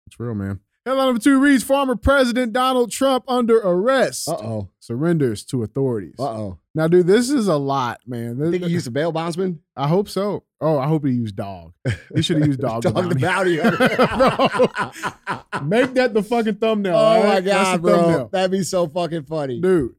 It's 0.08 0.18
real, 0.18 0.34
man. 0.34 0.58
Headline 0.86 1.06
number 1.06 1.20
two 1.20 1.40
reads 1.40 1.64
Former 1.64 1.96
President 1.96 2.52
Donald 2.52 2.92
Trump 2.92 3.24
under 3.26 3.58
arrest. 3.58 4.28
Uh 4.28 4.36
oh. 4.36 4.68
Surrenders 4.78 5.44
to 5.46 5.64
authorities. 5.64 6.14
Uh 6.16 6.30
oh. 6.30 6.58
Now, 6.76 6.86
dude, 6.86 7.08
this 7.08 7.28
is 7.28 7.48
a 7.48 7.56
lot, 7.56 7.98
man. 8.06 8.40
I 8.40 8.52
think 8.52 8.62
he 8.62 8.70
used 8.70 8.86
a 8.86 8.92
bail 8.92 9.10
bondsman. 9.10 9.62
I 9.76 9.88
hope 9.88 10.08
so. 10.08 10.44
Oh, 10.60 10.78
I 10.78 10.86
hope 10.86 11.04
he 11.04 11.10
used 11.10 11.34
dog. 11.34 11.72
He 12.14 12.22
should 12.22 12.36
have 12.38 12.46
used 12.46 12.60
dog. 12.60 12.82
Dog 12.82 13.08
the 13.08 13.16
bounty. 13.16 13.56
Make 15.66 15.94
that 15.94 16.14
the 16.14 16.22
fucking 16.22 16.54
thumbnail. 16.56 16.94
oh 16.94 17.20
my 17.20 17.28
right? 17.30 17.44
That's 17.44 17.70
god, 17.70 17.82
bro. 17.82 17.96
thumbnail. 17.96 18.28
That'd 18.28 18.50
be 18.52 18.62
so 18.62 18.86
fucking 18.86 19.24
funny. 19.24 19.60
Dude, 19.60 19.96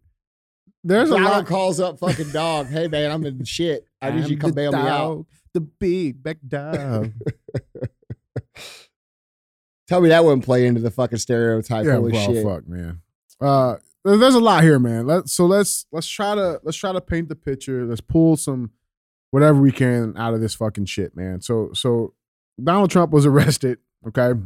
there's 0.86 1.10
a 1.10 1.15
Donald 1.15 1.32
lot. 1.34 1.45
calls 1.47 1.82
up 1.82 2.00
fucking 2.00 2.32
dog. 2.32 2.67
Hey 2.67 2.88
man, 2.88 3.12
I'm 3.12 3.26
in 3.26 3.43
shit. 3.43 3.86
I 4.02 4.12
need 4.12 4.30
you 4.30 4.38
to 4.38 4.41
come 4.41 4.54
bail 4.54 4.71
me 4.71 4.78
out. 4.78 5.26
The 5.54 5.60
big 5.60 6.23
back 6.23 6.38
dog. 6.47 7.12
Tell 9.88 10.02
me 10.02 10.10
that 10.10 10.23
wouldn't 10.23 10.43
play 10.43 10.65
into 10.65 10.82
the 10.82 10.91
fucking 10.91 11.19
stereotype. 11.19 11.86
yeah, 11.86 11.93
Holy 11.95 12.12
well, 12.12 12.34
shit. 12.34 12.45
fuck, 12.45 12.67
man. 12.67 13.02
Uh, 13.39 13.76
there's 14.04 14.36
a 14.36 14.39
lot 14.39 14.63
here, 14.63 14.80
man. 14.80 15.06
Let 15.08 15.30
so 15.30 15.45
let's 15.45 15.86
let's 15.91 16.08
try 16.08 16.36
to 16.36 16.60
let's 16.63 16.78
try 16.78 16.91
to 16.91 17.02
paint 17.02 17.30
the 17.30 17.36
picture. 17.36 17.86
Let's 17.86 18.02
pull 18.02 18.38
some 18.38 18.71
whatever 19.32 19.60
we 19.60 19.71
can 19.71 20.15
out 20.17 20.34
of 20.34 20.41
this 20.41 20.56
fucking 20.56 20.86
shit, 20.86 21.15
man. 21.15 21.41
So 21.41 21.71
so 21.73 22.13
Donald 22.62 22.91
Trump 22.91 23.12
was 23.12 23.26
arrested. 23.26 23.80
Okay, 24.08 24.39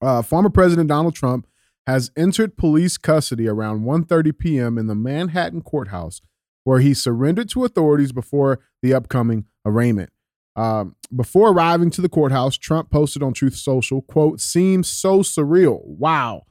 uh, 0.00 0.22
former 0.22 0.50
President 0.50 0.88
Donald 0.88 1.14
Trump 1.14 1.46
has 1.86 2.10
entered 2.16 2.56
police 2.56 2.96
custody 2.96 3.48
around 3.48 3.84
1:30 3.84 4.38
p.m. 4.38 4.78
in 4.78 4.86
the 4.86 4.94
Manhattan 4.94 5.62
courthouse, 5.62 6.20
where 6.64 6.80
he 6.80 6.94
surrendered 6.94 7.48
to 7.50 7.64
authorities 7.64 8.12
before 8.12 8.60
the 8.82 8.94
upcoming 8.94 9.46
arraignment. 9.66 10.11
Um, 10.54 10.96
before 11.14 11.50
arriving 11.50 11.90
to 11.90 12.00
the 12.00 12.08
courthouse, 12.08 12.56
Trump 12.56 12.90
posted 12.90 13.22
on 13.22 13.32
Truth 13.32 13.56
Social, 13.56 14.02
"quote 14.02 14.40
Seems 14.40 14.88
so 14.88 15.20
surreal. 15.20 15.82
Wow, 15.84 16.42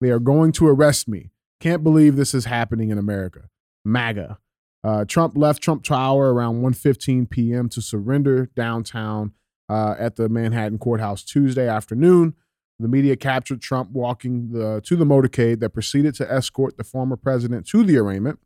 they 0.00 0.10
are 0.10 0.18
going 0.18 0.52
to 0.52 0.66
arrest 0.66 1.08
me. 1.08 1.30
Can't 1.60 1.82
believe 1.82 2.16
this 2.16 2.34
is 2.34 2.44
happening 2.44 2.90
in 2.90 2.98
America. 2.98 3.48
MAGA." 3.84 4.38
Uh, 4.84 5.04
Trump 5.04 5.36
left 5.36 5.62
Trump 5.62 5.82
Tower 5.82 6.32
around 6.32 6.60
1:15 6.60 7.28
p.m. 7.30 7.68
to 7.70 7.80
surrender 7.80 8.50
downtown 8.54 9.32
uh, 9.68 9.94
at 9.98 10.16
the 10.16 10.28
Manhattan 10.28 10.78
courthouse 10.78 11.24
Tuesday 11.24 11.68
afternoon. 11.68 12.34
The 12.78 12.88
media 12.88 13.16
captured 13.16 13.62
Trump 13.62 13.90
walking 13.90 14.50
the, 14.52 14.82
to 14.84 14.96
the 14.96 15.06
motorcade 15.06 15.60
that 15.60 15.70
proceeded 15.70 16.14
to 16.16 16.30
escort 16.30 16.76
the 16.76 16.84
former 16.84 17.16
president 17.16 17.66
to 17.68 17.82
the 17.82 17.96
arraignment. 17.96 18.38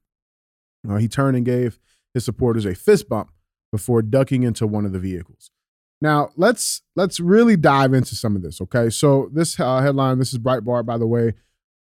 Uh, 0.88 0.96
he 0.96 1.08
turned 1.08 1.36
and 1.36 1.44
gave 1.44 1.80
his 2.14 2.24
supporters 2.24 2.64
a 2.64 2.74
fist 2.74 3.08
bump 3.08 3.32
before 3.72 4.02
ducking 4.02 4.42
into 4.42 4.66
one 4.66 4.84
of 4.84 4.92
the 4.92 4.98
vehicles. 4.98 5.50
Now 6.00 6.30
let's 6.36 6.82
let's 6.96 7.20
really 7.20 7.56
dive 7.56 7.92
into 7.92 8.14
some 8.14 8.34
of 8.34 8.42
this. 8.42 8.60
Okay, 8.60 8.90
so 8.90 9.30
this 9.32 9.58
uh, 9.60 9.80
headline, 9.80 10.18
this 10.18 10.32
is 10.32 10.38
Breitbart, 10.38 10.86
by 10.86 10.96
the 10.96 11.06
way. 11.06 11.34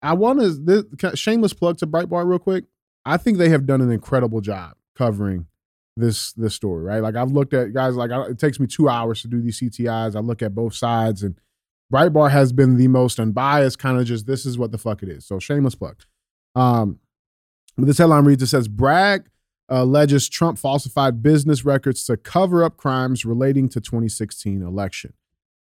I 0.02 0.14
want 0.14 0.40
to 0.40 1.16
shameless 1.16 1.54
plug 1.54 1.78
to 1.78 1.88
Breitbart 1.88 2.28
real 2.28 2.40
quick. 2.40 2.66
I 3.06 3.18
think 3.18 3.38
they 3.38 3.50
have 3.50 3.66
done 3.66 3.82
an 3.82 3.92
incredible 3.92 4.42
job 4.42 4.74
covering 4.96 5.48
this 5.96 6.34
this 6.34 6.56
story. 6.56 6.84
Right, 6.84 7.02
like 7.02 7.16
I've 7.16 7.32
looked 7.32 7.54
at 7.54 7.74
guys 7.74 7.96
like 7.96 8.12
I, 8.12 8.24
it 8.28 8.40
takes 8.40 8.60
me 8.60 8.68
two 8.68 8.90
hours 8.90 9.22
to 9.22 9.28
do 9.28 9.42
these 9.42 9.60
CTIs. 9.60 10.16
I 10.16 10.20
look 10.20 10.42
at 10.42 10.56
both 10.56 10.74
sides, 10.74 11.24
and 11.24 11.40
Breitbart 11.94 12.32
has 12.32 12.52
been 12.52 12.78
the 12.78 12.90
most 12.90 13.20
unbiased, 13.20 13.80
kind 13.80 13.98
of 13.98 14.06
just 14.06 14.28
this 14.28 14.46
is 14.46 14.58
what 14.58 14.72
the 14.72 14.78
fuck 14.78 15.04
it 15.04 15.10
is. 15.10 15.26
So 15.26 15.40
shameless 15.40 15.76
plug. 15.76 16.04
Um, 16.56 17.00
but 17.78 17.86
this 17.86 17.98
headline 17.98 18.26
reads: 18.26 18.44
It 18.44 18.48
says 18.48 18.68
Bragg 18.68 19.30
alleges 19.72 20.28
Trump 20.28 20.60
falsified 20.60 21.24
business 21.24 21.64
records 21.64 22.04
to 22.06 22.18
cover 22.18 22.64
up 22.64 22.78
crimes 22.78 23.26
relating 23.26 23.70
to 23.70 23.80
2016 23.80 24.62
election. 24.62 25.14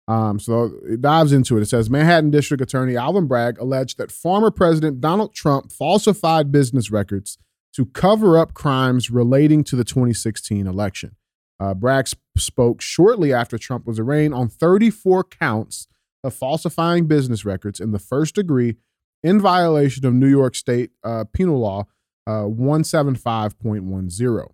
Um, 0.08 0.40
so 0.40 0.72
it 0.88 1.02
dives 1.02 1.34
into 1.34 1.58
it. 1.58 1.62
It 1.62 1.66
says 1.66 1.90
Manhattan 1.90 2.30
District 2.30 2.62
Attorney 2.62 2.96
Alvin 2.96 3.26
Bragg 3.26 3.58
alleged 3.58 3.98
that 3.98 4.12
former 4.12 4.52
President 4.52 5.02
Donald 5.02 5.34
Trump 5.34 5.72
falsified 5.72 6.52
business 6.52 6.92
records 6.92 7.40
to 7.74 7.88
cover 7.88 8.38
up 8.38 8.54
crimes 8.54 9.10
relating 9.10 9.64
to 9.64 9.76
the 9.76 9.84
2016 9.84 10.68
election. 10.68 11.16
Uh, 11.60 11.74
Bragg 11.74 12.08
sp- 12.08 12.22
spoke 12.38 12.82
shortly 12.82 13.34
after 13.34 13.58
Trump 13.58 13.88
was 13.88 13.98
arraigned 13.98 14.36
on 14.36 14.48
34 14.48 15.24
counts 15.24 15.88
of 16.24 16.34
falsifying 16.34 17.08
business 17.08 17.44
records 17.44 17.80
in 17.80 17.92
the 17.92 18.00
first 18.00 18.36
degree 18.36 18.76
in 19.24 19.42
violation 19.42 20.06
of 20.06 20.14
New 20.14 20.28
York 20.28 20.56
State 20.56 20.92
uh, 21.04 21.24
penal 21.34 21.60
law 21.60 21.88
uh, 22.28 22.44
175.10. 22.44 24.52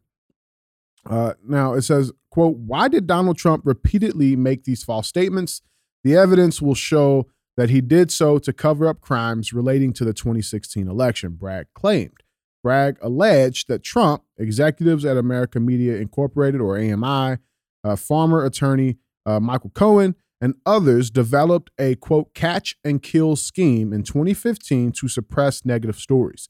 Uh, 1.10 1.34
now 1.48 1.74
it 1.74 1.82
says, 1.82 2.12
quote, 2.30 2.58
why 2.58 2.88
did 2.88 3.08
Donald 3.08 3.38
Trump 3.38 3.64
repeatedly 3.66 4.36
make 4.36 4.66
these 4.66 4.84
false 4.84 5.08
statements? 5.08 5.62
The 6.04 6.16
evidence 6.16 6.62
will 6.62 6.76
show 6.76 7.28
that 7.58 7.70
he 7.70 7.82
did 7.82 8.12
so 8.12 8.40
to 8.40 8.54
cover 8.54 8.88
up 8.88 9.02
crimes 9.02 9.54
relating 9.54 9.94
to 9.94 10.06
the 10.06 10.14
2016 10.14 10.88
election, 10.88 11.32
Bragg 11.32 11.68
claimed. 11.74 12.24
Bragg 12.64 12.98
alleged 13.02 13.68
that 13.68 13.84
Trump, 13.84 14.24
executives 14.38 15.04
at 15.04 15.18
American 15.18 15.66
Media 15.66 15.96
Incorporated 15.96 16.62
or 16.62 16.78
AMI, 16.78 17.38
uh, 17.84 17.96
former 17.96 18.46
attorney 18.46 18.98
uh, 19.26 19.40
Michael 19.40 19.72
Cohen, 19.72 20.16
and 20.40 20.56
others 20.66 21.12
developed 21.12 21.72
a 21.80 21.96
quote 21.96 22.34
catch 22.34 22.76
and 22.84 23.02
kill 23.02 23.36
scheme 23.36 23.94
in 23.94 24.04
2015 24.04 24.92
to 24.94 25.08
suppress 25.08 25.66
negative 25.66 25.98
stories. 25.98 26.50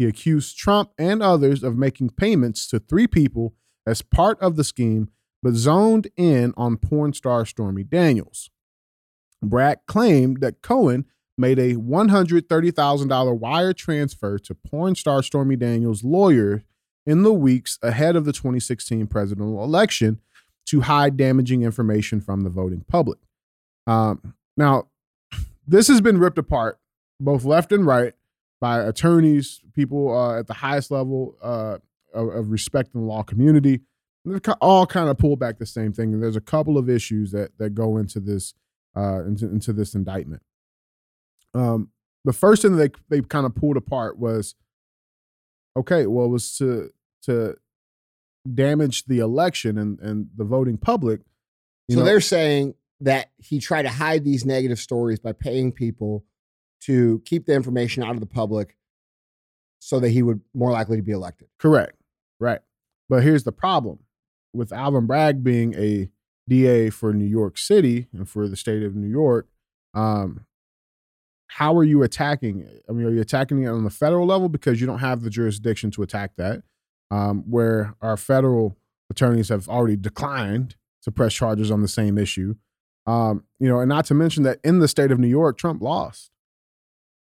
He 0.00 0.06
accused 0.06 0.56
Trump 0.56 0.92
and 0.96 1.22
others 1.22 1.62
of 1.62 1.76
making 1.76 2.12
payments 2.16 2.66
to 2.68 2.78
three 2.78 3.06
people 3.06 3.52
as 3.86 4.00
part 4.00 4.40
of 4.40 4.56
the 4.56 4.64
scheme, 4.64 5.10
but 5.42 5.52
zoned 5.52 6.08
in 6.16 6.54
on 6.56 6.78
porn 6.78 7.12
star 7.12 7.44
Stormy 7.44 7.82
Daniels. 7.82 8.48
Bragg 9.42 9.80
claimed 9.86 10.40
that 10.40 10.62
Cohen 10.62 11.04
made 11.36 11.58
a 11.58 11.74
$130,000 11.74 13.38
wire 13.38 13.74
transfer 13.74 14.38
to 14.38 14.54
porn 14.54 14.94
star 14.94 15.22
Stormy 15.22 15.56
Daniels' 15.56 16.02
lawyer 16.02 16.62
in 17.04 17.22
the 17.22 17.34
weeks 17.34 17.78
ahead 17.82 18.16
of 18.16 18.24
the 18.24 18.32
2016 18.32 19.06
presidential 19.06 19.62
election 19.62 20.18
to 20.64 20.80
hide 20.80 21.18
damaging 21.18 21.62
information 21.62 22.22
from 22.22 22.40
the 22.40 22.48
voting 22.48 22.86
public. 22.88 23.18
Um, 23.86 24.32
now, 24.56 24.88
this 25.66 25.88
has 25.88 26.00
been 26.00 26.16
ripped 26.16 26.38
apart 26.38 26.78
both 27.20 27.44
left 27.44 27.70
and 27.70 27.84
right 27.84 28.14
by 28.60 28.80
attorneys, 28.80 29.60
people 29.74 30.16
uh, 30.16 30.38
at 30.38 30.46
the 30.46 30.54
highest 30.54 30.90
level 30.90 31.36
uh, 31.42 31.78
of, 32.12 32.28
of 32.28 32.50
respect 32.50 32.94
in 32.94 33.00
the 33.00 33.06
law 33.06 33.22
community. 33.22 33.80
And 34.24 34.34
They've 34.34 34.54
all 34.60 34.86
kind 34.86 35.08
of 35.08 35.16
pulled 35.16 35.38
back 35.38 35.58
the 35.58 35.66
same 35.66 35.92
thing. 35.92 36.12
And 36.12 36.22
There's 36.22 36.36
a 36.36 36.42
couple 36.42 36.76
of 36.76 36.88
issues 36.88 37.32
that 37.32 37.56
that 37.58 37.70
go 37.70 37.96
into 37.96 38.20
this 38.20 38.54
uh, 38.96 39.24
into, 39.24 39.46
into 39.46 39.72
this 39.72 39.94
indictment. 39.94 40.42
Um, 41.54 41.88
the 42.24 42.32
first 42.32 42.62
thing 42.62 42.76
that 42.76 42.92
they 43.08 43.20
they 43.20 43.26
kind 43.26 43.46
of 43.46 43.54
pulled 43.54 43.76
apart 43.76 44.18
was 44.18 44.54
okay, 45.76 46.06
well, 46.06 46.26
it 46.26 46.30
was 46.30 46.56
to 46.58 46.90
to 47.22 47.56
damage 48.52 49.06
the 49.06 49.18
election 49.18 49.78
and 49.78 49.98
and 50.00 50.28
the 50.36 50.44
voting 50.44 50.76
public. 50.76 51.20
You 51.88 51.94
so 51.94 52.00
know, 52.00 52.06
they're 52.06 52.20
saying 52.20 52.74
that 53.00 53.30
he 53.38 53.58
tried 53.58 53.82
to 53.82 53.88
hide 53.88 54.24
these 54.24 54.44
negative 54.44 54.78
stories 54.78 55.18
by 55.18 55.32
paying 55.32 55.72
people 55.72 56.24
to 56.82 57.22
keep 57.24 57.46
the 57.46 57.54
information 57.54 58.02
out 58.02 58.14
of 58.14 58.20
the 58.20 58.26
public 58.26 58.76
so 59.80 59.98
that 60.00 60.10
he 60.10 60.22
would 60.22 60.40
more 60.54 60.70
likely 60.70 60.96
to 60.96 61.02
be 61.02 61.12
elected. 61.12 61.48
Correct. 61.58 61.96
Right. 62.38 62.60
But 63.08 63.22
here's 63.22 63.44
the 63.44 63.52
problem 63.52 64.00
with 64.52 64.72
Alvin 64.72 65.06
Bragg 65.06 65.42
being 65.42 65.74
a 65.74 66.10
DA 66.48 66.90
for 66.90 67.12
New 67.12 67.26
York 67.26 67.58
City 67.58 68.08
and 68.12 68.28
for 68.28 68.48
the 68.48 68.56
state 68.56 68.82
of 68.82 68.94
New 68.94 69.08
York. 69.08 69.48
Um, 69.94 70.46
how 71.48 71.76
are 71.76 71.84
you 71.84 72.02
attacking 72.02 72.60
it? 72.60 72.84
I 72.88 72.92
mean, 72.92 73.06
are 73.06 73.10
you 73.10 73.20
attacking 73.20 73.62
it 73.62 73.68
on 73.68 73.84
the 73.84 73.90
federal 73.90 74.26
level 74.26 74.48
because 74.48 74.80
you 74.80 74.86
don't 74.86 75.00
have 75.00 75.22
the 75.22 75.30
jurisdiction 75.30 75.90
to 75.92 76.02
attack 76.02 76.32
that? 76.36 76.62
Um, 77.10 77.42
where 77.50 77.96
our 78.00 78.16
federal 78.16 78.76
attorneys 79.10 79.48
have 79.48 79.68
already 79.68 79.96
declined 79.96 80.76
to 81.02 81.10
press 81.10 81.34
charges 81.34 81.70
on 81.70 81.82
the 81.82 81.88
same 81.88 82.18
issue. 82.18 82.54
Um, 83.06 83.44
you 83.58 83.68
know, 83.68 83.80
and 83.80 83.88
not 83.88 84.04
to 84.06 84.14
mention 84.14 84.44
that 84.44 84.60
in 84.62 84.78
the 84.78 84.86
state 84.86 85.10
of 85.10 85.18
New 85.18 85.26
York, 85.26 85.58
Trump 85.58 85.82
lost 85.82 86.30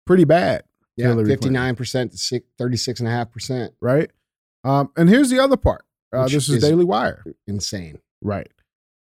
pretty 0.07 0.23
bad. 0.23 0.63
Yeah, 0.95 1.07
59% 1.09 1.77
to 2.11 2.41
36.5%. 2.59 3.69
right? 3.81 4.09
Um, 4.63 4.91
and 4.97 5.07
here's 5.07 5.29
the 5.29 5.39
other 5.39 5.57
part. 5.57 5.85
Uh, 6.11 6.23
this 6.23 6.49
is, 6.49 6.55
is- 6.55 6.63
Daily 6.63 6.85
Wire, 6.85 7.23
Insane. 7.45 7.99
right? 8.21 8.49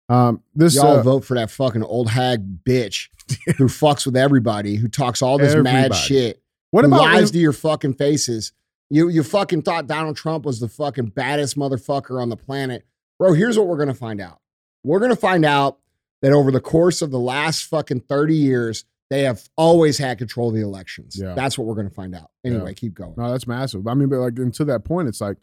Um, 0.07 0.41
this 0.55 0.75
Y'all 0.75 0.97
uh, 0.99 1.03
vote 1.03 1.23
for 1.23 1.35
that 1.35 1.51
fucking 1.51 1.83
old 1.83 2.09
hag 2.09 2.63
bitch 2.63 3.09
who 3.57 3.65
fucks 3.67 4.05
with 4.05 4.17
everybody, 4.17 4.75
who 4.75 4.87
talks 4.87 5.21
all 5.21 5.37
this 5.37 5.55
mad 5.55 5.93
shit, 5.95 6.41
what 6.71 6.83
about 6.83 7.01
lies 7.01 7.29
to 7.31 7.37
your 7.37 7.53
fucking 7.53 7.93
faces 7.93 8.51
You 8.89 9.09
you 9.09 9.21
fucking 9.23 9.61
thought 9.61 9.85
Donald 9.85 10.17
Trump 10.17 10.45
was 10.45 10.59
the 10.59 10.67
fucking 10.67 11.07
baddest 11.07 11.57
motherfucker 11.57 12.19
on 12.21 12.29
the 12.29 12.37
planet. 12.37 12.85
Bro, 13.19 13.33
here's 13.33 13.57
what 13.57 13.67
we're 13.67 13.77
gonna 13.77 13.93
find 13.93 14.19
out. 14.19 14.39
We're 14.83 14.99
gonna 14.99 15.15
find 15.15 15.45
out 15.45 15.77
that 16.23 16.31
over 16.33 16.49
the 16.51 16.59
course 16.61 17.01
of 17.03 17.11
the 17.11 17.19
last 17.19 17.63
fucking 17.65 18.01
30 18.01 18.35
years, 18.35 18.85
they 19.09 19.23
have 19.23 19.41
always 19.57 19.97
had 19.97 20.17
control 20.17 20.49
of 20.49 20.55
the 20.55 20.61
elections. 20.61 21.17
Yeah. 21.19 21.33
That's 21.33 21.57
what 21.57 21.65
we're 21.67 21.75
gonna 21.75 21.89
find 21.89 22.13
out. 22.15 22.29
Anyway, 22.45 22.71
Yeah. 22.71 22.73
keep 22.73 22.93
going. 22.93 23.13
No, 23.17 23.31
that's 23.31 23.47
massive. 23.47 23.87
I 23.87 23.93
mean, 23.93 24.09
but 24.09 24.19
like, 24.19 24.37
and 24.39 24.53
to 24.55 24.65
that 24.65 24.83
point, 24.85 25.07
it's 25.07 25.19
like, 25.21 25.37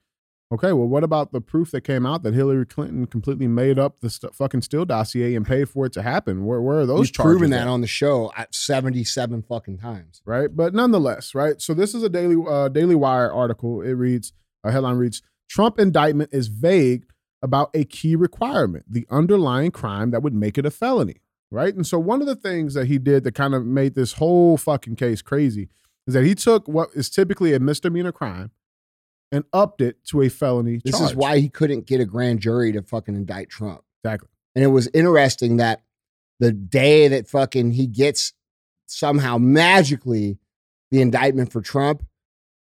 okay, 0.53 0.73
well, 0.73 0.87
what 0.87 1.03
about 1.03 1.33
the 1.33 1.41
proof 1.41 1.73
that 1.73 1.81
came 1.81 2.07
out 2.07 2.23
that 2.23 2.33
Hillary 2.33 2.65
Clinton 2.65 3.07
completely 3.07 3.49
made 3.49 3.79
up 3.81 3.99
the 4.01 4.09
st- 4.09 4.33
fucking 4.33 4.63
Steele 4.63 4.85
dossier 4.85 5.35
and 5.35 5.45
paid 5.45 5.69
for 5.69 5.87
it 5.87 5.93
to 5.95 6.03
happen? 6.03 6.45
Where, 6.45 6.63
where 6.63 6.79
are 6.79 6.87
those 6.87 7.11
charges? 7.11 7.39
proven 7.39 7.53
at? 7.53 7.65
that 7.65 7.67
on 7.69 7.81
the 7.81 7.89
show 7.89 8.31
at 8.37 8.55
77 8.55 9.43
fucking 9.43 9.79
times. 9.79 10.23
right? 10.25 10.49
But 10.55 10.73
nonetheless, 10.73 11.35
right? 11.35 11.61
So 11.61 11.75
this 11.75 11.95
is 11.95 12.05
a 12.05 12.09
daily 12.09 12.37
uh, 12.49 12.69
Daily 12.69 12.95
Wire 12.95 13.33
article. 13.33 13.83
It 13.83 13.95
reads 13.95 14.33
a 14.63 14.71
headline 14.71 14.97
reads: 14.97 15.21
Trump 15.51 15.81
indictment 15.81 16.31
is 16.33 16.47
vague 16.47 17.07
about 17.43 17.71
a 17.75 17.85
key 17.85 18.15
requirement, 18.15 18.85
the 18.89 19.07
underlying 19.11 19.71
crime 19.73 20.11
that 20.13 20.23
would 20.23 20.35
make 20.35 20.57
it 20.59 20.65
a 20.67 20.71
felony, 20.71 21.17
right? 21.51 21.75
And 21.75 21.87
so 21.87 21.99
one 21.99 22.21
of 22.21 22.27
the 22.27 22.37
things 22.37 22.75
that 22.75 22.87
he 22.87 22.99
did 22.99 23.25
that 23.25 23.35
kind 23.35 23.55
of 23.55 23.65
made 23.65 23.95
this 23.95 24.15
whole 24.15 24.57
fucking 24.57 24.97
case 24.97 25.23
crazy 25.23 25.69
is 26.07 26.15
that 26.15 26.25
he 26.25 26.35
took 26.35 26.69
what 26.69 26.89
is 26.95 27.11
typically 27.11 27.53
a 27.55 27.61
misdemeanor 27.61 28.13
crime 28.13 28.51
and 29.33 29.45
upped 29.53 29.81
it 29.81 30.05
to 30.07 30.23
a 30.23 30.29
felony. 30.29 30.81
This 30.85 30.97
charge. 30.99 31.11
is 31.11 31.17
why 31.17 31.39
he 31.39 31.49
couldn't 31.49 31.87
get 31.87 32.01
a 32.01 32.05
grand 32.05 32.41
jury 32.41 32.73
to 32.73 32.83
fucking 32.83 33.15
indict 33.17 33.51
Trump. 33.51 33.83
exactly. 34.05 34.29
And 34.55 34.65
it 34.65 34.69
was 34.69 34.89
interesting 34.95 35.57
that 35.59 35.83
the 36.39 36.53
day 36.53 37.09
that 37.09 37.29
fucking 37.29 37.73
he 37.73 37.87
gets 37.87 38.33
somehow 38.87 39.37
magically 39.39 40.39
the 40.91 41.01
indictment 41.01 41.53
for 41.53 41.61
Trump, 41.61 42.05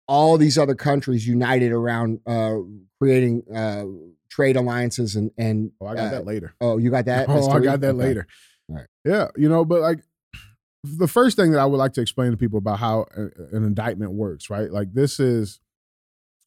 all 0.08 0.38
these 0.38 0.58
other 0.58 0.76
countries 0.76 1.28
united 1.28 1.72
around 1.72 2.20
uh, 2.28 2.56
creating 3.00 3.44
uh, 3.54 3.86
trade 4.30 4.56
alliances 4.56 5.16
and 5.16 5.32
and 5.38 5.72
Oh, 5.82 5.88
I 5.88 5.96
got 5.96 6.08
uh, 6.08 6.10
that 6.12 6.26
later. 6.26 6.54
Oh, 6.62 6.78
you 6.78 6.92
got 6.92 7.06
that? 7.06 7.28
Oh, 7.30 7.50
I 7.50 7.60
got 7.60 7.82
that 7.82 7.96
Okay. 7.96 7.98
later. 7.98 8.28
Right. 8.70 8.86
Yeah, 9.06 9.28
you 9.36 9.50
know, 9.50 9.66
but 9.66 9.82
like 9.82 10.00
the 10.84 11.08
first 11.08 11.36
thing 11.38 11.52
that 11.52 11.60
I 11.60 11.66
would 11.66 11.78
like 11.78 11.94
to 11.94 12.02
explain 12.02 12.32
to 12.32 12.38
people 12.38 12.58
about 12.58 12.80
how 12.80 13.06
a- 13.16 13.56
an 13.56 13.64
indictment 13.64 14.12
works, 14.14 14.50
right? 14.50 14.72
Like 14.72 14.94
this 14.94 15.20
is 15.20 15.60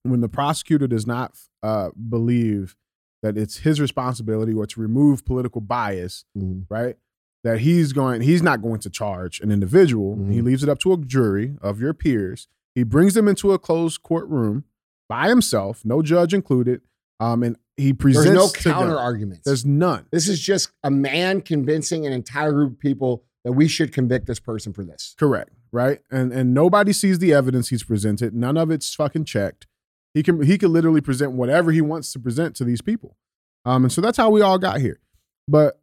when 0.02 0.20
the 0.20 0.28
prosecutor 0.28 0.86
does 0.86 1.06
not 1.06 1.36
uh, 1.62 1.90
believe 2.08 2.76
that 3.22 3.36
it's 3.36 3.58
his 3.58 3.80
responsibility 3.80 4.52
or 4.52 4.66
to 4.66 4.80
remove 4.80 5.24
political 5.24 5.60
bias, 5.60 6.24
Mhm. 6.36 6.66
right? 6.68 6.96
That 7.44 7.60
he's 7.60 7.92
going, 7.92 8.22
he's 8.22 8.42
not 8.42 8.62
going 8.62 8.80
to 8.80 8.90
charge 8.90 9.40
an 9.40 9.50
individual. 9.50 10.16
He 10.28 10.40
Mhm. 10.40 10.44
leaves 10.44 10.62
it 10.62 10.68
up 10.68 10.78
to 10.80 10.92
a 10.92 10.96
jury 10.98 11.56
of 11.60 11.80
your 11.80 11.92
peers. 11.94 12.46
He 12.74 12.82
brings 12.84 13.14
them 13.14 13.26
into 13.26 13.52
a 13.52 13.58
closed 13.58 14.02
courtroom 14.02 14.64
by 15.08 15.28
himself, 15.28 15.84
no 15.84 16.02
judge 16.02 16.34
included, 16.34 16.82
um, 17.20 17.42
and 17.42 17.56
he 17.76 17.92
presents. 17.92 18.26
There's 18.26 18.36
no 18.36 18.46
them- 18.46 18.72
counter 18.72 18.98
arguments. 18.98 19.42
There's 19.44 19.64
none. 19.64 20.06
this 20.10 20.28
is 20.28 20.40
just 20.40 20.70
a 20.82 20.90
man 20.90 21.40
convincing 21.40 22.06
an 22.06 22.12
entire 22.12 22.52
group 22.52 22.72
of 22.72 22.78
people 22.78 23.24
that 23.44 23.52
we 23.52 23.68
should 23.68 23.92
convict 23.92 24.26
this 24.26 24.40
person 24.40 24.72
for 24.72 24.84
this. 24.84 25.14
Correct. 25.18 25.50
Right. 25.72 26.00
And 26.10 26.32
and 26.32 26.54
nobody 26.54 26.92
sees 26.92 27.18
the 27.18 27.32
evidence 27.32 27.68
he's 27.68 27.84
presented. 27.84 28.34
None 28.34 28.56
of 28.56 28.70
it's 28.70 28.94
fucking 28.94 29.24
checked. 29.24 29.66
He 30.14 30.22
can 30.22 30.42
he 30.42 30.58
can 30.58 30.72
literally 30.72 31.00
present 31.00 31.32
whatever 31.32 31.72
he 31.72 31.80
wants 31.80 32.12
to 32.12 32.18
present 32.18 32.56
to 32.56 32.64
these 32.64 32.80
people. 32.80 33.16
Um, 33.64 33.84
and 33.84 33.92
so 33.92 34.00
that's 34.00 34.16
how 34.16 34.30
we 34.30 34.40
all 34.40 34.58
got 34.58 34.80
here. 34.80 35.00
But 35.46 35.80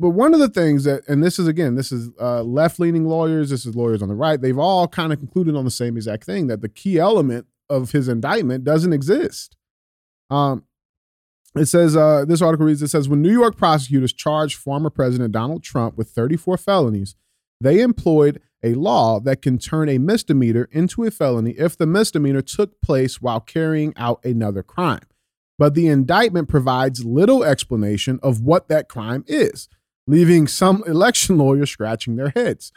but 0.00 0.10
one 0.10 0.34
of 0.34 0.40
the 0.40 0.48
things 0.48 0.82
that, 0.82 1.06
and 1.06 1.22
this 1.22 1.38
is 1.38 1.46
again, 1.46 1.76
this 1.76 1.92
is 1.92 2.10
uh, 2.20 2.42
left 2.42 2.80
leaning 2.80 3.04
lawyers, 3.04 3.50
this 3.50 3.64
is 3.64 3.76
lawyers 3.76 4.02
on 4.02 4.08
the 4.08 4.16
right. 4.16 4.40
They've 4.40 4.58
all 4.58 4.88
kind 4.88 5.12
of 5.12 5.20
concluded 5.20 5.54
on 5.54 5.64
the 5.64 5.70
same 5.70 5.96
exact 5.96 6.24
thing 6.24 6.48
that 6.48 6.60
the 6.60 6.68
key 6.68 6.98
element 6.98 7.46
of 7.70 7.92
his 7.92 8.08
indictment 8.08 8.64
doesn't 8.64 8.92
exist. 8.92 9.56
Um, 10.28 10.64
it 11.54 11.66
says 11.66 11.96
uh, 11.96 12.24
this 12.26 12.42
article 12.42 12.66
reads: 12.66 12.82
It 12.82 12.88
says 12.88 13.08
when 13.08 13.22
New 13.22 13.32
York 13.32 13.56
prosecutors 13.56 14.12
charged 14.12 14.56
former 14.56 14.90
President 14.90 15.32
Donald 15.32 15.62
Trump 15.62 15.96
with 15.96 16.10
34 16.10 16.56
felonies, 16.56 17.14
they 17.60 17.80
employed 17.80 18.40
a 18.62 18.74
law 18.74 19.20
that 19.20 19.42
can 19.42 19.58
turn 19.58 19.88
a 19.88 19.98
misdemeanor 19.98 20.68
into 20.70 21.04
a 21.04 21.10
felony 21.10 21.52
if 21.52 21.76
the 21.76 21.86
misdemeanor 21.86 22.42
took 22.42 22.80
place 22.80 23.20
while 23.20 23.40
carrying 23.40 23.92
out 23.96 24.24
another 24.24 24.62
crime. 24.62 25.02
But 25.58 25.74
the 25.74 25.88
indictment 25.88 26.48
provides 26.48 27.04
little 27.04 27.44
explanation 27.44 28.18
of 28.22 28.40
what 28.40 28.68
that 28.68 28.88
crime 28.88 29.24
is, 29.26 29.68
leaving 30.06 30.46
some 30.46 30.82
election 30.86 31.38
lawyers 31.38 31.70
scratching 31.70 32.16
their 32.16 32.32
heads. 32.34 32.72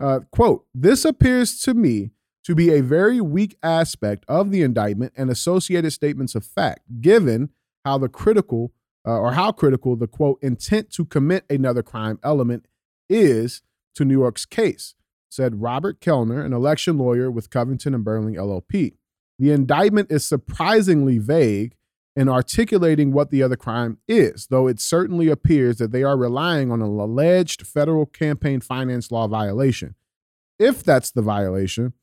Uh, 0.00 0.20
quote, 0.30 0.64
this 0.74 1.04
appears 1.04 1.60
to 1.60 1.74
me 1.74 2.10
to 2.44 2.54
be 2.54 2.70
a 2.70 2.82
very 2.82 3.20
weak 3.20 3.56
aspect 3.62 4.24
of 4.28 4.50
the 4.50 4.62
indictment 4.62 5.12
and 5.16 5.30
associated 5.30 5.92
statements 5.92 6.34
of 6.34 6.44
fact, 6.44 7.00
given 7.00 7.50
how 7.84 7.98
the 7.98 8.08
critical 8.08 8.72
uh, 9.06 9.18
or 9.18 9.32
how 9.32 9.52
critical 9.52 9.96
the 9.96 10.06
quote 10.06 10.38
intent 10.42 10.90
to 10.90 11.04
commit 11.04 11.44
another 11.50 11.82
crime 11.82 12.18
element 12.22 12.66
is 13.08 13.62
to 13.94 14.04
New 14.04 14.18
York's 14.18 14.44
case, 14.44 14.94
said 15.28 15.60
Robert 15.60 16.00
Kellner, 16.00 16.44
an 16.44 16.52
election 16.52 16.98
lawyer 16.98 17.30
with 17.30 17.50
Covington 17.50 17.94
and 17.94 18.04
Burling 18.04 18.34
LLP. 18.34 18.94
The 19.38 19.50
indictment 19.50 20.12
is 20.12 20.24
surprisingly 20.24 21.18
vague 21.18 21.74
in 22.14 22.28
articulating 22.28 23.12
what 23.12 23.30
the 23.30 23.42
other 23.42 23.56
crime 23.56 23.98
is, 24.06 24.48
though 24.48 24.68
it 24.68 24.78
certainly 24.78 25.28
appears 25.28 25.78
that 25.78 25.92
they 25.92 26.02
are 26.02 26.16
relying 26.16 26.70
on 26.70 26.82
an 26.82 26.88
alleged 26.88 27.66
federal 27.66 28.06
campaign 28.06 28.60
finance 28.60 29.10
law 29.10 29.26
violation. 29.26 29.94
If 30.58 30.84
that's 30.84 31.10
the 31.10 31.22
violation, 31.22 31.94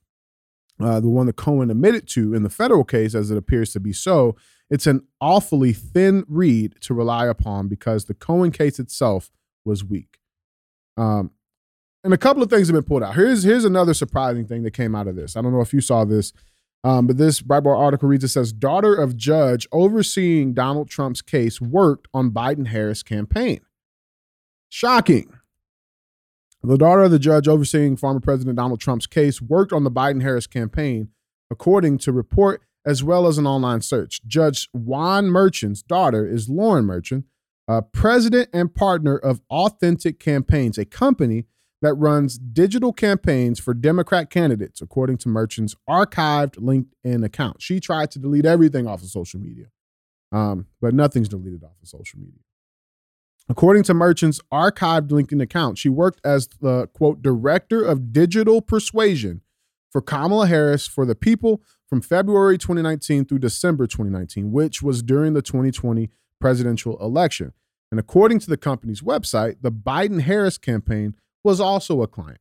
uh, 0.79 0.99
the 0.99 1.09
one 1.09 1.27
that 1.27 1.35
Cohen 1.35 1.69
admitted 1.69 2.07
to 2.09 2.33
in 2.33 2.43
the 2.43 2.49
federal 2.49 2.83
case, 2.83 3.13
as 3.13 3.29
it 3.29 3.37
appears 3.37 3.71
to 3.73 3.79
be 3.79 3.93
so, 3.93 4.35
it's 4.69 4.87
an 4.87 5.07
awfully 5.19 5.73
thin 5.73 6.25
read 6.27 6.75
to 6.81 6.93
rely 6.93 7.25
upon 7.27 7.67
because 7.67 8.05
the 8.05 8.13
Cohen 8.13 8.51
case 8.51 8.79
itself 8.79 9.31
was 9.65 9.83
weak. 9.83 10.19
Um, 10.97 11.31
and 12.03 12.13
a 12.13 12.17
couple 12.17 12.43
of 12.43 12.49
things 12.49 12.67
have 12.67 12.75
been 12.75 12.83
pulled 12.83 13.03
out. 13.03 13.15
Here's 13.15 13.43
here's 13.43 13.65
another 13.65 13.93
surprising 13.93 14.45
thing 14.45 14.63
that 14.63 14.71
came 14.71 14.95
out 14.95 15.07
of 15.07 15.15
this. 15.15 15.35
I 15.35 15.41
don't 15.41 15.51
know 15.51 15.61
if 15.61 15.73
you 15.73 15.81
saw 15.81 16.05
this, 16.05 16.31
um, 16.83 17.07
but 17.07 17.17
this 17.17 17.41
Breitbart 17.41 17.77
article 17.77 18.07
reads: 18.07 18.23
It 18.23 18.29
says 18.29 18.53
daughter 18.53 18.95
of 18.95 19.17
judge 19.17 19.67
overseeing 19.71 20.53
Donald 20.53 20.89
Trump's 20.89 21.21
case 21.21 21.59
worked 21.59 22.07
on 22.13 22.31
Biden 22.31 22.67
Harris 22.67 23.03
campaign. 23.03 23.61
Shocking. 24.69 25.33
The 26.61 26.77
daughter 26.77 27.03
of 27.03 27.11
the 27.11 27.19
judge 27.19 27.47
overseeing 27.47 27.95
former 27.95 28.19
President 28.19 28.57
Donald 28.57 28.81
Trump's 28.81 29.07
case 29.07 29.41
worked 29.41 29.71
on 29.71 29.85
the 29.85 29.91
Biden 29.91 30.21
Harris 30.21 30.45
campaign, 30.45 31.09
according 31.49 31.99
to 31.99 32.11
report 32.11 32.61
as 32.85 33.03
well 33.03 33.27
as 33.27 33.37
an 33.37 33.47
online 33.47 33.81
search. 33.81 34.21
Judge 34.25 34.69
Juan 34.73 35.25
Merchan's 35.25 35.81
daughter 35.81 36.27
is 36.27 36.49
Loren 36.49 36.85
Merchan, 36.85 37.23
uh, 37.67 37.81
president 37.81 38.49
and 38.53 38.73
partner 38.73 39.17
of 39.17 39.41
Authentic 39.49 40.19
Campaigns, 40.19 40.77
a 40.77 40.85
company 40.85 41.45
that 41.81 41.93
runs 41.93 42.37
digital 42.37 42.91
campaigns 42.91 43.59
for 43.59 43.73
Democrat 43.73 44.29
candidates, 44.29 44.81
according 44.81 45.17
to 45.17 45.29
Merchan's 45.29 45.75
archived 45.89 46.57
LinkedIn 46.57 47.23
account. 47.23 47.61
She 47.61 47.79
tried 47.79 48.11
to 48.11 48.19
delete 48.19 48.45
everything 48.45 48.87
off 48.87 49.01
of 49.01 49.09
social 49.09 49.39
media, 49.39 49.67
um, 50.31 50.67
but 50.81 50.93
nothing's 50.93 51.29
deleted 51.29 51.63
off 51.63 51.77
of 51.81 51.87
social 51.87 52.19
media. 52.19 52.39
According 53.47 53.83
to 53.83 53.93
Merchan's 53.93 54.39
archived 54.53 55.07
LinkedIn 55.09 55.41
account, 55.41 55.77
she 55.77 55.89
worked 55.89 56.21
as 56.23 56.47
the 56.61 56.87
quote 56.87 57.21
director 57.21 57.83
of 57.83 58.13
digital 58.13 58.61
persuasion 58.61 59.41
for 59.91 60.01
Kamala 60.01 60.47
Harris 60.47 60.85
for 60.85 61.05
the 61.05 61.15
people 61.15 61.61
from 61.89 62.01
February 62.01 62.57
2019 62.57 63.25
through 63.25 63.39
December 63.39 63.87
2019, 63.87 64.51
which 64.51 64.81
was 64.81 65.01
during 65.01 65.33
the 65.33 65.41
2020 65.41 66.09
presidential 66.39 66.97
election. 66.99 67.53
And 67.91 67.99
according 67.99 68.39
to 68.39 68.49
the 68.49 68.57
company's 68.57 69.01
website, 69.01 69.57
the 69.61 69.71
Biden 69.71 70.21
Harris 70.21 70.57
campaign 70.57 71.15
was 71.43 71.59
also 71.59 72.01
a 72.01 72.07
client. 72.07 72.39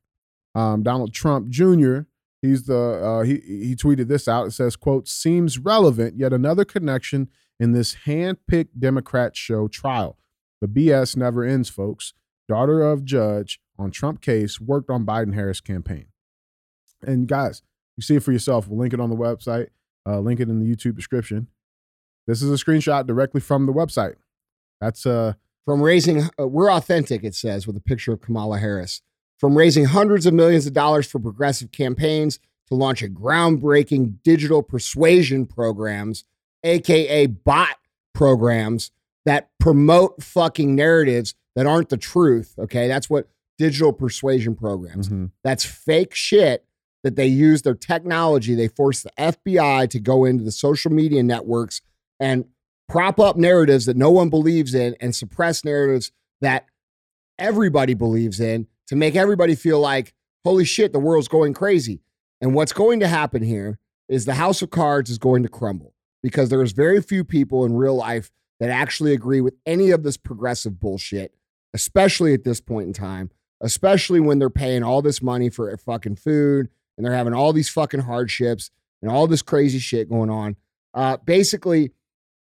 Um, 0.53 0.83
Donald 0.83 1.13
Trump 1.13 1.49
Jr. 1.49 2.01
He's 2.41 2.63
the 2.63 2.77
uh, 2.77 3.23
he 3.23 3.37
he 3.45 3.75
tweeted 3.75 4.07
this 4.07 4.27
out. 4.27 4.47
It 4.47 4.51
says, 4.51 4.75
"quote 4.75 5.07
Seems 5.07 5.57
relevant. 5.57 6.17
Yet 6.17 6.31
another 6.31 6.65
connection 6.65 7.29
in 7.59 7.73
this 7.73 7.95
hand-picked 8.05 8.79
Democrat 8.79 9.35
show 9.35 9.67
trial. 9.67 10.17
The 10.61 10.67
BS 10.67 11.17
never 11.17 11.43
ends, 11.43 11.69
folks. 11.69 12.13
Daughter 12.47 12.81
of 12.81 13.03
judge 13.03 13.59
on 13.77 13.91
Trump 13.91 14.21
case 14.21 14.59
worked 14.59 14.89
on 14.89 15.05
Biden 15.05 15.33
Harris 15.33 15.61
campaign. 15.61 16.07
And 17.01 17.27
guys, 17.27 17.61
you 17.99 18.03
see 18.03 18.15
it 18.15 18.23
for 18.23 18.31
yourself. 18.31 18.67
We'll 18.69 18.79
link 18.79 18.93
it 18.93 19.01
on 19.01 19.09
the 19.09 19.15
website. 19.17 19.67
Uh, 20.07 20.21
link 20.21 20.39
it 20.39 20.47
in 20.47 20.59
the 20.59 20.65
YouTube 20.65 20.95
description. 20.95 21.47
This 22.27 22.41
is 22.41 22.49
a 22.49 22.63
screenshot 22.63 23.05
directly 23.05 23.41
from 23.41 23.65
the 23.65 23.73
website. 23.73 24.15
That's 24.79 25.05
uh 25.05 25.33
From 25.65 25.81
raising, 25.81 26.29
uh, 26.39 26.47
we're 26.47 26.71
authentic, 26.71 27.23
it 27.25 27.35
says, 27.35 27.67
with 27.67 27.75
a 27.75 27.81
picture 27.81 28.13
of 28.13 28.21
Kamala 28.21 28.57
Harris. 28.59 29.01
From 29.37 29.57
raising 29.57 29.85
hundreds 29.85 30.25
of 30.25 30.33
millions 30.33 30.65
of 30.65 30.71
dollars 30.73 31.05
for 31.07 31.19
progressive 31.19 31.71
campaigns 31.73 32.39
to 32.69 32.75
launch 32.75 33.01
a 33.03 33.09
groundbreaking 33.09 34.23
digital 34.23 34.63
persuasion 34.63 35.45
programs, 35.45 36.23
AKA 36.63 37.27
bot 37.27 37.75
programs 38.13 38.91
that 39.25 39.49
promote 39.59 40.23
fucking 40.23 40.73
narratives 40.75 41.35
that 41.55 41.65
aren't 41.65 41.89
the 41.89 41.97
truth. 41.97 42.55
Okay. 42.57 42.87
That's 42.87 43.09
what 43.09 43.27
digital 43.57 43.91
persuasion 43.91 44.55
programs. 44.55 45.09
mhm. 45.09 45.31
That's 45.43 45.65
fake 45.65 46.15
shit 46.15 46.65
that 47.03 47.15
they 47.15 47.27
use 47.27 47.61
their 47.61 47.75
technology, 47.75 48.55
they 48.55 48.67
force 48.67 49.03
the 49.03 49.11
FBI 49.17 49.89
to 49.89 49.99
go 49.99 50.25
into 50.25 50.43
the 50.43 50.51
social 50.51 50.91
media 50.91 51.23
networks 51.23 51.81
and 52.19 52.45
prop 52.87 53.19
up 53.19 53.37
narratives 53.37 53.85
that 53.85 53.95
no 53.95 54.11
one 54.11 54.29
believes 54.29 54.73
in 54.73 54.95
and 54.99 55.15
suppress 55.15 55.63
narratives 55.63 56.11
that 56.41 56.65
everybody 57.37 57.93
believes 57.93 58.39
in 58.39 58.67
to 58.87 58.95
make 58.95 59.15
everybody 59.15 59.55
feel 59.55 59.79
like, 59.79 60.13
holy 60.43 60.65
shit, 60.65 60.91
the 60.91 60.99
world's 60.99 61.27
going 61.27 61.53
crazy. 61.53 62.01
And 62.41 62.53
what's 62.53 62.73
going 62.73 62.99
to 63.01 63.07
happen 63.07 63.43
here 63.43 63.79
is 64.07 64.25
the 64.25 64.33
house 64.33 64.61
of 64.61 64.71
cards 64.71 65.09
is 65.09 65.17
going 65.17 65.43
to 65.43 65.49
crumble 65.49 65.93
because 66.23 66.49
there's 66.49 66.71
very 66.71 67.01
few 67.01 67.23
people 67.23 67.63
in 67.65 67.75
real 67.75 67.95
life 67.95 68.31
that 68.59 68.69
actually 68.69 69.13
agree 69.13 69.39
with 69.39 69.55
any 69.65 69.91
of 69.91 70.03
this 70.03 70.17
progressive 70.17 70.79
bullshit, 70.79 71.33
especially 71.73 72.33
at 72.33 72.43
this 72.43 72.59
point 72.59 72.87
in 72.87 72.93
time, 72.93 73.29
especially 73.61 74.19
when 74.19 74.39
they're 74.39 74.49
paying 74.49 74.83
all 74.83 75.01
this 75.01 75.21
money 75.21 75.49
for 75.49 75.75
fucking 75.77 76.15
food 76.15 76.69
and 76.99 77.05
they're 77.05 77.15
having 77.15 77.33
all 77.33 77.53
these 77.53 77.69
fucking 77.69 78.01
hardships 78.01 78.71
and 79.01 79.09
all 79.09 79.25
this 79.25 79.41
crazy 79.41 79.79
shit 79.79 80.09
going 80.09 80.29
on. 80.29 80.57
Uh, 80.93 81.15
basically, 81.23 81.91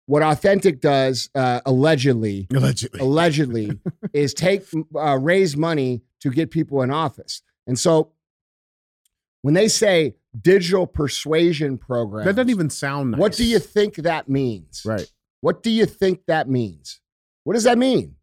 what 0.06 0.22
Authentic 0.22 0.80
does, 0.80 1.28
uh, 1.34 1.60
allegedly, 1.66 2.46
Allegedly. 2.54 3.00
allegedly, 3.00 3.78
is 4.14 4.32
take 4.32 4.62
uh, 4.98 5.18
raise 5.18 5.58
money 5.58 6.00
to 6.20 6.30
get 6.30 6.50
people 6.50 6.80
in 6.80 6.90
office. 6.90 7.42
And 7.66 7.78
so, 7.78 8.12
when 9.42 9.52
they 9.52 9.68
say 9.68 10.14
digital 10.40 10.86
persuasion 10.86 11.76
program, 11.76 12.24
That 12.24 12.36
doesn't 12.36 12.48
even 12.50 12.70
sound 12.70 13.10
nice. 13.10 13.20
what 13.20 13.32
do 13.34 13.44
you 13.44 13.58
think 13.58 13.96
that 13.96 14.26
means? 14.26 14.82
Right. 14.86 15.06
What 15.42 15.62
do 15.62 15.70
you 15.70 15.84
think 15.84 16.22
that 16.28 16.48
means? 16.48 17.00
What 17.44 17.52
does 17.52 17.64
that 17.64 17.76
mean? 17.76 18.14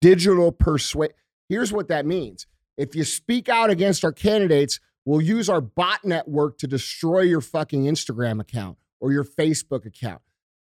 Digital 0.00 0.52
persuade. 0.52 1.12
Here's 1.50 1.70
what 1.70 1.88
that 1.88 2.06
means. 2.06 2.46
If 2.78 2.96
you 2.96 3.04
speak 3.04 3.50
out 3.50 3.68
against 3.68 4.04
our 4.04 4.12
candidates, 4.12 4.80
we'll 5.04 5.20
use 5.20 5.48
our 5.48 5.60
bot 5.60 6.04
network 6.04 6.58
to 6.58 6.66
destroy 6.66 7.20
your 7.20 7.40
fucking 7.40 7.84
Instagram 7.84 8.40
account 8.40 8.78
or 9.00 9.12
your 9.12 9.24
Facebook 9.24 9.84
account. 9.86 10.22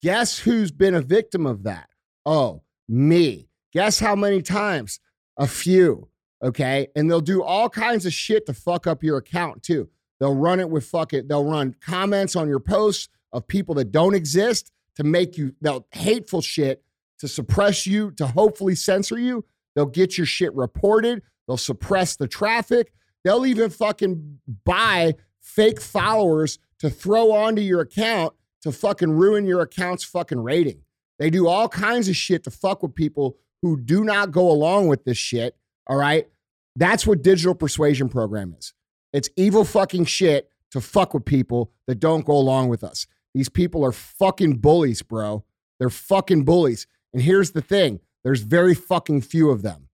Guess 0.02 0.40
who's 0.40 0.70
been 0.70 0.94
a 0.94 1.00
victim 1.00 1.46
of 1.46 1.64
that? 1.64 1.88
Oh, 2.24 2.62
me. 2.88 3.48
Guess 3.72 4.00
how 4.00 4.14
many 4.14 4.42
times? 4.42 5.00
A 5.36 5.46
few. 5.46 6.08
Okay. 6.42 6.88
And 6.94 7.10
they'll 7.10 7.20
do 7.20 7.42
all 7.42 7.68
kinds 7.68 8.06
of 8.06 8.12
shit 8.12 8.46
to 8.46 8.52
fuck 8.52 8.86
up 8.86 9.02
your 9.02 9.16
account 9.16 9.62
too. 9.62 9.88
They'll 10.20 10.34
run 10.34 10.60
it 10.60 10.68
with 10.68 10.84
fuck 10.84 11.12
it. 11.12 11.28
they'll 11.28 11.44
run 11.44 11.74
comments 11.80 12.36
on 12.36 12.48
your 12.48 12.60
posts 12.60 13.08
of 13.32 13.46
people 13.46 13.74
that 13.76 13.92
don't 13.92 14.14
exist 14.14 14.72
to 14.96 15.04
make 15.04 15.38
you, 15.38 15.54
they'll 15.60 15.86
hateful 15.92 16.40
shit 16.40 16.82
to 17.18 17.28
suppress 17.28 17.86
you, 17.86 18.10
to 18.12 18.26
hopefully 18.26 18.74
censor 18.74 19.18
you. 19.18 19.44
They'll 19.74 19.86
get 19.86 20.18
your 20.18 20.26
shit 20.26 20.52
reported. 20.54 21.22
They'll 21.46 21.56
suppress 21.56 22.16
the 22.16 22.28
traffic. 22.28 22.92
They'll 23.28 23.44
even 23.44 23.68
fucking 23.68 24.38
buy 24.64 25.14
fake 25.42 25.82
followers 25.82 26.58
to 26.78 26.88
throw 26.88 27.30
onto 27.30 27.60
your 27.60 27.82
account 27.82 28.32
to 28.62 28.72
fucking 28.72 29.10
ruin 29.10 29.44
your 29.44 29.60
account's 29.60 30.02
fucking 30.02 30.42
rating. 30.42 30.80
They 31.18 31.28
do 31.28 31.46
all 31.46 31.68
kinds 31.68 32.08
of 32.08 32.16
shit 32.16 32.42
to 32.44 32.50
fuck 32.50 32.82
with 32.82 32.94
people 32.94 33.36
who 33.60 33.78
do 33.78 34.02
not 34.02 34.30
go 34.30 34.50
along 34.50 34.88
with 34.88 35.04
this 35.04 35.18
shit. 35.18 35.58
All 35.86 35.98
right. 35.98 36.26
That's 36.74 37.06
what 37.06 37.20
digital 37.20 37.54
persuasion 37.54 38.08
program 38.08 38.54
is. 38.58 38.72
It's 39.12 39.28
evil 39.36 39.66
fucking 39.66 40.06
shit 40.06 40.50
to 40.70 40.80
fuck 40.80 41.12
with 41.12 41.26
people 41.26 41.70
that 41.86 42.00
don't 42.00 42.24
go 42.24 42.32
along 42.32 42.70
with 42.70 42.82
us. 42.82 43.06
These 43.34 43.50
people 43.50 43.84
are 43.84 43.92
fucking 43.92 44.56
bullies, 44.56 45.02
bro. 45.02 45.44
They're 45.78 45.90
fucking 45.90 46.46
bullies. 46.46 46.86
And 47.12 47.20
here's 47.20 47.50
the 47.50 47.60
thing 47.60 48.00
there's 48.24 48.40
very 48.40 48.74
fucking 48.74 49.20
few 49.20 49.50
of 49.50 49.60
them. 49.60 49.90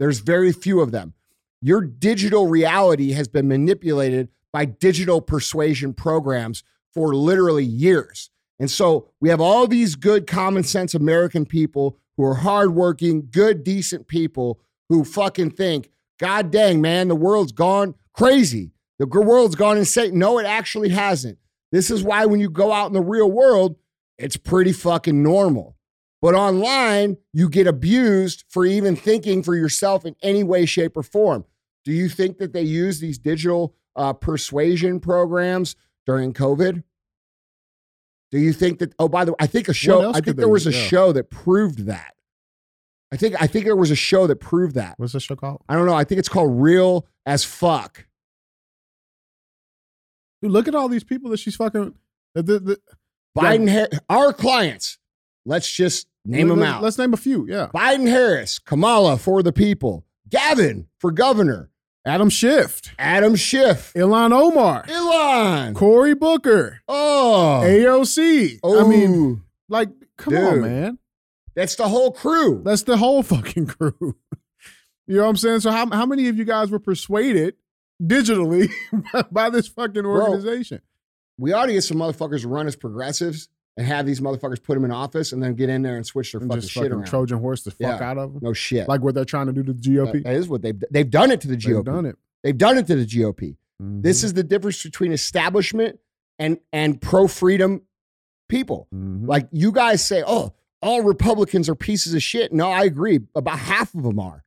There's 0.00 0.18
very 0.18 0.50
few 0.50 0.80
of 0.80 0.90
them. 0.90 1.14
Your 1.62 1.80
digital 1.80 2.48
reality 2.48 3.12
has 3.12 3.28
been 3.28 3.46
manipulated 3.46 4.28
by 4.52 4.64
digital 4.64 5.20
persuasion 5.20 5.94
programs 5.94 6.64
for 6.92 7.14
literally 7.14 7.64
years. 7.64 8.30
And 8.58 8.70
so 8.70 9.08
we 9.20 9.28
have 9.28 9.40
all 9.40 9.66
these 9.66 9.94
good, 9.94 10.26
common 10.26 10.64
sense 10.64 10.94
American 10.94 11.46
people 11.46 11.98
who 12.16 12.24
are 12.24 12.34
hardworking, 12.34 13.28
good, 13.30 13.64
decent 13.64 14.08
people 14.08 14.60
who 14.88 15.04
fucking 15.04 15.52
think, 15.52 15.88
God 16.18 16.50
dang, 16.50 16.80
man, 16.80 17.08
the 17.08 17.16
world's 17.16 17.52
gone 17.52 17.94
crazy. 18.12 18.72
The 18.98 19.06
world's 19.06 19.54
gone 19.54 19.78
insane. 19.78 20.18
No, 20.18 20.38
it 20.38 20.46
actually 20.46 20.90
hasn't. 20.90 21.38
This 21.70 21.90
is 21.90 22.02
why 22.02 22.26
when 22.26 22.40
you 22.40 22.50
go 22.50 22.72
out 22.72 22.88
in 22.88 22.92
the 22.92 23.00
real 23.00 23.30
world, 23.30 23.76
it's 24.18 24.36
pretty 24.36 24.72
fucking 24.72 25.22
normal. 25.22 25.76
But 26.20 26.34
online, 26.34 27.16
you 27.32 27.48
get 27.48 27.66
abused 27.66 28.44
for 28.48 28.64
even 28.64 28.94
thinking 28.94 29.42
for 29.42 29.56
yourself 29.56 30.04
in 30.04 30.14
any 30.22 30.44
way, 30.44 30.66
shape, 30.66 30.96
or 30.96 31.02
form. 31.02 31.44
Do 31.84 31.92
you 31.92 32.08
think 32.08 32.38
that 32.38 32.52
they 32.52 32.62
use 32.62 33.00
these 33.00 33.18
digital 33.18 33.74
uh, 33.96 34.12
persuasion 34.12 35.00
programs 35.00 35.76
during 36.06 36.32
COVID? 36.32 36.82
Do 38.30 38.38
you 38.38 38.52
think 38.52 38.78
that? 38.78 38.94
Oh, 38.98 39.08
by 39.08 39.24
the 39.24 39.32
way, 39.32 39.36
I 39.40 39.46
think 39.46 39.68
a 39.68 39.74
show. 39.74 40.10
I 40.12 40.20
think 40.20 40.36
there 40.36 40.48
was 40.48 40.66
a? 40.66 40.72
Yeah. 40.72 40.86
show 40.86 41.12
that 41.12 41.30
proved 41.30 41.86
that. 41.86 42.14
I 43.12 43.16
think 43.16 43.40
I 43.42 43.46
think 43.46 43.66
there 43.66 43.76
was 43.76 43.90
a 43.90 43.96
show 43.96 44.26
that 44.26 44.36
proved 44.36 44.74
that. 44.76 44.94
What's 44.96 45.12
the 45.12 45.20
show 45.20 45.36
called? 45.36 45.62
I 45.68 45.74
don't 45.74 45.84
know. 45.84 45.94
I 45.94 46.04
think 46.04 46.18
it's 46.18 46.30
called 46.30 46.62
Real 46.62 47.06
as 47.26 47.44
Fuck. 47.44 48.06
Dude, 50.40 50.50
look 50.50 50.66
at 50.66 50.74
all 50.74 50.88
these 50.88 51.04
people 51.04 51.30
that 51.30 51.38
she's 51.38 51.56
fucking. 51.56 51.94
The, 52.34 52.42
the, 52.42 52.58
the, 52.58 52.80
Biden, 53.36 53.70
Har- 53.70 54.00
our 54.08 54.32
clients. 54.32 54.98
Let's 55.44 55.70
just 55.70 56.06
name 56.24 56.48
them 56.48 56.60
let- 56.60 56.68
out. 56.68 56.82
Let's 56.82 56.96
name 56.98 57.12
a 57.12 57.18
few. 57.18 57.46
Yeah. 57.46 57.68
Biden 57.74 58.08
Harris, 58.08 58.58
Kamala 58.58 59.18
for 59.18 59.42
the 59.42 59.52
people, 59.52 60.04
Gavin 60.30 60.88
for 60.98 61.10
governor, 61.10 61.70
Adam 62.04 62.28
Schiff, 62.30 62.80
Adam 62.98 63.36
Schiff, 63.36 63.92
Ilhan 63.94 64.32
Omar, 64.32 64.84
Elon. 64.88 65.74
Cory 65.74 66.14
Booker, 66.14 66.80
Oh, 66.88 67.60
AOC. 67.64 68.58
Oh. 68.62 68.84
I 68.84 68.88
mean, 68.88 69.42
like, 69.68 69.88
come 70.16 70.34
on, 70.36 70.54
Dude. 70.54 70.62
man. 70.64 70.98
that's 71.54 71.76
the 71.76 71.88
whole 71.88 72.10
crew. 72.10 72.60
That's 72.64 72.82
the 72.82 72.96
whole 72.96 73.22
fucking 73.22 73.66
crew. 73.66 73.94
you 75.06 75.16
know 75.16 75.22
what 75.22 75.28
I'm 75.30 75.36
saying? 75.36 75.60
So 75.60 75.70
how 75.70 75.88
how 75.90 76.06
many 76.06 76.28
of 76.28 76.36
you 76.36 76.44
guys 76.44 76.70
were 76.70 76.80
persuaded 76.80 77.54
digitally 78.02 78.70
by 79.30 79.48
this 79.50 79.68
fucking 79.68 80.04
organization? 80.04 80.80
we 81.38 81.52
ought 81.52 81.66
to 81.66 81.72
get 81.72 81.82
some 81.82 81.96
motherfuckers 81.96 82.42
to 82.42 82.48
run 82.48 82.66
as 82.66 82.76
progressives 82.76 83.48
and 83.76 83.86
have 83.86 84.04
these 84.06 84.20
motherfuckers 84.20 84.62
put 84.62 84.74
them 84.74 84.84
in 84.84 84.90
office 84.90 85.32
and 85.32 85.42
then 85.42 85.54
get 85.54 85.68
in 85.70 85.82
there 85.82 85.96
and 85.96 86.04
switch 86.06 86.32
their 86.32 86.40
and 86.40 86.50
fucking 86.50 86.60
just 86.60 86.72
shit 86.72 86.82
fucking 86.84 86.96
around. 86.98 87.06
Trojan 87.06 87.38
horse 87.38 87.62
the 87.62 87.70
fuck 87.70 88.00
Yeah. 88.00 88.10
out 88.10 88.18
of 88.18 88.34
them. 88.34 88.42
no 88.42 88.52
shit. 88.52 88.86
Like 88.88 89.00
what 89.02 89.14
they're 89.14 89.24
trying 89.24 89.46
to 89.46 89.52
do 89.52 89.62
to 89.62 89.72
the 89.72 89.80
GOP. 89.80 90.22
that 90.24 90.34
is 90.34 90.48
what 90.48 90.62
they've 90.62 90.82
they've 90.90 91.10
done 91.10 91.30
it 91.30 91.40
to 91.42 91.48
the 91.48 91.56
GOP. 91.56 91.74
They've 91.76 91.84
done 91.84 92.06
it. 92.06 92.16
They've 92.42 92.58
done 92.58 92.78
it 92.78 92.86
to 92.88 92.96
the 92.96 93.06
GOP. 93.06 93.56
This 93.80 94.20
Mhm. 94.20 94.24
is 94.24 94.32
the 94.34 94.42
difference 94.44 94.82
between 94.82 95.12
establishment 95.12 95.98
and 96.38 96.58
and 96.72 97.00
pro 97.00 97.26
freedom 97.28 97.82
people. 98.48 98.88
Mhm. 98.94 99.26
Like 99.26 99.48
you 99.52 99.72
guys 99.72 100.04
say, 100.04 100.22
oh, 100.26 100.52
all 100.82 101.02
Republicans 101.02 101.68
are 101.68 101.74
pieces 101.74 102.12
of 102.14 102.22
shit. 102.22 102.52
No, 102.52 102.68
I 102.70 102.84
agree. 102.84 103.20
About 103.34 103.58
half 103.58 103.94
of 103.94 104.02
them 104.02 104.18
are. 104.18 104.44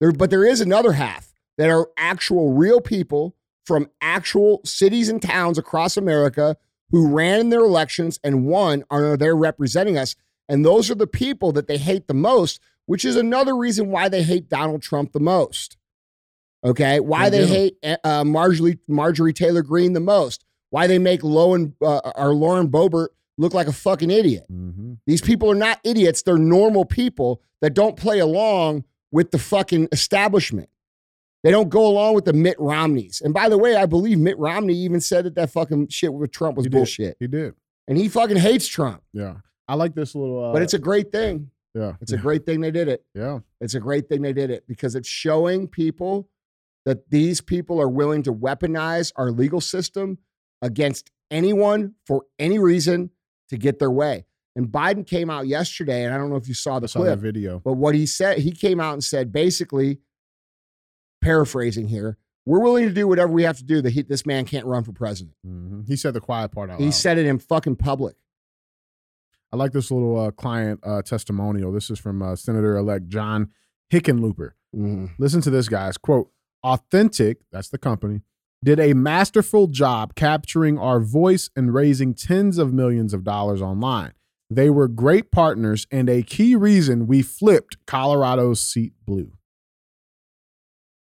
There, 0.00 0.12
but 0.12 0.30
there 0.30 0.44
is 0.44 0.60
another 0.60 0.92
half 0.92 1.32
that 1.58 1.70
are 1.70 1.88
actual 1.96 2.52
real 2.54 2.80
people 2.80 3.36
from 3.64 3.88
actual 4.00 4.60
cities 4.64 5.08
and 5.08 5.22
towns 5.22 5.58
across 5.58 5.96
America 5.96 6.56
who 6.90 7.08
ran 7.08 7.40
in 7.40 7.48
their 7.50 7.60
elections 7.60 8.18
and 8.24 8.46
won 8.46 8.84
are 8.90 9.16
there 9.16 9.36
representing 9.36 9.96
us. 9.96 10.16
And 10.48 10.64
those 10.64 10.90
are 10.90 10.94
the 10.96 11.06
people 11.06 11.52
that 11.52 11.68
they 11.68 11.78
hate 11.78 12.08
the 12.08 12.14
most, 12.14 12.60
which 12.86 13.04
is 13.04 13.16
another 13.16 13.56
reason 13.56 13.90
why 13.90 14.08
they 14.08 14.22
hate 14.22 14.48
Donald 14.48 14.82
Trump 14.82 15.12
the 15.12 15.20
most. 15.20 15.76
Okay, 16.64 17.00
why 17.00 17.24
I 17.26 17.30
they 17.30 17.46
hate 17.46 17.78
uh, 18.04 18.24
Marjorie 18.24 18.78
Marjorie 18.86 19.32
Taylor 19.32 19.62
Greene 19.62 19.94
the 19.94 20.00
most, 20.00 20.44
why 20.70 20.86
they 20.86 20.98
make 20.98 21.22
Lowen 21.22 21.74
uh, 21.80 22.12
or 22.16 22.34
Lauren 22.34 22.68
Boebert 22.68 23.08
look 23.38 23.54
like 23.54 23.66
a 23.66 23.72
fucking 23.72 24.10
idiot. 24.10 24.44
Mhm. 24.52 24.98
These 25.06 25.22
people 25.22 25.50
are 25.50 25.54
not 25.54 25.80
idiots. 25.84 26.20
They're 26.22 26.36
normal 26.36 26.84
people 26.84 27.40
that 27.62 27.72
don't 27.72 27.96
play 27.96 28.18
along 28.18 28.84
with 29.10 29.30
the 29.30 29.38
fucking 29.38 29.88
establishment. 29.92 30.68
They 31.42 31.50
don't 31.50 31.68
go 31.70 31.86
along 31.86 32.14
with 32.14 32.26
the 32.26 32.32
Mitt 32.34 32.56
Romneys. 32.58 33.22
And 33.24 33.32
by 33.32 33.48
the 33.48 33.56
way, 33.56 33.76
I 33.76 33.86
believe 33.86 34.18
Mitt 34.18 34.38
Romney 34.38 34.74
even 34.74 35.00
said 35.00 35.24
that 35.24 35.34
that 35.36 35.50
fucking 35.50 35.88
shit 35.88 36.12
with 36.12 36.30
Trump 36.32 36.56
was 36.56 36.66
He 36.66 36.70
did. 36.70 36.76
bullshit. 36.76 37.16
He 37.18 37.26
did. 37.26 37.54
And 37.88 37.96
he 37.96 38.08
fucking 38.08 38.36
hates 38.36 38.66
Trump. 38.68 39.02
Yeah. 39.12 39.36
I 39.66 39.74
like 39.74 39.94
this 39.94 40.14
little. 40.14 40.44
Uh, 40.44 40.52
But 40.52 40.62
it's 40.62 40.74
a 40.74 40.78
great 40.78 41.10
thing. 41.12 41.50
yeah. 41.74 41.94
It's 42.02 42.12
a 42.12 42.18
great 42.18 42.44
thing 42.44 42.60
they 42.60 42.70
did 42.70 42.88
it. 42.88 43.04
yeah. 43.14 43.38
It's 43.60 43.74
a 43.74 43.80
great 43.80 44.08
thing 44.08 44.20
they 44.22 44.32
did 44.34 44.50
it 44.50 44.64
because 44.68 44.94
it's 44.94 45.08
showing 45.08 45.66
people 45.66 46.28
that 46.84 47.08
these 47.10 47.40
people 47.40 47.80
are 47.80 47.88
willing 47.88 48.22
to 48.24 48.32
weaponize 48.34 49.12
our 49.16 49.30
legal 49.30 49.60
system 49.60 50.18
against 50.62 51.10
anyone 51.30 51.94
for 52.06 52.24
any 52.38 52.58
reason 52.58 53.10
to 53.48 53.56
get 53.56 53.78
their 53.78 53.90
way. 53.90 54.26
And 54.56 54.66
Biden 54.68 55.06
came 55.06 55.30
out 55.30 55.46
yesterday, 55.46 56.04
and 56.04 56.12
I 56.12 56.18
don't 56.18 56.28
know 56.28 56.36
if 56.36 56.48
you 56.48 56.54
saw 56.54 56.76
I 56.76 56.80
the 56.80 56.88
saw 56.88 57.02
that 57.04 57.18
video. 57.18 57.60
but 57.64 57.74
what 57.74 57.94
he 57.94 58.04
said, 58.04 58.38
he 58.38 58.50
came 58.50 58.80
out 58.80 58.94
and 58.94 59.02
said 59.04 59.32
basically, 59.32 60.00
paraphrasing 61.20 61.88
here, 61.88 62.16
we're 62.46 62.60
willing 62.60 62.86
to 62.88 62.94
do 62.94 63.06
whatever 63.06 63.32
we 63.32 63.42
have 63.42 63.58
to 63.58 63.64
do 63.64 63.80
that 63.82 63.90
he, 63.90 64.02
this 64.02 64.24
man 64.26 64.44
can't 64.44 64.66
run 64.66 64.82
for 64.84 64.92
president. 64.92 65.34
Mhm. 65.46 65.86
He 65.86 65.96
said 65.96 66.14
the 66.14 66.20
quiet 66.20 66.50
part 66.52 66.70
out 66.70 66.78
He 66.78 66.86
loud. 66.86 66.94
said 66.94 67.18
it 67.18 67.26
in 67.26 67.38
fucking 67.38 67.76
public. 67.76 68.16
I 69.52 69.56
like 69.56 69.72
this 69.72 69.90
little 69.90 70.18
uh, 70.18 70.30
client 70.30 70.80
uh, 70.84 71.02
testimonial. 71.02 71.72
This 71.72 71.90
is 71.90 71.98
from 71.98 72.22
uh, 72.22 72.36
Senator 72.36 72.76
elect 72.76 73.08
John 73.08 73.50
Hickenlooper. 73.92 74.52
Mhm. 74.74 75.10
Listen 75.18 75.40
to 75.42 75.50
this, 75.50 75.68
guys. 75.68 75.98
Quote, 75.98 76.30
authentic, 76.62 77.38
that's 77.50 77.68
the 77.68 77.78
company, 77.78 78.22
did 78.62 78.78
a 78.78 78.92
masterful 78.94 79.66
job 79.66 80.14
capturing 80.14 80.78
our 80.78 81.00
voice 81.00 81.50
and 81.56 81.74
raising 81.74 82.14
tens 82.14 82.58
of 82.58 82.72
millions 82.72 83.12
of 83.12 83.24
dollars 83.24 83.60
online. 83.60 84.12
They 84.48 84.68
were 84.70 84.86
great 84.88 85.30
partners 85.30 85.86
and 85.90 86.08
a 86.08 86.22
key 86.22 86.54
reason 86.56 87.06
we 87.06 87.22
flipped 87.22 87.76
Colorado's 87.86 88.60
seat 88.60 88.92
blue. 89.06 89.32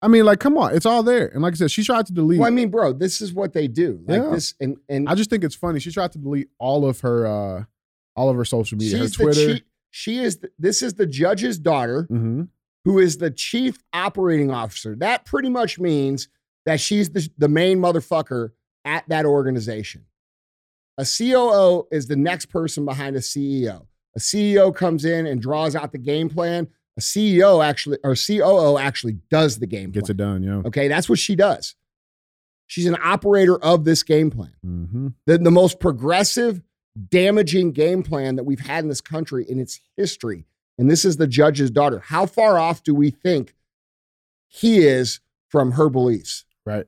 I 0.02 0.08
mean, 0.08 0.24
like, 0.24 0.40
come 0.40 0.58
on, 0.58 0.74
it's 0.76 0.86
all 0.86 1.04
there. 1.04 1.28
And 1.28 1.42
like 1.42 1.54
I 1.54 1.56
said, 1.58 1.72
she 1.72 1.84
tried 1.84 2.06
to 2.06 2.14
delete. 2.14 2.40
Well, 2.40 2.48
I 2.48 2.52
mean, 2.52 2.70
bro, 2.70 2.94
this 2.94 3.20
is 3.22 3.34
what 3.34 3.52
they 3.54 3.68
do. 3.68 4.00
Like 4.08 4.22
Yeah. 4.22 4.30
this, 4.32 4.54
and 4.60 4.78
and 4.88 5.10
I 5.10 5.16
just 5.16 5.30
think 5.30 5.44
it's 5.44 5.56
funny. 5.56 5.80
She 5.80 5.92
tried 5.92 6.12
to 6.14 6.18
delete 6.18 6.50
all 6.58 6.86
of 6.88 7.02
her, 7.02 7.28
uh 7.28 7.64
all 8.16 8.30
of 8.30 8.36
her 8.38 8.46
social 8.46 8.78
media, 8.78 8.98
her 8.98 9.10
Twitter. 9.10 9.60
She 9.92 10.20
is. 10.20 10.38
The, 10.38 10.52
this 10.60 10.82
is 10.82 10.94
the 10.94 11.06
judge's 11.06 11.58
daughter, 11.60 12.04
hmm 12.04 12.44
who 12.86 12.98
is 12.98 13.18
the 13.18 13.30
chief 13.30 13.78
operating 13.92 14.52
officer. 14.52 14.96
That 14.96 15.26
pretty 15.26 15.50
much 15.50 15.78
means 15.80 16.30
that 16.66 16.80
she's 16.80 17.10
the, 17.10 17.30
the 17.38 17.50
main 17.50 17.78
motherfucker 17.80 18.52
at 18.86 19.08
that 19.10 19.26
organization. 19.26 20.06
A 20.98 21.04
COO 21.06 21.88
is 21.92 22.08
the 22.08 22.16
next 22.16 22.46
person 22.48 22.86
behind 22.86 23.18
a 23.18 23.20
CEO. 23.20 23.86
A 24.16 24.20
CEO 24.20 24.74
comes 24.74 25.04
in 25.04 25.28
and 25.28 25.42
draws 25.42 25.76
out 25.76 25.92
the 25.92 25.98
game 25.98 26.30
plan. 26.30 26.68
A 27.00 27.02
CEO 27.02 27.64
actually, 27.66 27.98
or 28.04 28.14
COO 28.14 28.78
actually 28.78 29.14
does 29.30 29.60
the 29.60 29.66
game 29.68 29.92
Gets 29.92 30.08
plan. 30.08 30.16
it 30.16 30.18
done, 30.18 30.44
yeah. 30.44 30.68
Okay, 30.68 30.90
that's 30.90 31.08
what 31.08 31.18
she 31.18 31.34
does. 31.34 31.76
She's 32.68 32.86
an 32.88 32.98
operator 33.02 33.58
of 33.64 33.86
this 33.86 34.04
game 34.04 34.30
plan. 34.30 34.52
hmm 34.62 35.08
The, 35.26 35.38
the 35.38 35.50
most 35.50 35.80
progressive, 35.80 36.62
damaging 37.10 37.72
game 37.72 38.04
plan 38.04 38.36
that 38.36 38.44
we've 38.44 38.60
had 38.60 38.84
in 38.84 38.90
this 38.90 39.00
country 39.00 39.46
in 39.48 39.60
its 39.60 39.80
history. 39.96 40.46
And 40.78 40.92
this 40.92 41.06
is 41.06 41.16
the 41.16 41.26
judge's 41.28 41.72
daughter. 41.72 42.00
How 42.00 42.26
far 42.26 42.60
off 42.60 42.84
do 42.84 42.94
we 42.94 43.12
think 43.12 43.56
he 44.50 44.80
is 44.80 45.22
from 45.48 45.72
her 45.72 45.88
beliefs? 45.90 46.44
Right. 46.66 46.86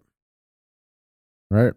Right. 1.49 1.74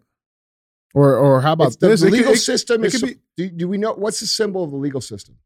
Or 0.93 1.15
or 1.17 1.41
how 1.41 1.53
about 1.53 1.79
the 1.79 1.87
this? 1.89 2.01
It 2.01 2.05
could- 2.05 2.13
legal 2.13 2.33
it- 2.33 2.37
system 2.37 2.83
it 2.83 2.93
is. 2.93 3.01
be- 3.01 3.17
do, 3.37 3.49
do 3.49 3.67
we 3.69 3.77
know 3.77 3.93
what's 3.93 4.19
the 4.19 4.27
symbol 4.27 4.63
of 4.63 4.71
the 4.71 4.77
legal 4.77 5.01
system? 5.01 5.37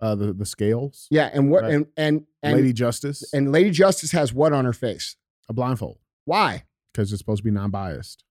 Uh, 0.00 0.14
the 0.14 0.32
the 0.32 0.46
scales. 0.46 1.06
Yeah, 1.10 1.30
and 1.32 1.50
what 1.50 1.62
Right. 1.62 1.74
and 1.74 1.86
and 1.96 2.26
and 2.42 2.56
Lady 2.56 2.72
Justice, 2.72 3.32
and 3.32 3.50
Lady 3.52 3.70
Justice 3.70 4.12
has 4.12 4.32
what 4.32 4.52
on 4.52 4.64
her 4.64 4.72
face? 4.72 5.16
a 5.48 5.52
blindfold 5.52 5.98
Why? 6.24 6.64
because 6.92 7.12
it's 7.12 7.18
supposed 7.20 7.38
to 7.40 7.44
be 7.44 7.50
non-biased. 7.50 8.24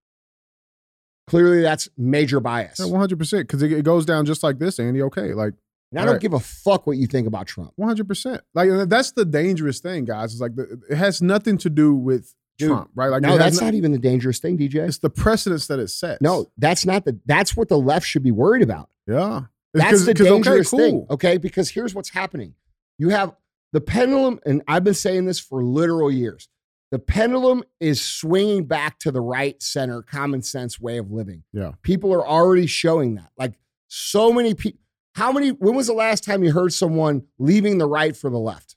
Clearly, 1.28 1.62
that's 1.62 1.88
major 1.98 2.40
bias. 2.40 2.80
One 2.80 3.00
hundred 3.00 3.18
percent 3.18 3.48
because 3.48 3.62
it, 3.64 3.84
goes 3.84 4.06
down 4.06 4.26
just 4.26 4.44
like 4.44 4.60
this, 4.60 4.78
Andy. 4.80 5.02
Okay, 5.04 5.34
like 5.34 5.54
And 5.92 6.00
I 6.02 6.06
don't 6.06 6.14
Right. 6.16 6.22
give 6.22 6.34
a 6.34 6.40
fuck 6.40 6.86
what 6.88 6.98
you 6.98 7.08
think 7.08 7.28
about 7.28 7.48
Trump. 7.48 7.72
one 7.76 7.88
hundred 7.88 8.08
percent. 8.08 8.42
Like 8.54 8.70
that's 8.90 9.12
the 9.14 9.24
dangerous 9.26 9.80
thing, 9.80 10.06
guys. 10.06 10.34
It's 10.34 10.42
like 10.42 10.56
the, 10.56 10.82
it 10.90 10.96
has 10.98 11.22
nothing 11.22 11.58
to 11.60 11.70
do 11.70 11.94
with 11.96 12.34
Dude, 12.58 12.70
Trump, 12.70 12.90
right? 12.94 13.08
Like 13.08 13.22
no, 13.22 13.38
that's 13.38 13.60
no- 13.62 13.68
not 13.68 13.74
even 13.74 13.92
the 13.94 14.00
dangerous 14.00 14.40
thing, 14.40 14.58
DJ. 14.58 14.86
It's 14.88 14.98
the 14.98 15.10
precedence 15.10 15.68
that 15.68 15.80
it 15.80 15.88
sets. 15.90 16.22
No, 16.22 16.52
that's 16.58 16.86
not 16.86 17.06
the. 17.06 17.18
That's 17.26 17.56
what 17.56 17.70
the 17.70 17.80
left 17.80 18.06
should 18.06 18.24
be 18.24 18.32
worried 18.32 18.62
about. 18.64 18.90
yeah, 19.08 19.44
That's 19.74 20.06
the 20.06 20.14
'cause, 20.14 20.22
okay, 20.22 20.30
dangerous 20.30 20.70
thing. 20.70 20.92
cool. 20.92 21.08
Okay, 21.12 21.38
because 21.38 21.70
here's 21.70 21.96
what's 21.96 22.10
happening. 22.10 22.56
You 22.98 23.10
have 23.10 23.36
the 23.72 23.82
pendulum, 23.82 24.40
and 24.46 24.62
I've 24.68 24.84
been 24.84 24.94
saying 24.94 25.26
this 25.26 25.40
for 25.40 25.64
literal 25.64 26.12
years. 26.12 26.48
The 26.92 27.00
pendulum 27.00 27.64
is 27.80 28.00
swinging 28.02 28.66
back 28.66 29.00
to 29.00 29.12
the 29.12 29.22
right 29.22 29.62
center, 29.64 30.04
common 30.04 30.44
sense 30.44 30.80
way 30.80 30.98
of 30.98 31.10
living. 31.12 31.44
Yeah. 31.52 31.72
People 31.82 32.14
are 32.14 32.28
already 32.28 32.68
showing 32.68 33.16
that. 33.16 33.32
Like 33.36 33.56
so 33.88 34.32
many 34.32 34.54
people. 34.54 34.80
How 35.16 35.32
many? 35.32 35.50
When 35.50 35.76
was 35.76 35.88
the 35.88 35.94
last 35.94 36.24
time 36.24 36.44
you 36.44 36.52
heard 36.52 36.72
someone 36.72 37.24
leaving 37.40 37.80
the 37.80 37.88
right 37.88 38.16
for 38.16 38.30
the 38.30 38.38
left? 38.40 38.76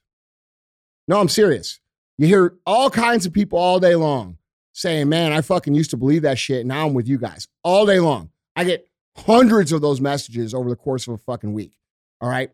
No, 1.08 1.20
I'm 1.20 1.28
serious. 1.28 1.78
You 2.18 2.26
hear 2.26 2.54
all 2.66 2.88
kinds 2.88 3.26
of 3.26 3.32
people 3.34 3.58
all 3.58 3.78
day 3.78 3.94
long 3.94 4.38
saying, 4.72 5.08
man, 5.10 5.32
I 5.32 5.42
fucking 5.42 5.74
used 5.74 5.90
to 5.90 5.96
believe 5.98 6.22
that 6.22 6.38
shit. 6.38 6.64
Now 6.66 6.86
I'm 6.86 6.94
with 6.94 7.06
you 7.08 7.18
guys 7.18 7.48
all 7.62 7.84
day 7.86 8.00
long. 8.00 8.30
I 8.54 8.64
get 8.64 8.88
hundreds 9.16 9.72
of 9.72 9.80
those 9.80 10.00
messages 10.00 10.54
over 10.54 10.68
the 10.68 10.76
course 10.76 11.06
of 11.08 11.14
a 11.14 11.18
fucking 11.18 11.52
week. 11.52 11.72
All 12.20 12.28
right. 12.28 12.50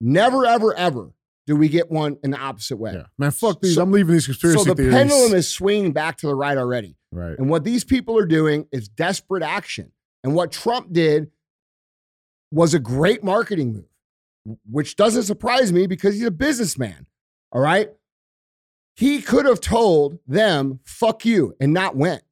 Never, 0.00 0.46
ever, 0.46 0.74
ever 0.74 1.10
do 1.46 1.56
we 1.56 1.68
get 1.68 1.90
one 1.90 2.18
in 2.22 2.30
the 2.30 2.38
opposite 2.38 2.76
way. 2.76 2.92
Yeah, 2.94 3.04
man, 3.18 3.30
fuck 3.30 3.60
these. 3.60 3.74
So- 3.76 3.82
I'm 3.82 3.90
leaving 3.90 4.12
these 4.12 4.26
conspiracy 4.26 4.58
So 4.58 4.64
the 4.64 4.74
theories. 4.74 4.94
pendulum 4.94 5.34
is 5.34 5.48
swinging 5.48 5.92
back 5.92 6.18
to 6.18 6.26
the 6.26 6.34
right 6.34 6.56
already. 6.58 6.96
right. 7.12 7.38
And 7.38 7.48
what 7.50 7.64
these 7.64 7.84
people 7.84 8.16
are 8.18 8.26
doing 8.26 8.66
is 8.70 8.88
desperate 8.88 9.42
action. 9.42 9.92
And 10.24 10.34
what 10.34 10.52
Trump 10.52 10.92
did 10.92 11.30
was 12.50 12.74
a 12.74 12.78
great 12.78 13.22
marketing 13.24 13.72
move, 13.72 14.56
which 14.70 14.96
doesn't 14.96 15.22
surprise 15.24 15.72
me 15.72 15.86
because 15.86 16.14
he's 16.14 16.24
a 16.24 16.30
businessman. 16.30 17.06
All 17.52 17.60
right. 17.60 17.90
He 18.96 19.22
could 19.22 19.46
have 19.46 19.60
told 19.60 20.18
them, 20.26 20.80
fuck 20.84 21.24
you, 21.24 21.54
and 21.60 21.72
not 21.72 21.94
went. 21.96 22.22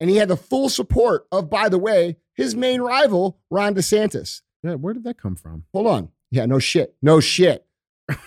And 0.00 0.10
he 0.10 0.16
had 0.16 0.28
the 0.28 0.36
full 0.36 0.68
support 0.68 1.26
of, 1.32 1.48
by 1.48 1.68
the 1.68 1.78
way, 1.78 2.16
his 2.34 2.54
main 2.56 2.80
rival, 2.80 3.38
Ron 3.50 3.74
DeSantis. 3.74 4.42
Yeah, 4.62 4.74
where 4.74 4.92
did 4.94 5.04
that 5.04 5.18
come 5.18 5.36
from? 5.36 5.64
Hold 5.72 5.86
on. 5.86 6.08
Yeah, 6.30 6.46
no 6.46 6.58
shit. 6.58 6.96
No 7.00 7.20
shit. 7.20 7.64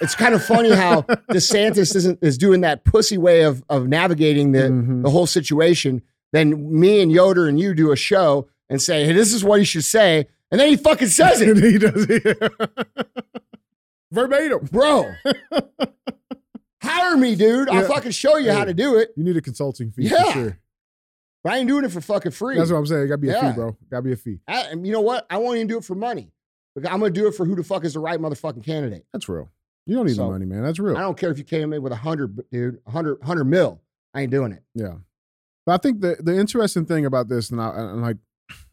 It's 0.02 0.16
kind 0.16 0.34
of 0.34 0.44
funny 0.44 0.72
how 0.74 1.02
DeSantis 1.32 1.96
isn't 1.96 2.20
is 2.22 2.38
doing 2.38 2.62
that 2.62 2.84
pussy 2.86 3.18
way 3.18 3.42
of 3.44 3.64
of 3.70 3.88
navigating 3.88 4.52
the 4.54 4.64
Mhm. 4.64 5.04
the 5.04 5.10
whole 5.10 5.28
situation. 5.28 6.02
Then 6.34 6.80
me 6.80 7.02
and 7.02 7.12
Yoder 7.12 7.48
and 7.48 7.60
you 7.60 7.74
do 7.74 7.92
a 7.92 7.96
show 7.96 8.50
and 8.70 8.82
say, 8.82 9.06
hey, 9.06 9.14
this 9.14 9.34
is 9.34 9.44
what 9.44 9.60
he 9.60 9.66
should 9.66 9.86
say. 9.86 10.28
And 10.52 10.60
then 10.60 10.70
he 10.70 10.78
fucking 10.78 11.10
says 11.10 11.42
it. 11.42 11.58
he 11.64 11.78
does 11.78 12.06
it 12.10 12.52
verbatim. 14.12 14.66
Bro. 14.72 15.12
Hire 16.82 17.18
me, 17.18 17.36
dude. 17.36 17.70
I'll 17.70 17.88
fucking 17.88 18.12
show 18.12 18.38
you 18.38 18.52
how 18.52 18.64
to 18.64 18.74
do 18.74 18.98
it. 18.98 19.10
You 19.16 19.24
need 19.24 19.38
a 19.38 19.42
consulting 19.42 19.92
fee 19.92 20.04
Yeah. 20.04 20.24
for 20.24 20.32
sure. 20.32 20.60
But 21.48 21.54
I 21.54 21.58
ain't 21.60 21.70
doing 21.70 21.86
it 21.86 21.94
for 21.94 22.02
fucking 22.02 22.34
free. 22.34 22.58
That's 22.58 22.70
what 22.72 22.78
I'm 22.78 22.86
saying. 22.86 23.04
It 23.04 23.08
gotta 23.08 23.20
be 23.20 23.30
a 23.30 23.32
Yeah. 23.32 23.52
fee, 23.52 23.56
bro. 23.56 23.78
Gotta 23.90 24.02
be 24.02 24.12
a 24.12 24.18
fee. 24.18 24.42
I, 24.50 24.64
and 24.64 24.86
you 24.86 24.92
know 24.92 25.00
what? 25.00 25.26
I 25.30 25.38
won't 25.38 25.56
even 25.56 25.68
do 25.68 25.78
it 25.78 25.86
for 25.86 25.96
money. 25.96 26.34
Because 26.76 26.92
I'm 26.92 27.00
gonna 27.00 27.14
do 27.14 27.26
it 27.28 27.36
for 27.36 27.46
who 27.46 27.56
the 27.56 27.64
fuck 27.64 27.86
is 27.86 27.94
the 27.94 28.02
right 28.02 28.20
motherfucking 28.20 28.66
candidate. 28.66 29.06
That's 29.14 29.30
real. 29.30 29.50
You 29.86 29.96
don't 29.96 30.08
need 30.08 30.18
So, 30.18 30.26
the 30.26 30.32
money, 30.32 30.46
man. 30.46 30.62
That's 30.64 30.78
real. 30.78 30.98
I 30.98 31.00
don't 31.00 31.18
care 31.18 31.32
if 31.32 31.38
you 31.38 31.46
came 31.46 31.72
in 31.72 31.82
with 31.82 31.94
a 31.94 31.96
hundred, 31.96 32.38
dude, 32.52 32.82
a 32.86 32.92
hundred, 32.92 33.24
hundred 33.24 33.46
mil. 33.46 33.82
I 34.14 34.24
ain't 34.24 34.32
doing 34.32 34.52
it. 34.52 34.62
Yeah. 34.76 34.96
But 35.66 35.76
I 35.76 35.78
think 35.78 36.02
the 36.02 36.18
the 36.20 36.38
interesting 36.38 36.86
thing 36.86 37.06
about 37.06 37.30
this, 37.30 37.50
and 37.50 37.62
I 37.62 37.70
and 37.78 38.02
like, 38.02 38.18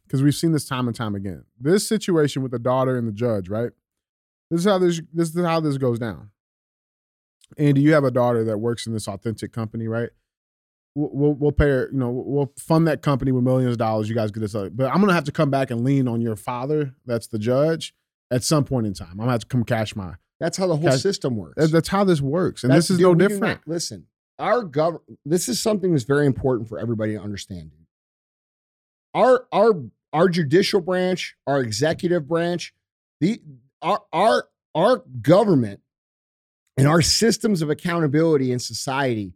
because 0.09 0.25
we've 0.25 0.35
seen 0.35 0.51
this 0.51 0.65
time 0.65 0.89
and 0.89 0.97
time 0.97 1.15
again, 1.15 1.45
this 1.61 1.87
situation 1.87 2.43
with 2.43 2.51
the 2.51 2.59
daughter 2.59 2.99
and 2.99 3.07
the 3.07 3.13
judge, 3.13 3.49
right? 3.49 3.71
This 4.51 4.63
is 4.63 4.67
how 4.67 4.79
this 4.79 5.01
this 5.13 5.33
is 5.33 5.45
how 5.47 5.61
this 5.61 5.79
goes 5.79 6.01
down. 6.01 6.31
Andy, 7.57 7.83
you 7.83 7.93
have 7.95 8.03
a 8.03 8.11
daughter 8.11 8.43
that 8.43 8.59
works 8.59 8.85
in 8.89 8.93
this 8.93 9.07
authentic 9.07 9.53
company, 9.53 9.87
right? 9.87 10.11
We'll, 10.97 11.33
we'll, 11.35 11.51
pay 11.53 11.69
her, 11.71 11.89
you 11.93 11.99
know, 11.99 12.11
we'll 12.11 12.53
fund 12.57 12.87
that 12.87 13.03
company 13.03 13.33
with 13.33 13.43
millions 13.43 13.73
of 13.73 13.79
dollars. 13.79 14.09
You 14.09 14.15
guys 14.15 14.31
get 14.31 14.41
this, 14.41 14.53
but 14.53 14.87
I'm 14.87 15.01
gonna 15.01 15.13
have 15.13 15.25
to 15.25 15.33
come 15.33 15.51
back 15.51 15.71
and 15.73 15.85
lean 15.85 16.07
on 16.07 16.21
your 16.21 16.37
father, 16.37 16.95
that's 17.05 17.27
the 17.27 17.39
judge, 17.39 17.93
at 18.31 18.45
some 18.45 18.65
point 18.65 18.87
in 18.87 18.95
time. 18.95 19.09
I'm 19.13 19.17
gonna 19.19 19.33
have 19.33 19.41
to 19.41 19.47
come 19.49 19.65
cash 19.65 19.97
my. 19.97 20.15
That's 20.39 20.57
how 20.57 20.69
the 20.69 20.77
whole 20.77 20.89
Okay. 20.89 20.97
system 20.99 21.37
works. 21.37 21.55
That- 21.57 21.73
That's 21.73 21.89
how 21.89 22.05
this 22.05 22.21
works, 22.21 22.63
and 22.63 22.71
That's- 22.71 22.85
this 22.85 22.91
is 22.93 22.99
dude, 22.99 23.07
no 23.07 23.15
different. 23.17 23.41
not- 23.43 23.67
listen, 23.69 24.07
our 24.39 24.63
government. 24.63 25.19
This 25.27 25.49
is 25.49 25.61
something 25.61 25.91
that's 25.93 26.05
very 26.05 26.27
important 26.27 26.69
for 26.69 26.79
everybody 26.79 27.15
to 27.15 27.21
understand. 27.21 27.73
Our 29.15 29.47
our 29.53 29.83
our 30.13 30.29
judicial 30.29 30.81
branch, 30.81 31.37
our 31.47 31.61
executive 31.61 32.29
branch, 32.29 32.73
the 33.21 33.41
our 33.83 34.03
our 34.13 34.49
our 34.75 35.05
government 35.23 35.81
and 36.77 36.87
our 36.87 37.03
systems 37.03 37.63
of 37.63 37.71
accountability 37.71 38.51
in 38.53 38.59
society 38.59 39.33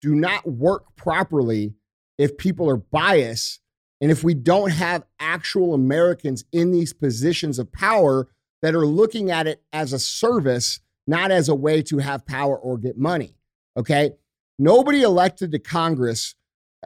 do 0.00 0.14
not 0.14 0.46
work 0.46 0.94
properly 0.96 1.74
if 2.18 2.36
people 2.36 2.68
are 2.68 2.76
biased 2.76 3.60
and 4.00 4.10
if 4.10 4.22
we 4.22 4.34
don't 4.34 4.70
have 4.70 5.04
actual 5.18 5.74
Americans 5.74 6.44
in 6.52 6.70
these 6.70 6.92
positions 6.92 7.58
of 7.58 7.70
power 7.72 8.28
that 8.62 8.74
are 8.74 8.86
looking 8.86 9.30
at 9.30 9.46
it 9.46 9.62
as 9.72 9.92
a 9.92 9.98
service, 9.98 10.80
not 11.06 11.30
as 11.30 11.48
a 11.48 11.54
way 11.54 11.82
to 11.82 11.98
have 11.98 12.26
power 12.26 12.56
or 12.56 12.78
get 12.78 12.98
money. 12.98 13.34
Okay. 13.76 14.12
Nobody 14.58 15.02
elected 15.02 15.52
to 15.52 15.58
Congress, 15.58 16.34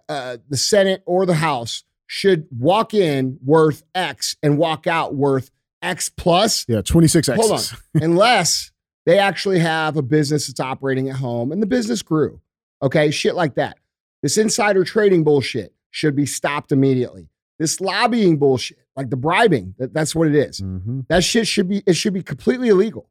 uh, 0.08 0.38
the 0.48 0.56
Senate, 0.56 1.02
or 1.06 1.24
the 1.24 1.34
House 1.34 1.84
should 2.06 2.46
walk 2.50 2.92
in 2.92 3.38
worth 3.42 3.82
X 3.94 4.36
and 4.42 4.58
walk 4.58 4.86
out 4.86 5.14
worth 5.14 5.50
X 5.80 6.10
plus 6.10 6.66
Yeah, 6.68 6.82
26 6.82 7.30
X's. 7.30 7.40
Hold 7.40 7.60
on. 7.60 8.02
unless 8.10 8.70
they 9.06 9.18
actually 9.18 9.58
have 9.58 9.96
a 9.96 10.02
business 10.02 10.46
that's 10.46 10.60
operating 10.60 11.08
at 11.08 11.16
home 11.16 11.50
and 11.52 11.62
the 11.62 11.66
business 11.66 12.02
grew. 12.02 12.40
Okay, 12.82 13.10
shit 13.10 13.34
like 13.34 13.54
that. 13.54 13.78
This 14.22 14.36
insider 14.38 14.84
trading 14.84 15.24
bullshit 15.24 15.74
should 15.90 16.16
be 16.16 16.26
stopped 16.26 16.72
immediately. 16.72 17.28
This 17.58 17.80
lobbying 17.80 18.38
bullshit, 18.38 18.78
like 18.96 19.10
the 19.10 19.16
bribing, 19.16 19.74
that, 19.78 19.92
that's 19.92 20.14
what 20.14 20.28
it 20.28 20.34
is. 20.34 20.60
Mhm. 20.60 21.06
That 21.08 21.22
shit 21.22 21.46
should 21.46 21.68
be 21.68 21.82
it 21.86 21.94
should 21.94 22.14
be 22.14 22.22
completely 22.22 22.68
illegal. 22.68 23.08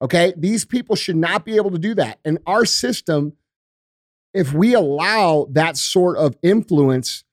Okay? 0.00 0.32
These 0.36 0.64
people 0.64 0.96
should 0.96 1.16
not 1.16 1.44
be 1.44 1.56
able 1.56 1.70
to 1.70 1.78
do 1.78 1.94
that. 1.94 2.18
And 2.24 2.38
our 2.46 2.64
system 2.64 3.34
if 4.34 4.52
we 4.54 4.72
allow 4.74 5.46
that 5.50 5.76
sort 5.76 6.16
of 6.16 6.34
influence 6.42 7.24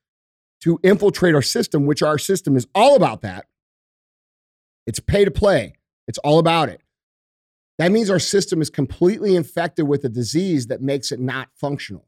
to 0.62 0.80
infiltrate 0.84 1.34
our 1.34 1.42
system, 1.42 1.86
which 1.86 2.04
our 2.04 2.18
system 2.18 2.58
is 2.58 2.68
all 2.76 2.96
about 2.98 3.22
that, 3.22 3.46
it's 4.86 5.00
pay 5.00 5.24
to 5.24 5.32
play. 5.32 5.76
It's 6.08 6.18
all 6.20 6.40
about 6.40 6.68
it. 6.70 6.82
That 7.80 7.92
means 7.92 8.10
our 8.10 8.20
system 8.20 8.62
is 8.62 8.70
completely 8.70 9.36
infected 9.36 9.88
with 9.88 10.04
a 10.04 10.10
disease 10.10 10.68
that 10.68 10.82
makes 10.82 11.12
it 11.12 11.20
not 11.20 11.48
functional. 11.56 12.06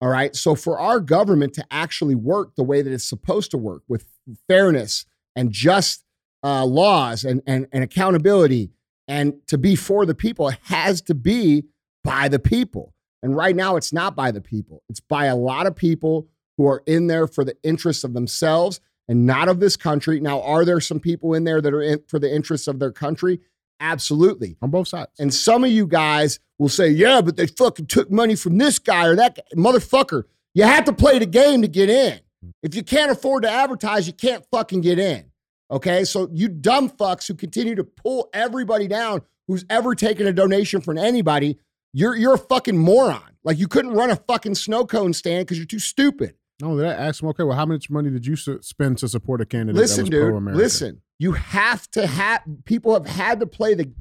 All 0.00 0.08
right. 0.08 0.34
So 0.34 0.54
for 0.54 0.78
our 0.78 1.00
government 1.00 1.52
to 1.54 1.64
actually 1.70 2.14
work 2.14 2.54
the 2.56 2.62
way 2.62 2.80
that 2.80 2.92
it's 2.92 3.04
supposed 3.04 3.50
to 3.50 3.58
work 3.58 3.82
with 3.88 4.06
fairness 4.48 5.04
and 5.34 5.50
just 5.50 6.04
uh, 6.44 6.64
laws 6.64 7.24
and, 7.24 7.42
and, 7.46 7.66
and 7.72 7.82
accountability 7.82 8.70
and 9.08 9.34
to 9.48 9.58
be 9.58 9.76
for 9.76 10.06
the 10.06 10.14
people, 10.14 10.48
it 10.48 10.58
has 10.64 11.02
to 11.02 11.14
be 11.14 11.64
by 12.04 12.28
the 12.28 12.38
people. 12.38 12.94
And 13.22 13.34
right 13.34 13.56
now, 13.56 13.76
it's 13.76 13.92
not 13.92 14.14
by 14.14 14.30
the 14.30 14.40
people, 14.40 14.82
it's 14.88 15.00
by 15.00 15.26
a 15.26 15.36
lot 15.36 15.66
of 15.66 15.74
people 15.74 16.28
who 16.56 16.68
are 16.68 16.82
in 16.86 17.08
there 17.08 17.26
for 17.26 17.44
the 17.44 17.56
interests 17.62 18.04
of 18.04 18.12
themselves 18.12 18.80
and 19.08 19.26
not 19.26 19.48
of 19.48 19.58
this 19.58 19.76
country. 19.76 20.20
Now, 20.20 20.40
are 20.42 20.64
there 20.64 20.80
some 20.80 21.00
people 21.00 21.34
in 21.34 21.44
there 21.44 21.60
that 21.60 21.74
are 21.74 21.82
in 21.82 22.02
for 22.06 22.18
the 22.18 22.32
interests 22.32 22.68
of 22.68 22.78
their 22.78 22.92
country? 22.92 23.40
Absolutely. 23.80 24.56
On 24.62 24.70
both 24.70 24.88
sides. 24.88 25.10
And 25.18 25.32
some 25.32 25.64
of 25.64 25.70
you 25.70 25.86
guys 25.86 26.38
will 26.58 26.68
say, 26.68 26.88
yeah, 26.88 27.20
but 27.20 27.36
they 27.36 27.46
fucking 27.46 27.86
took 27.86 28.10
money 28.10 28.36
from 28.36 28.58
this 28.58 28.78
guy 28.78 29.06
or 29.06 29.16
that 29.16 29.36
guy. 29.36 29.42
Motherfucker, 29.56 30.24
you 30.54 30.64
have 30.64 30.84
to 30.84 30.92
play 30.92 31.18
the 31.18 31.26
game 31.26 31.62
to 31.62 31.68
get 31.68 31.90
in. 31.90 32.20
If 32.62 32.74
you 32.74 32.82
can't 32.82 33.10
afford 33.10 33.42
to 33.42 33.50
advertise, 33.50 34.06
you 34.06 34.12
can't 34.12 34.44
fucking 34.50 34.82
get 34.82 34.98
in. 34.98 35.30
Okay. 35.70 36.04
So 36.04 36.28
you 36.32 36.48
dumb 36.48 36.90
fucks 36.90 37.26
who 37.26 37.34
continue 37.34 37.74
to 37.74 37.84
pull 37.84 38.28
everybody 38.32 38.86
down 38.86 39.22
who's 39.46 39.64
ever 39.70 39.94
taken 39.94 40.26
a 40.26 40.32
donation 40.32 40.80
from 40.80 40.98
anybody, 40.98 41.58
you're 41.92 42.16
you're 42.16 42.34
a 42.34 42.38
fucking 42.38 42.76
moron. 42.76 43.22
Like 43.44 43.58
you 43.58 43.68
couldn't 43.68 43.92
run 43.92 44.10
a 44.10 44.16
fucking 44.16 44.54
snow 44.54 44.86
cone 44.86 45.12
stand 45.12 45.46
because 45.46 45.58
you're 45.58 45.66
too 45.66 45.78
stupid. 45.78 46.34
Oh, 46.62 46.68
no, 46.68 46.76
that 46.76 46.98
ask 46.98 47.20
them, 47.20 47.28
okay, 47.30 47.42
well, 47.42 47.56
how 47.56 47.66
much 47.66 47.90
money 47.90 48.10
did 48.10 48.26
you 48.26 48.36
su- 48.36 48.60
spend 48.62 48.98
to 48.98 49.08
support 49.08 49.40
a 49.40 49.46
candidate 49.46 49.80
Listen, 49.80 50.04
dude. 50.06 50.28
pro-American? 50.28 50.62
Listen, 50.62 51.02
you 51.18 51.32
have 51.32 51.90
to 51.92 52.06
have 52.06 52.42
people 52.64 52.92
have 52.94 53.06
had 53.06 53.40
to 53.40 53.46
play 53.46 53.74
the 53.74 53.92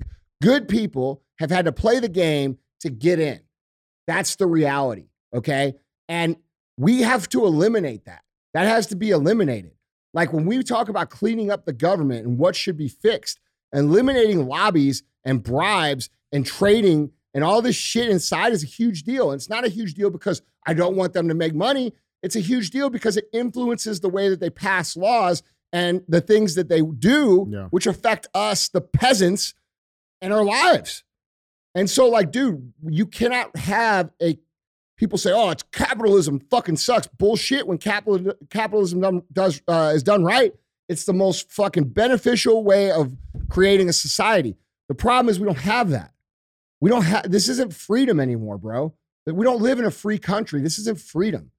good 0.42 0.68
people 0.68 1.24
have 1.40 1.50
had 1.50 1.66
to 1.66 1.72
play 1.72 2.00
the 2.00 2.10
game 2.10 2.58
to 2.82 2.90
get 2.90 3.20
in. 3.20 3.40
That's 4.08 4.36
the 4.36 4.46
reality. 4.46 5.08
Okay. 5.34 5.76
And 6.08 6.38
we 6.78 7.02
have 7.02 7.30
to 7.30 7.46
eliminate 7.46 8.06
that. 8.06 8.24
That 8.54 8.68
has 8.68 8.88
to 8.88 8.96
be 8.96 9.10
eliminated. 9.10 9.72
Like 10.14 10.32
when 10.32 10.46
we 10.46 10.62
talk 10.64 10.90
about 10.90 11.10
cleaning 11.10 11.50
up 11.50 11.66
the 11.66 11.74
government 11.74 12.26
and 12.28 12.38
what 12.38 12.56
should 12.56 12.78
be 12.78 12.88
fixed, 12.88 13.40
eliminating 13.72 14.46
lobbies 14.46 15.04
and 15.26 15.42
bribes 15.42 16.10
and 16.32 16.46
trading 16.46 17.12
and 17.34 17.44
all 17.44 17.62
this 17.62 17.76
shit 17.76 18.10
inside 18.10 18.54
is 18.54 18.64
a 18.64 18.68
huge 18.68 19.04
deal. 19.04 19.32
And 19.32 19.40
it's 19.40 19.50
not 19.50 19.66
a 19.66 19.70
huge 19.70 19.96
deal 19.96 20.12
because 20.12 20.42
I 20.68 20.74
don't 20.74 20.96
want 20.96 21.14
them 21.14 21.28
to 21.30 21.34
make 21.34 21.56
money. 21.56 21.94
It's 22.24 22.36
a 22.36 22.40
huge 22.40 22.72
deal 22.72 22.90
because 22.90 23.18
it 23.18 23.26
influences 23.34 24.00
the 24.00 24.10
way 24.10 24.30
that 24.30 24.40
they 24.40 24.50
pass 24.50 24.96
laws 24.98 25.44
and 25.72 26.04
the 26.08 26.22
things 26.22 26.56
that 26.56 26.70
they 26.70 26.82
do, 26.82 27.48
Yeah. 27.52 27.68
which 27.70 27.86
affect 27.86 28.28
us, 28.34 28.70
the 28.70 28.82
peasants, 28.82 29.54
and 30.22 30.32
our 30.34 30.44
lives. 30.44 31.04
And 31.76 31.90
so, 31.90 32.08
like, 32.08 32.32
dude, 32.32 32.74
you 32.88 33.06
cannot 33.06 33.56
have 33.58 34.12
a 34.22 34.40
people 34.96 35.18
say, 35.18 35.32
"Oh, 35.34 35.50
it's 35.50 35.64
capitalism, 35.72 36.40
fucking 36.52 36.78
sucks." 36.78 37.08
Bullshit. 37.08 37.68
When 37.68 37.78
capital, 37.78 38.34
capitalism 38.50 39.02
done, 39.02 39.24
does 39.34 39.62
uh, 39.68 39.92
is 39.94 40.04
done 40.04 40.24
right, 40.24 40.54
it's 40.88 41.04
the 41.06 41.14
most 41.14 41.52
fucking 41.52 41.86
beneficial 41.90 42.64
way 42.64 42.92
of 42.92 43.18
creating 43.50 43.90
a 43.90 43.94
society. 43.94 44.56
The 44.88 44.96
problem 44.96 45.30
is 45.30 45.40
we 45.40 45.46
don't 45.48 45.58
have 45.58 45.90
that. 45.90 46.14
We 46.80 46.90
don't 46.92 47.04
have. 47.04 47.30
This 47.32 47.50
isn't 47.50 47.74
freedom 47.74 48.20
anymore, 48.20 48.58
bro. 48.58 48.94
We 49.26 49.44
don't 49.44 49.62
live 49.62 49.80
in 49.80 49.86
a 49.86 49.92
free 49.92 50.20
country. 50.20 50.62
This 50.62 50.78
isn't 50.80 51.00
freedom. 51.00 51.52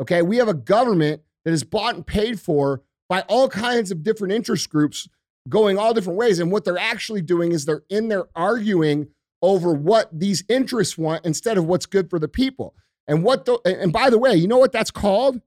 Okay, 0.00 0.22
we 0.22 0.36
have 0.36 0.48
a 0.48 0.54
government 0.54 1.22
that 1.44 1.52
is 1.52 1.64
bought 1.64 1.94
and 1.94 2.06
paid 2.06 2.40
for 2.40 2.82
by 3.08 3.22
all 3.22 3.48
kinds 3.48 3.90
of 3.90 4.02
different 4.02 4.32
interest 4.32 4.68
groups 4.70 5.08
going 5.48 5.78
all 5.78 5.94
different 5.94 6.18
ways. 6.18 6.38
And 6.38 6.52
what 6.52 6.64
they're 6.64 6.78
actually 6.78 7.22
doing 7.22 7.52
is 7.52 7.64
they're 7.64 7.84
in 7.88 8.08
there 8.08 8.26
arguing 8.34 9.08
over 9.40 9.72
what 9.72 10.08
these 10.12 10.44
interests 10.48 10.98
want 10.98 11.24
instead 11.24 11.58
of 11.58 11.64
what's 11.64 11.86
good 11.86 12.10
for 12.10 12.18
the 12.18 12.28
people. 12.28 12.74
And 13.06 13.22
what 13.22 13.46
the, 13.46 13.58
and 13.64 13.92
by 13.92 14.10
the 14.10 14.18
way, 14.18 14.34
you 14.34 14.46
know 14.46 14.58
what 14.58 14.72
that's 14.72 14.90
called? 14.90 15.40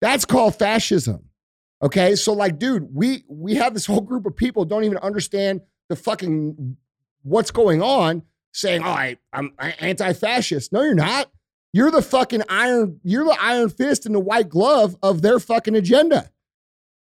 That's 0.00 0.24
called 0.24 0.56
fascism. 0.56 1.28
Okay? 1.82 2.16
So 2.16 2.32
like 2.32 2.58
dude, 2.58 2.88
we 2.94 3.24
we 3.28 3.56
have 3.56 3.74
this 3.74 3.86
whole 3.86 4.00
group 4.00 4.24
of 4.24 4.36
people 4.36 4.64
don't 4.64 4.84
even 4.84 4.98
understand 4.98 5.60
the 5.88 5.96
fucking 5.96 6.76
what's 7.22 7.50
going 7.50 7.82
on 7.82 8.22
saying, 8.52 8.82
"Oh, 8.82 8.88
I, 8.88 9.18
I'm 9.32 9.52
anti-fascist." 9.58 10.72
No, 10.72 10.82
you're 10.82 10.94
not. 10.94 11.30
You're 11.72 11.90
the 11.90 12.02
fucking 12.02 12.42
iron 12.48 13.00
you're 13.02 13.24
the 13.24 13.36
iron 13.40 13.70
fist 13.70 14.04
and 14.06 14.14
the 14.14 14.20
white 14.20 14.48
glove 14.48 14.96
of 15.02 15.22
their 15.22 15.38
fucking 15.40 15.74
agenda. 15.74 16.30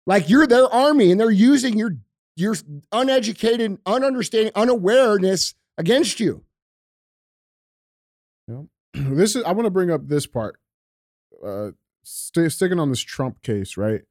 Like 0.05 0.29
you're 0.29 0.47
their 0.47 0.67
army 0.71 1.11
and 1.11 1.19
they're 1.19 1.31
using 1.31 1.77
your 1.77 1.95
your 2.35 2.55
uneducated, 2.91 3.83
ununderstanding, 3.83 4.51
unawareness 4.55 5.55
against 5.77 6.19
you. 6.19 6.43
this 8.93 9.35
is 9.35 9.43
I 9.43 9.51
want 9.51 9.65
to 9.65 9.71
bring 9.71 9.91
up 9.91 10.07
this 10.07 10.25
part. 10.27 10.59
Uh 11.45 11.71
st- 12.03 12.51
sticking 12.51 12.79
on 12.79 12.89
this 12.89 13.01
Trump 13.01 13.41
case, 13.41 13.77
right? 13.77 14.01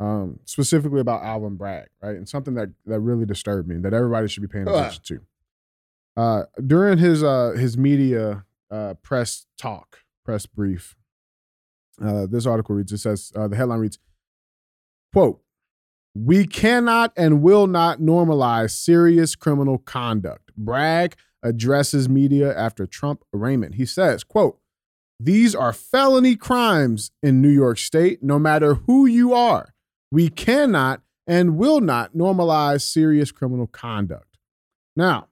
Um, 0.00 0.40
specifically 0.46 1.00
about 1.00 1.22
Alvin 1.22 1.54
Bragg, 1.56 1.88
right? 2.02 2.16
And 2.16 2.28
something 2.28 2.54
that 2.54 2.70
that 2.86 3.00
really 3.00 3.24
disturbed 3.26 3.68
me 3.68 3.76
that 3.78 3.92
everybody 3.94 4.28
should 4.28 4.42
be 4.42 4.48
paying 4.48 4.66
attention 4.68 5.02
to. 5.04 5.20
Uh 6.16 6.44
during 6.66 6.98
his 6.98 7.22
uh 7.22 7.50
his 7.56 7.76
media 7.78 8.44
uh 8.70 8.94
press 9.02 9.46
talk, 9.58 9.98
press 10.24 10.46
brief. 10.46 10.96
Uh 12.02 12.26
this 12.26 12.46
article 12.46 12.74
reads 12.74 12.92
it 12.92 12.98
says 12.98 13.32
uh, 13.36 13.48
the 13.48 13.56
headline 13.56 13.80
reads 13.80 13.98
quote 15.12 15.42
we 16.14 16.46
cannot 16.46 17.12
and 17.16 17.42
will 17.42 17.66
not 17.66 18.00
normalize 18.00 18.72
serious 18.72 19.34
criminal 19.34 19.78
conduct. 19.78 20.50
Bragg 20.56 21.16
addresses 21.42 22.08
media 22.08 22.56
after 22.56 22.86
Trump 22.86 23.24
arraignment. 23.34 23.76
He 23.76 23.86
says, 23.86 24.22
quote, 24.22 24.58
these 25.18 25.54
are 25.54 25.72
felony 25.72 26.36
crimes 26.36 27.12
in 27.22 27.40
New 27.40 27.48
York 27.48 27.78
State, 27.78 28.22
no 28.22 28.38
matter 28.38 28.74
who 28.74 29.06
you 29.06 29.32
are. 29.32 29.72
We 30.10 30.28
cannot 30.28 31.00
and 31.26 31.56
will 31.56 31.80
not 31.80 32.14
normalize 32.14 32.82
serious 32.82 33.30
criminal 33.30 33.66
conduct. 33.66 34.36
Now, 34.96 35.28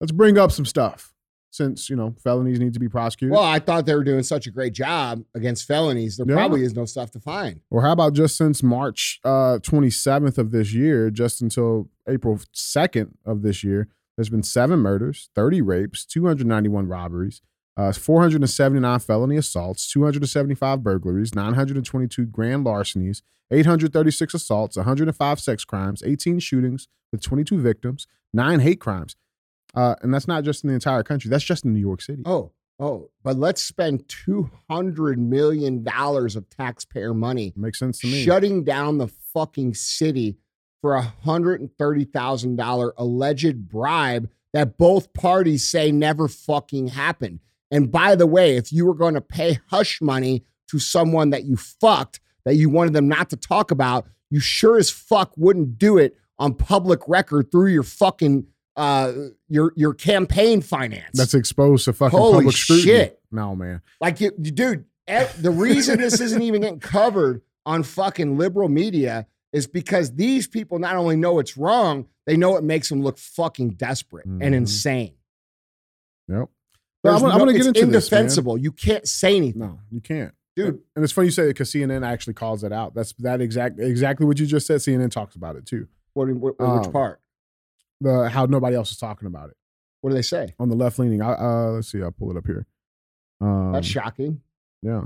let's 0.00 0.12
bring 0.12 0.36
up 0.36 0.50
some 0.52 0.66
stuff 0.66 1.14
since, 1.58 1.90
you 1.90 1.96
know, 1.96 2.14
felonies 2.24 2.58
need 2.58 2.72
to 2.72 2.80
be 2.80 2.88
prosecuted. 2.88 3.34
Well, 3.34 3.42
I 3.44 3.58
thought 3.58 3.84
they 3.84 3.94
were 3.94 4.02
doing 4.04 4.22
such 4.22 4.46
a 4.46 4.50
great 4.50 4.72
job 4.72 5.22
against 5.34 5.66
felonies. 5.66 6.16
There 6.16 6.26
Yeah. 6.26 6.36
probably 6.36 6.62
is 6.62 6.74
no 6.74 6.86
stuff 6.86 7.10
to 7.10 7.20
find. 7.20 7.60
Or 7.70 7.82
how 7.82 7.92
about 7.92 8.14
just 8.14 8.36
since 8.38 8.62
March 8.62 9.20
uh, 9.24 9.58
27th 9.62 10.38
of 10.38 10.50
this 10.52 10.72
year, 10.72 11.10
just 11.10 11.42
until 11.42 11.90
April 12.08 12.38
2nd 12.54 13.10
of 13.26 13.42
this 13.42 13.62
year, 13.62 13.88
there's 14.16 14.30
been 14.30 14.42
seven 14.42 14.78
murders, 14.80 15.28
30 15.34 15.60
rapes, 15.60 16.06
291 16.06 16.88
robberies, 16.88 17.42
uh, 17.76 17.92
479 17.92 18.98
felony 19.00 19.36
assaults, 19.36 19.88
275 19.92 20.82
burglaries, 20.82 21.34
922 21.34 22.24
grand 22.26 22.64
larcenies, 22.64 23.22
836 23.50 24.34
assaults, 24.34 24.76
105 24.76 25.38
sex 25.40 25.64
crimes, 25.64 26.02
18 26.04 26.38
shootings 26.38 26.88
with 27.12 27.22
22 27.22 27.58
victims, 27.60 28.06
nine 28.32 28.60
hate 28.60 28.80
crimes. 28.80 29.16
Uh, 29.74 29.94
and 30.02 30.12
that's 30.12 30.28
not 30.28 30.44
just 30.44 30.64
in 30.64 30.68
the 30.68 30.74
entire 30.74 31.02
country, 31.02 31.28
that's 31.30 31.44
just 31.44 31.64
in 31.64 31.72
New 31.72 31.80
York 31.80 32.00
City. 32.02 32.22
Oh, 32.24 32.52
oh, 32.80 33.10
but 33.22 33.36
let's 33.36 33.62
spend 33.62 34.08
two 34.08 34.50
hundred 34.70 35.18
million 35.18 35.82
dollars 35.84 36.36
of 36.36 36.48
taxpayer 36.48 37.12
money 37.14 37.52
Makes 37.56 37.78
sense 37.78 38.00
to 38.00 38.06
me. 38.06 38.24
shutting 38.24 38.64
down 38.64 38.98
the 38.98 39.08
fucking 39.34 39.74
city 39.74 40.36
for 40.80 40.94
a 40.94 41.02
hundred 41.02 41.60
and 41.60 41.70
thirty 41.78 42.04
thousand 42.04 42.56
dollar 42.56 42.94
alleged 42.96 43.68
bribe 43.68 44.30
that 44.54 44.78
both 44.78 45.12
parties 45.12 45.66
say 45.66 45.92
never 45.92 46.28
fucking 46.28 46.88
happened. 46.88 47.40
And 47.70 47.92
by 47.92 48.14
the 48.14 48.26
way, 48.26 48.56
if 48.56 48.72
you 48.72 48.86
were 48.86 48.94
going 48.94 49.12
to 49.14 49.20
pay 49.20 49.58
hush 49.70 50.00
money 50.00 50.44
to 50.68 50.78
someone 50.78 51.30
that 51.30 51.44
you 51.44 51.56
fucked 51.56 52.20
that 52.44 52.54
you 52.54 52.70
wanted 52.70 52.94
them 52.94 53.08
not 53.08 53.28
to 53.30 53.36
talk 53.36 53.70
about, 53.70 54.06
you 54.30 54.40
sure 54.40 54.78
as 54.78 54.88
fuck 54.88 55.32
wouldn't 55.36 55.76
do 55.78 55.98
it 55.98 56.16
on 56.38 56.54
public 56.54 57.00
record 57.06 57.50
through 57.50 57.66
your 57.72 57.82
fucking 57.82 58.46
uh 58.78 59.12
your 59.48 59.72
your 59.76 59.92
campaign 59.92 60.62
finance. 60.62 61.10
That's 61.12 61.34
exposed 61.34 61.84
to 61.86 61.92
fucking 61.92 62.18
Holy 62.18 62.34
public 62.38 62.56
scrutiny. 62.56 62.84
shit. 62.86 63.20
No, 63.30 63.54
man. 63.54 63.82
Like, 64.00 64.20
you, 64.22 64.30
dude, 64.30 64.84
the 65.06 65.50
reason 65.54 65.98
this 65.98 66.20
isn't 66.20 66.40
even 66.40 66.62
getting 66.62 66.80
covered 66.80 67.42
on 67.66 67.82
fucking 67.82 68.38
liberal 68.38 68.68
media 68.70 69.26
is 69.52 69.66
because 69.66 70.14
these 70.14 70.46
people 70.46 70.78
not 70.78 70.96
only 70.96 71.16
know 71.16 71.38
it's 71.38 71.56
wrong, 71.56 72.06
they 72.26 72.36
know 72.36 72.56
it 72.56 72.64
makes 72.64 72.88
them 72.88 73.02
look 73.02 73.18
fucking 73.18 73.70
desperate 73.70 74.24
and 74.26 74.40
Mhm. 74.40 74.52
insane. 74.54 75.14
Yep. 76.28 76.48
But 77.02 77.14
I'm, 77.16 77.24
I'm 77.26 77.38
going 77.38 77.48
to 77.48 77.52
get 77.58 77.66
into 77.66 77.86
this, 77.86 78.06
indefensible. 78.10 78.58
You 78.58 78.72
can't 78.72 79.06
say 79.06 79.36
anything, 79.36 79.60
No, 79.60 79.78
you 79.90 80.00
can't, 80.00 80.32
dude. 80.56 80.80
And 80.96 81.04
it's 81.04 81.12
funny 81.12 81.28
you 81.28 81.32
say 81.32 81.44
it 81.44 81.48
because 81.48 81.70
CNN 81.70 82.04
actually 82.06 82.34
calls 82.34 82.64
it 82.64 82.72
out. 82.72 82.94
That's 82.94 83.12
that 83.20 83.40
exact 83.40 83.78
exactly 83.78 84.26
what 84.26 84.38
you 84.38 84.46
just 84.46 84.66
said. 84.66 84.80
CNN 84.80 85.10
talks 85.10 85.36
about 85.36 85.56
it 85.56 85.64
too. 85.66 85.86
What, 86.14 86.28
what, 86.34 86.58
which 86.58 86.68
Um, 86.86 86.92
part? 86.92 87.20
The 88.00 88.28
how 88.28 88.46
nobody 88.46 88.76
else 88.76 88.90
is 88.92 88.98
talking 88.98 89.26
about 89.26 89.50
it 89.50 89.56
What 90.00 90.10
do 90.10 90.14
they 90.16 90.22
say? 90.22 90.54
on 90.58 90.68
the 90.68 90.76
left 90.76 90.98
leaning. 90.98 91.20
I, 91.22 91.32
uh, 91.32 91.70
let's 91.72 91.90
see. 91.90 92.02
I'll 92.02 92.12
pull 92.12 92.30
it 92.30 92.36
up 92.36 92.46
here. 92.46 92.66
Um, 93.40 93.72
That's 93.72 93.86
shocking. 93.86 94.40
yeah, 94.82 95.04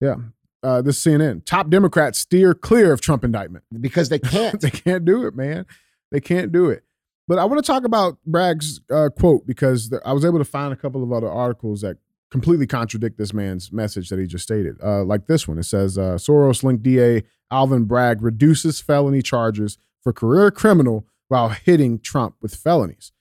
yeah. 0.00 0.16
Uh, 0.62 0.82
this 0.82 0.98
is 0.98 1.04
CNN 1.14 1.42
top 1.46 1.70
Democrats 1.70 2.18
steer 2.18 2.52
clear 2.52 2.92
of 2.92 3.00
Trump 3.00 3.24
indictment. 3.24 3.64
Because 3.80 4.08
they 4.10 4.18
can't. 4.34 4.60
they 4.60 4.70
can't 4.70 5.04
do 5.04 5.26
it, 5.26 5.34
man. 5.34 5.64
They 6.12 6.20
can't 6.20 6.52
do 6.52 6.68
it. 6.68 6.84
But 7.28 7.38
I 7.38 7.44
want 7.44 7.64
to 7.64 7.66
talk 7.72 7.84
about 7.84 8.18
Bragg's 8.26 8.80
uh, 8.90 9.08
quote 9.16 9.46
because 9.46 9.88
the, 9.90 10.00
I 10.04 10.12
was 10.12 10.24
able 10.24 10.38
to 10.38 10.44
find 10.44 10.72
a 10.72 10.76
couple 10.76 11.02
of 11.02 11.12
other 11.12 11.30
articles 11.30 11.80
that 11.82 11.96
completely 12.30 12.66
contradict 12.66 13.16
this 13.18 13.32
man's 13.32 13.72
message 13.72 14.08
that 14.10 14.18
he 14.18 14.26
just 14.26 14.44
stated. 14.44 14.76
Uh, 14.82 15.04
like 15.04 15.26
this 15.28 15.46
one, 15.48 15.56
it 15.58 15.62
says 15.64 15.96
uh, 15.96 16.16
Soros 16.16 16.62
linked 16.62 16.82
DA 16.82 17.22
Alvin 17.50 17.84
Bragg 17.84 18.20
reduces 18.20 18.80
felony 18.80 19.22
charges 19.22 19.78
for 20.02 20.12
career 20.12 20.50
criminal 20.50 21.06
while 21.30 21.50
hitting 21.50 22.00
Trump 22.00 22.34
with 22.42 22.54
felonies. 22.54 23.12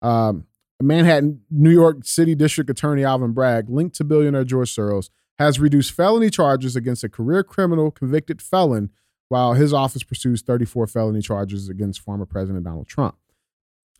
Um, 0.00 0.46
Manhattan, 0.80 1.40
New 1.50 1.70
York 1.70 2.04
City 2.04 2.36
District 2.36 2.70
Attorney 2.70 3.02
Alvin 3.02 3.32
Bragg, 3.32 3.68
linked 3.68 3.96
to 3.96 4.04
billionaire 4.04 4.44
George 4.44 4.72
Soros, 4.72 5.10
has 5.40 5.58
reduced 5.58 5.90
felony 5.92 6.30
charges 6.30 6.76
against 6.76 7.02
a 7.02 7.08
career 7.08 7.42
criminal 7.42 7.90
convicted 7.90 8.40
felon 8.40 8.90
while 9.28 9.54
his 9.54 9.72
office 9.72 10.04
pursues 10.04 10.42
34 10.42 10.86
felony 10.86 11.20
charges 11.20 11.68
against 11.68 12.00
former 12.00 12.24
President 12.24 12.64
Donald 12.64 12.86
Trump. 12.86 13.16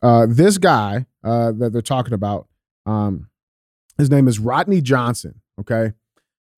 Uh, 0.00 0.26
this 0.28 0.58
guy 0.58 1.06
uh, 1.24 1.50
that 1.50 1.72
they're 1.72 1.82
talking 1.82 2.14
about, 2.14 2.46
um, 2.84 3.28
his 3.98 4.10
name 4.10 4.28
is 4.28 4.38
Rodney 4.38 4.80
Johnson. 4.80 5.40
Okay. 5.58 5.92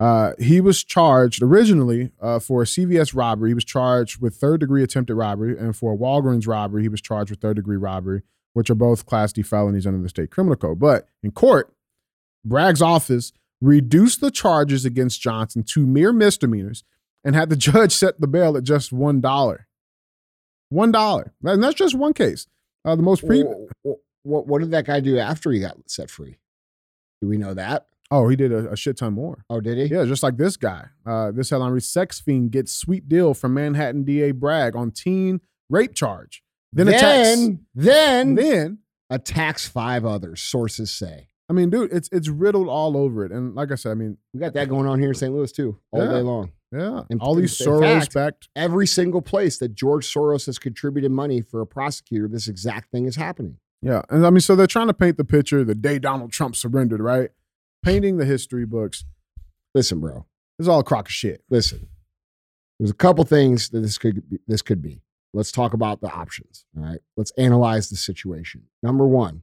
Uh, 0.00 0.32
he 0.38 0.60
was 0.60 0.84
charged 0.84 1.42
originally 1.42 2.12
uh, 2.20 2.38
for 2.38 2.62
a 2.62 2.66
CVS 2.66 3.16
robbery. 3.16 3.50
He 3.50 3.54
was 3.54 3.64
charged 3.64 4.20
with 4.20 4.36
third 4.36 4.60
degree 4.60 4.82
attempted 4.82 5.16
robbery, 5.16 5.58
and 5.58 5.76
for 5.76 5.92
a 5.92 5.96
Walgreens 5.96 6.46
robbery, 6.46 6.82
he 6.82 6.88
was 6.88 7.00
charged 7.00 7.30
with 7.30 7.40
third 7.40 7.56
degree 7.56 7.76
robbery, 7.76 8.22
which 8.52 8.70
are 8.70 8.76
both 8.76 9.06
Class 9.06 9.32
D 9.32 9.42
felonies 9.42 9.86
under 9.86 10.00
the 10.00 10.08
state 10.08 10.30
criminal 10.30 10.56
code. 10.56 10.78
But 10.78 11.08
in 11.22 11.32
court, 11.32 11.74
Bragg's 12.44 12.82
office 12.82 13.32
reduced 13.60 14.20
the 14.20 14.30
charges 14.30 14.84
against 14.84 15.20
Johnson 15.20 15.64
to 15.64 15.84
mere 15.84 16.12
misdemeanors 16.12 16.84
and 17.24 17.34
had 17.34 17.50
the 17.50 17.56
judge 17.56 17.92
set 17.92 18.20
the 18.20 18.28
bail 18.28 18.56
at 18.56 18.62
just 18.62 18.92
one 18.92 19.20
dollar. 19.20 19.66
One 20.68 20.92
dollar, 20.92 21.32
and 21.42 21.62
that's 21.62 21.74
just 21.74 21.94
one 21.94 22.12
case. 22.12 22.46
Uh, 22.84 22.94
the 22.94 23.02
most 23.02 23.26
pre. 23.26 23.42
What, 23.82 23.98
what, 24.22 24.46
what 24.46 24.60
did 24.60 24.70
that 24.72 24.86
guy 24.86 25.00
do 25.00 25.18
after 25.18 25.50
he 25.50 25.60
got 25.60 25.76
set 25.86 26.10
free? 26.10 26.38
Do 27.20 27.28
we 27.28 27.38
know 27.38 27.54
that? 27.54 27.86
Oh, 28.10 28.28
he 28.28 28.36
did 28.36 28.52
a, 28.52 28.70
a 28.72 28.76
shit 28.76 28.96
ton 28.96 29.12
more. 29.12 29.44
Oh, 29.50 29.60
did 29.60 29.76
he? 29.78 29.94
Yeah, 29.94 30.04
just 30.06 30.22
like 30.22 30.36
this 30.38 30.56
guy. 30.56 30.86
Uh, 31.06 31.30
this 31.30 31.50
headline 31.50 31.72
reads: 31.72 31.88
Sex 31.88 32.20
fiend 32.20 32.50
gets 32.52 32.72
sweet 32.72 33.08
deal 33.08 33.34
from 33.34 33.54
Manhattan 33.54 34.04
DA 34.04 34.30
Bragg 34.30 34.74
on 34.76 34.90
teen 34.90 35.40
rape 35.68 35.94
charge. 35.94 36.42
Then, 36.72 36.86
Then, 36.86 36.94
attacks. 36.96 37.58
then, 37.74 38.34
Then, 38.34 38.78
attacks 39.10 39.66
five 39.68 40.04
others. 40.04 40.40
Sources 40.42 40.90
say 40.90 41.28
I 41.50 41.54
mean, 41.54 41.70
dude, 41.70 41.92
it's 41.92 42.08
it's 42.12 42.28
riddled 42.28 42.68
all 42.68 42.96
over 42.96 43.24
it. 43.24 43.32
And 43.32 43.54
like 43.54 43.72
I 43.72 43.74
said, 43.74 43.92
I 43.92 43.94
mean, 43.94 44.18
we 44.34 44.40
got 44.40 44.52
that 44.54 44.68
going 44.68 44.86
on 44.86 44.98
here 45.00 45.08
in 45.08 45.14
St. 45.14 45.32
Louis 45.32 45.50
too, 45.52 45.78
all 45.92 46.04
Yeah. 46.04 46.10
day 46.10 46.20
long. 46.20 46.52
yeah, 46.72 47.02
and 47.08 47.20
all 47.22 47.34
these 47.34 47.56
Soros 47.56 48.12
backed. 48.12 48.48
Every 48.54 48.86
single 48.86 49.22
place 49.22 49.56
that 49.58 49.74
George 49.74 50.06
Soros 50.12 50.44
has 50.46 50.58
contributed 50.58 51.10
money 51.10 51.40
for 51.40 51.60
a 51.62 51.66
prosecutor, 51.66 52.28
this 52.28 52.48
exact 52.48 52.90
thing 52.90 53.06
is 53.06 53.16
happening. 53.16 53.56
Yeah, 53.80 54.02
and 54.10 54.26
I 54.26 54.30
mean, 54.30 54.40
so 54.40 54.56
they're 54.56 54.66
trying 54.66 54.88
to 54.88 54.94
paint 54.94 55.16
the 55.16 55.24
picture 55.24 55.64
the 55.64 55.74
day 55.74 55.98
Donald 55.98 56.32
Trump 56.32 56.54
surrendered, 56.56 57.00
right? 57.00 57.30
Painting 57.82 58.18
the 58.18 58.24
history 58.24 58.66
books 58.66 59.04
Listen, 59.74 60.00
bro. 60.00 60.26
This 60.58 60.64
is 60.64 60.68
all 60.68 60.80
a 60.80 60.84
crock 60.84 61.06
of 61.06 61.12
shit. 61.12 61.42
Listen. 61.50 61.86
There's 62.78 62.90
a 62.90 62.94
couple 62.94 63.24
things 63.24 63.70
that 63.70 63.80
this 63.80 63.98
could 63.98 64.28
be, 64.28 64.38
this 64.46 64.62
could 64.62 64.82
be. 64.82 65.02
Let's 65.32 65.52
talk 65.52 65.72
about 65.72 66.00
the 66.00 66.10
options. 66.10 66.64
All 66.76 66.84
right. 66.84 67.00
Let's 67.16 67.32
analyze 67.38 67.90
the 67.90 67.96
situation. 67.96 68.62
Number 68.82 69.06
one, 69.06 69.42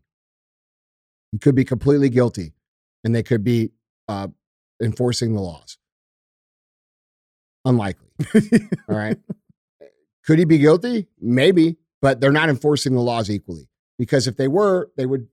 he 1.32 1.38
could 1.38 1.56
be 1.56 1.66
completely 1.66 2.10
guilty, 2.10 2.54
and 3.04 3.14
they 3.14 3.24
could 3.24 3.44
be 3.44 3.72
uh, 4.08 4.28
enforcing 4.82 5.36
the 5.36 5.42
laws. 5.42 5.78
Unlikely. 7.66 8.08
All 8.90 8.96
right. 8.96 9.18
Could 10.26 10.40
he 10.40 10.46
be 10.46 10.58
guilty? 10.58 11.08
Maybe, 11.20 11.78
but 12.02 12.20
they're 12.20 12.32
not 12.32 12.50
enforcing 12.50 12.94
the 12.94 13.02
laws 13.02 13.30
equally. 13.30 13.68
Because 13.98 14.28
if 14.28 14.38
they 14.38 14.48
were, 14.48 14.90
they 14.98 15.06
would 15.06 15.28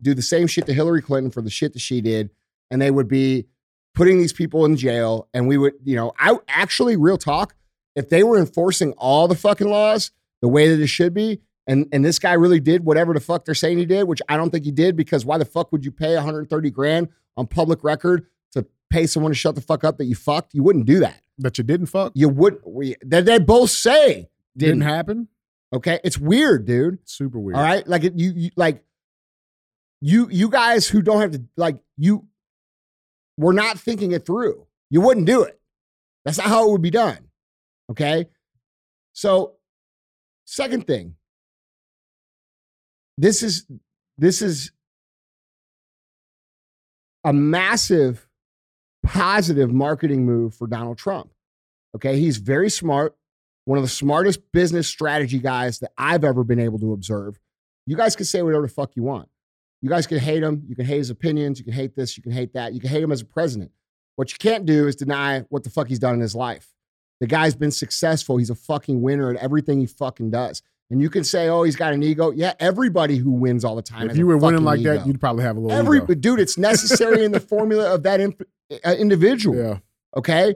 do 0.00 0.14
the 0.14 0.22
same 0.22 0.46
shit 0.46 0.66
to 0.66 0.72
Hillary 0.74 1.02
Clinton 1.02 1.30
for 1.30 1.42
the 1.42 1.50
shit 1.50 1.72
that 1.74 1.80
she 1.80 2.00
did, 2.00 2.30
and 2.70 2.80
they 2.80 2.90
would 2.90 3.08
be 3.08 3.46
putting 3.94 4.18
these 4.18 4.32
people 4.32 4.64
in 4.64 4.76
jail. 4.76 5.28
And 5.34 5.48
we 5.48 5.56
would, 5.58 5.74
you 5.84 5.96
know, 5.96 6.12
I 6.18 6.36
actually, 6.48 6.96
real 6.96 7.18
talk, 7.18 7.54
if 7.96 8.08
they 8.08 8.22
were 8.22 8.38
enforcing 8.38 8.92
all 8.92 9.26
the 9.28 9.34
fucking 9.34 9.68
laws 9.68 10.10
the 10.40 10.48
way 10.48 10.68
that 10.68 10.80
it 10.80 10.86
should 10.86 11.14
be, 11.14 11.40
and 11.66 11.86
and 11.92 12.04
this 12.04 12.18
guy 12.18 12.32
really 12.32 12.60
did 12.60 12.84
whatever 12.84 13.12
the 13.12 13.20
fuck 13.20 13.44
they're 13.44 13.54
saying 13.54 13.76
he 13.78 13.84
did, 13.84 14.04
which 14.04 14.22
I 14.28 14.36
don't 14.36 14.50
think 14.50 14.64
he 14.64 14.70
did, 14.70 14.96
because 14.96 15.24
why 15.26 15.36
the 15.36 15.44
fuck 15.44 15.70
would 15.72 15.84
you 15.84 15.90
pay 15.92 16.14
130 16.14 16.70
grand 16.70 17.08
on 17.36 17.46
public 17.46 17.84
record 17.84 18.26
to 18.52 18.64
pay 18.88 19.06
someone 19.06 19.32
to 19.32 19.36
shut 19.36 19.54
the 19.54 19.60
fuck 19.60 19.84
up 19.84 19.98
that 19.98 20.06
you 20.06 20.14
fucked? 20.14 20.54
You 20.54 20.62
wouldn't 20.62 20.86
do 20.86 21.00
that. 21.00 21.20
That 21.38 21.58
you 21.58 21.64
didn't 21.64 21.86
fuck 21.86 22.12
You 22.14 22.28
would. 22.30 22.58
We, 22.66 22.96
they, 23.04 23.20
they 23.20 23.38
both 23.38 23.70
say 23.70 24.28
didn't 24.56 24.78
didn't. 24.78 24.82
happen. 24.82 25.28
Okay, 25.72 26.00
it's 26.02 26.18
weird, 26.18 26.64
dude. 26.66 26.98
Super 27.04 27.38
weird. 27.38 27.56
All 27.56 27.62
right, 27.62 27.86
like 27.86 28.02
it, 28.04 28.14
you, 28.14 28.32
you, 28.34 28.50
like 28.56 28.82
you, 30.00 30.28
you 30.30 30.48
guys 30.48 30.88
who 30.88 31.02
don't 31.02 31.20
have 31.20 31.32
to, 31.32 31.42
like 31.56 31.80
you, 31.96 32.26
we're 33.38 33.52
not 33.52 33.78
thinking 33.78 34.12
it 34.12 34.26
through. 34.26 34.66
You 34.90 35.00
wouldn't 35.00 35.26
do 35.26 35.42
it. 35.42 35.58
That's 36.24 36.36
not 36.36 36.48
how 36.48 36.68
it 36.68 36.72
would 36.72 36.82
be 36.82 36.90
done. 36.90 37.18
Okay, 37.90 38.26
so 39.14 39.54
second 40.44 40.86
thing, 40.86 41.14
this 43.16 43.42
is 43.42 43.66
this 44.18 44.42
is 44.42 44.72
a 47.24 47.32
massive 47.32 48.28
positive 49.02 49.72
marketing 49.72 50.26
move 50.26 50.54
for 50.54 50.66
Donald 50.66 50.98
Trump. 50.98 51.30
Okay, 51.94 52.18
he's 52.18 52.36
very 52.36 52.68
smart 52.68 53.16
one 53.68 53.76
of 53.76 53.84
the 53.84 53.88
smartest 53.88 54.40
business 54.50 54.88
strategy 54.88 55.38
guys 55.38 55.80
that 55.80 55.92
I've 55.98 56.24
ever 56.24 56.42
been 56.42 56.58
able 56.58 56.78
to 56.78 56.94
observe. 56.94 57.38
You 57.86 57.96
guys 57.96 58.16
can 58.16 58.24
say 58.24 58.40
whatever 58.40 58.62
the 58.62 58.72
fuck 58.72 58.96
you 58.96 59.02
want. 59.02 59.28
You 59.80 59.88
guys 59.88 60.06
can 60.06 60.18
hate 60.18 60.42
him. 60.42 60.64
You 60.68 60.74
can 60.74 60.84
hate 60.84 60.98
his 60.98 61.10
opinions. 61.10 61.58
You 61.58 61.64
can 61.64 61.74
hate 61.74 61.94
this. 61.94 62.16
You 62.16 62.22
can 62.22 62.32
hate 62.32 62.52
that. 62.54 62.72
You 62.74 62.80
can 62.80 62.90
hate 62.90 63.02
him 63.02 63.12
as 63.12 63.20
a 63.20 63.24
president. 63.24 63.70
What 64.16 64.32
you 64.32 64.38
can't 64.38 64.66
do 64.66 64.88
is 64.88 64.96
deny 64.96 65.40
what 65.48 65.62
the 65.62 65.70
fuck 65.70 65.88
he's 65.88 66.00
done 66.00 66.14
in 66.14 66.20
his 66.20 66.34
life. 66.34 66.74
The 67.20 67.26
guy's 67.26 67.54
been 67.54 67.70
successful. 67.70 68.36
He's 68.36 68.50
a 68.50 68.54
fucking 68.54 69.00
winner 69.00 69.30
at 69.30 69.36
everything 69.36 69.80
he 69.80 69.86
fucking 69.86 70.30
does. 70.30 70.62
And 70.90 71.02
you 71.02 71.10
can 71.10 71.22
say, 71.22 71.48
oh, 71.48 71.64
he's 71.64 71.76
got 71.76 71.92
an 71.92 72.02
ego. 72.02 72.30
Yeah, 72.30 72.54
everybody 72.58 73.16
who 73.16 73.30
wins 73.30 73.64
all 73.64 73.76
the 73.76 73.82
time. 73.82 74.08
If 74.08 74.16
you 74.16 74.26
were 74.26 74.38
winning 74.38 74.64
like 74.64 74.80
ego. 74.80 74.96
that, 74.96 75.06
you'd 75.06 75.20
probably 75.20 75.44
have 75.44 75.56
a 75.56 75.60
little. 75.60 75.78
Every 75.78 75.98
ego. 75.98 76.14
dude, 76.14 76.40
it's 76.40 76.56
necessary 76.56 77.24
in 77.24 77.32
the 77.32 77.40
formula 77.54 77.94
of 77.94 78.02
that 78.04 78.20
imp- 78.20 78.42
uh, 78.84 78.94
individual. 78.98 79.56
Yeah. 79.56 79.78
Okay. 80.16 80.54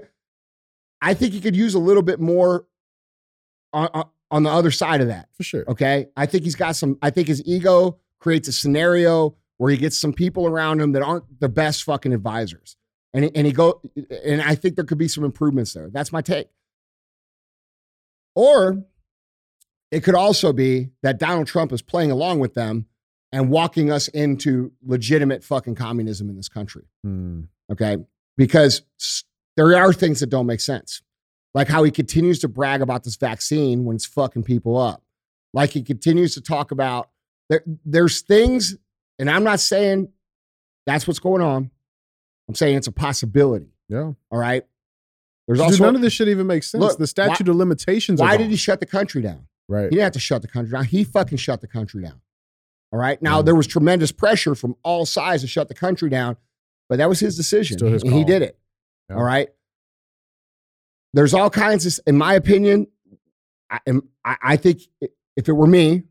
I 1.00 1.14
think 1.14 1.32
he 1.32 1.40
could 1.40 1.56
use 1.56 1.74
a 1.74 1.78
little 1.78 2.02
bit 2.02 2.18
more 2.18 2.66
on, 3.72 3.88
on, 3.92 4.08
on 4.30 4.42
the 4.44 4.50
other 4.50 4.70
side 4.70 5.00
of 5.00 5.08
that. 5.08 5.28
for 5.36 5.42
sure. 5.42 5.64
Okay. 5.68 6.06
I 6.16 6.26
think 6.26 6.44
he's 6.44 6.54
got 6.56 6.76
some, 6.76 6.96
I 7.02 7.10
think 7.10 7.28
his 7.28 7.42
ego 7.44 7.98
creates 8.22 8.48
a 8.48 8.52
scenario 8.52 9.36
where 9.58 9.70
he 9.70 9.76
gets 9.76 9.98
some 9.98 10.12
people 10.12 10.46
around 10.46 10.80
him 10.80 10.92
that 10.92 11.02
aren't 11.02 11.40
the 11.40 11.48
best 11.48 11.82
fucking 11.84 12.12
advisors. 12.12 12.76
And, 13.12 13.24
he- 13.26 13.30
and 13.34 13.46
he 13.46 13.52
go, 13.52 13.82
and 14.24 14.40
I 14.40 14.54
think 14.54 14.76
there 14.76 14.84
could 14.84 14.96
be 14.98 15.08
some 15.08 15.24
improvements 15.24 15.74
there. 15.74 15.90
That's 15.90 16.12
my 16.12 16.22
take. 16.22 16.48
Or 18.34 18.84
it 19.90 20.00
could 20.02 20.14
also 20.14 20.52
be 20.52 20.90
that 21.02 21.18
Donald 21.18 21.46
Trump 21.46 21.72
is 21.72 21.82
playing 21.82 22.10
along 22.10 22.38
with 22.38 22.54
them 22.54 22.86
and 23.30 23.50
walking 23.50 23.90
us 23.90 24.08
into 24.08 24.72
legitimate 24.84 25.44
fucking 25.44 25.74
communism 25.74 26.28
in 26.30 26.36
this 26.36 26.48
country 26.48 26.84
Hmm. 27.02 27.42
okay? 27.70 27.96
Because 28.36 28.82
there 29.56 29.76
are 29.76 29.92
things 29.92 30.20
that 30.20 30.30
don't 30.30 30.46
make 30.46 30.60
sense. 30.60 31.02
Like 31.54 31.68
how 31.68 31.82
he 31.82 31.90
continues 31.90 32.38
to 32.40 32.48
brag 32.48 32.80
about 32.80 33.04
this 33.04 33.16
vaccine 33.16 33.84
when 33.84 33.96
it's 33.96 34.06
fucking 34.06 34.44
people 34.44 34.78
up. 34.78 35.02
Like 35.52 35.70
he 35.70 35.82
continues 35.82 36.32
to 36.34 36.40
talk 36.40 36.70
about 36.70 37.10
there, 37.52 37.62
there's 37.84 38.22
things, 38.22 38.76
and 39.18 39.28
I'm 39.28 39.44
not 39.44 39.60
saying 39.60 40.08
that's 40.86 41.06
what's 41.06 41.18
going 41.18 41.42
on. 41.42 41.70
I'm 42.48 42.54
saying 42.54 42.78
it's 42.78 42.86
a 42.86 42.92
possibility. 42.92 43.68
Yeah. 43.90 44.12
All 44.30 44.38
right. 44.38 44.64
There's 45.46 45.58
Dude, 45.58 45.66
also 45.66 45.84
none 45.84 45.94
of 45.94 46.00
this 46.00 46.14
shit 46.14 46.28
even 46.28 46.46
makes 46.46 46.70
sense. 46.70 46.80
Look, 46.80 46.98
the 46.98 47.06
statute 47.06 47.48
of 47.48 47.56
limitations. 47.56 48.20
why 48.20 48.38
did 48.38 48.48
he 48.48 48.56
shut 48.56 48.80
the 48.80 48.86
country 48.86 49.20
down? 49.20 49.46
Right. 49.68 49.84
He 49.84 49.90
didn't 49.90 50.04
have 50.04 50.12
to 50.12 50.18
shut 50.18 50.40
the 50.40 50.48
country 50.48 50.72
down. 50.72 50.84
He 50.84 51.04
fucking 51.04 51.36
shut 51.36 51.60
the 51.60 51.66
country 51.66 52.02
down. 52.02 52.22
All 52.90 52.98
right. 52.98 53.20
Now 53.20 53.42
there 53.42 53.54
was 53.54 53.66
tremendous 53.66 54.12
pressure 54.12 54.54
from 54.54 54.76
all 54.82 55.04
sides 55.04 55.42
to 55.42 55.48
shut 55.48 55.68
the 55.68 55.74
country 55.74 56.08
down, 56.08 56.38
but 56.88 56.96
that 56.96 57.08
was 57.08 57.20
his 57.20 57.36
decision. 57.36 57.78
His 57.86 58.02
and 58.02 58.14
he 58.14 58.24
did 58.24 58.40
it. 58.40 58.58
Yeah. 59.10 59.16
All 59.16 59.22
right. 59.22 59.50
There's 61.12 61.34
all 61.34 61.50
kinds 61.50 61.84
of, 61.84 62.00
in 62.06 62.16
my 62.16 62.32
opinion, 62.34 62.86
I, 63.70 63.80
am- 63.86 64.08
I, 64.24 64.36
I 64.42 64.56
think 64.56 64.80
if 65.36 65.48
it 65.48 65.52
were 65.52 65.66
me, 65.66 66.04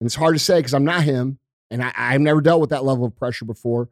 and 0.00 0.06
it's 0.06 0.14
hard 0.14 0.34
to 0.34 0.38
say 0.38 0.58
because 0.58 0.74
I'm 0.74 0.84
not 0.84 1.02
him, 1.02 1.38
and 1.70 1.82
I, 1.82 1.92
I've 1.96 2.20
never 2.20 2.40
dealt 2.40 2.60
with 2.60 2.70
that 2.70 2.84
level 2.84 3.04
of 3.04 3.16
pressure 3.16 3.44
before, 3.44 3.88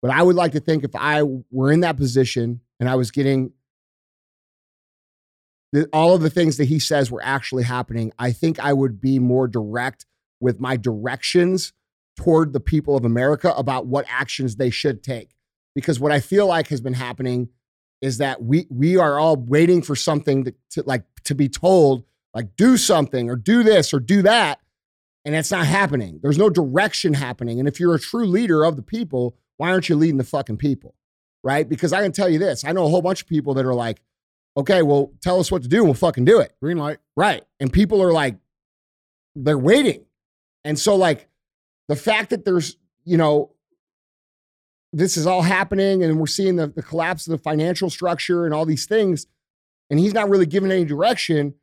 but 0.00 0.10
I 0.10 0.22
would 0.22 0.36
like 0.36 0.52
to 0.52 0.60
think 0.60 0.84
if 0.84 0.94
I 0.94 1.22
were 1.50 1.70
in 1.70 1.80
that 1.80 1.96
position 1.96 2.60
and 2.80 2.88
I 2.88 2.96
was 2.96 3.10
getting 3.10 3.52
the, 5.72 5.88
all 5.92 6.14
of 6.14 6.20
the 6.20 6.30
things 6.30 6.58
that 6.58 6.66
he 6.66 6.78
says 6.78 7.10
were 7.10 7.22
actually 7.24 7.64
happening, 7.64 8.12
I 8.18 8.32
think 8.32 8.60
I 8.60 8.72
would 8.72 9.00
be 9.00 9.18
more 9.18 9.48
direct 9.48 10.06
with 10.40 10.60
my 10.60 10.76
directions 10.76 11.72
toward 12.16 12.52
the 12.52 12.60
people 12.60 12.96
of 12.96 13.04
America 13.04 13.52
about 13.56 13.86
what 13.86 14.04
actions 14.08 14.56
they 14.56 14.70
should 14.70 15.02
take. 15.02 15.34
Because 15.74 15.98
what 15.98 16.12
I 16.12 16.20
feel 16.20 16.46
like 16.46 16.68
has 16.68 16.82
been 16.82 16.92
happening 16.92 17.48
is 18.02 18.18
that 18.18 18.42
we 18.42 18.66
we 18.68 18.96
are 18.98 19.18
all 19.18 19.36
waiting 19.36 19.80
for 19.80 19.96
something 19.96 20.44
to, 20.44 20.54
to 20.70 20.82
like 20.82 21.04
to 21.24 21.34
be 21.34 21.48
told 21.48 22.04
like 22.34 22.56
do 22.56 22.76
something 22.76 23.30
or 23.30 23.36
do 23.36 23.62
this 23.62 23.94
or 23.94 24.00
do 24.00 24.22
that 24.22 24.58
and 25.24 25.34
it's 25.34 25.50
not 25.50 25.66
happening. 25.66 26.20
There's 26.22 26.38
no 26.38 26.50
direction 26.50 27.14
happening. 27.14 27.58
And 27.58 27.68
if 27.68 27.78
you're 27.78 27.94
a 27.94 28.00
true 28.00 28.26
leader 28.26 28.64
of 28.64 28.76
the 28.76 28.82
people, 28.82 29.36
why 29.56 29.70
aren't 29.70 29.88
you 29.88 29.96
leading 29.96 30.18
the 30.18 30.24
fucking 30.24 30.56
people? 30.56 30.94
Right? 31.44 31.68
Because 31.68 31.92
I 31.92 32.02
can 32.02 32.12
tell 32.12 32.28
you 32.28 32.38
this 32.38 32.64
I 32.64 32.72
know 32.72 32.84
a 32.84 32.88
whole 32.88 33.02
bunch 33.02 33.22
of 33.22 33.28
people 33.28 33.54
that 33.54 33.66
are 33.66 33.74
like, 33.74 34.00
okay, 34.56 34.82
well, 34.82 35.12
tell 35.20 35.40
us 35.40 35.50
what 35.50 35.62
to 35.62 35.68
do 35.68 35.78
and 35.78 35.86
we'll 35.86 35.94
fucking 35.94 36.24
do 36.24 36.40
it. 36.40 36.54
Green 36.60 36.78
light. 36.78 36.98
Right. 37.16 37.42
And 37.60 37.72
people 37.72 38.02
are 38.02 38.12
like, 38.12 38.36
they're 39.34 39.58
waiting. 39.58 40.04
And 40.64 40.78
so, 40.78 40.94
like, 40.94 41.28
the 41.88 41.96
fact 41.96 42.30
that 42.30 42.44
there's, 42.44 42.76
you 43.04 43.16
know, 43.16 43.52
this 44.92 45.16
is 45.16 45.26
all 45.26 45.42
happening 45.42 46.02
and 46.02 46.18
we're 46.18 46.26
seeing 46.26 46.56
the, 46.56 46.66
the 46.66 46.82
collapse 46.82 47.26
of 47.26 47.32
the 47.32 47.38
financial 47.38 47.88
structure 47.88 48.44
and 48.44 48.54
all 48.54 48.66
these 48.66 48.86
things, 48.86 49.26
and 49.90 49.98
he's 49.98 50.14
not 50.14 50.28
really 50.28 50.46
giving 50.46 50.70
any 50.70 50.84
direction, 50.84 51.54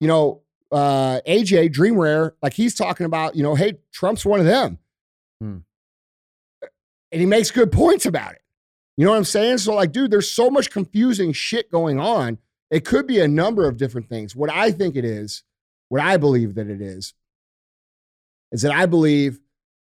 you 0.00 0.08
know, 0.08 0.42
uh, 0.72 1.20
AJ 1.26 1.72
Dream 1.72 1.98
Rare, 1.98 2.34
like 2.42 2.54
he's 2.54 2.74
talking 2.74 3.06
about, 3.06 3.36
you 3.36 3.42
know, 3.42 3.54
hey, 3.54 3.74
Trump's 3.92 4.24
one 4.24 4.40
of 4.40 4.46
them. 4.46 4.78
Hmm. 5.40 5.58
And 7.12 7.20
he 7.20 7.26
makes 7.26 7.50
good 7.50 7.70
points 7.70 8.06
about 8.06 8.32
it. 8.32 8.42
You 8.96 9.04
know 9.04 9.10
what 9.12 9.18
I'm 9.18 9.24
saying? 9.24 9.58
So, 9.58 9.74
like, 9.74 9.92
dude, 9.92 10.10
there's 10.10 10.30
so 10.30 10.50
much 10.50 10.70
confusing 10.70 11.32
shit 11.32 11.70
going 11.70 12.00
on. 12.00 12.38
It 12.70 12.84
could 12.84 13.06
be 13.06 13.20
a 13.20 13.28
number 13.28 13.68
of 13.68 13.76
different 13.76 14.08
things. 14.08 14.34
What 14.34 14.50
I 14.50 14.70
think 14.70 14.96
it 14.96 15.04
is, 15.04 15.44
what 15.88 16.00
I 16.00 16.16
believe 16.16 16.54
that 16.54 16.68
it 16.68 16.80
is, 16.80 17.14
is 18.52 18.62
that 18.62 18.72
I 18.72 18.86
believe 18.86 19.38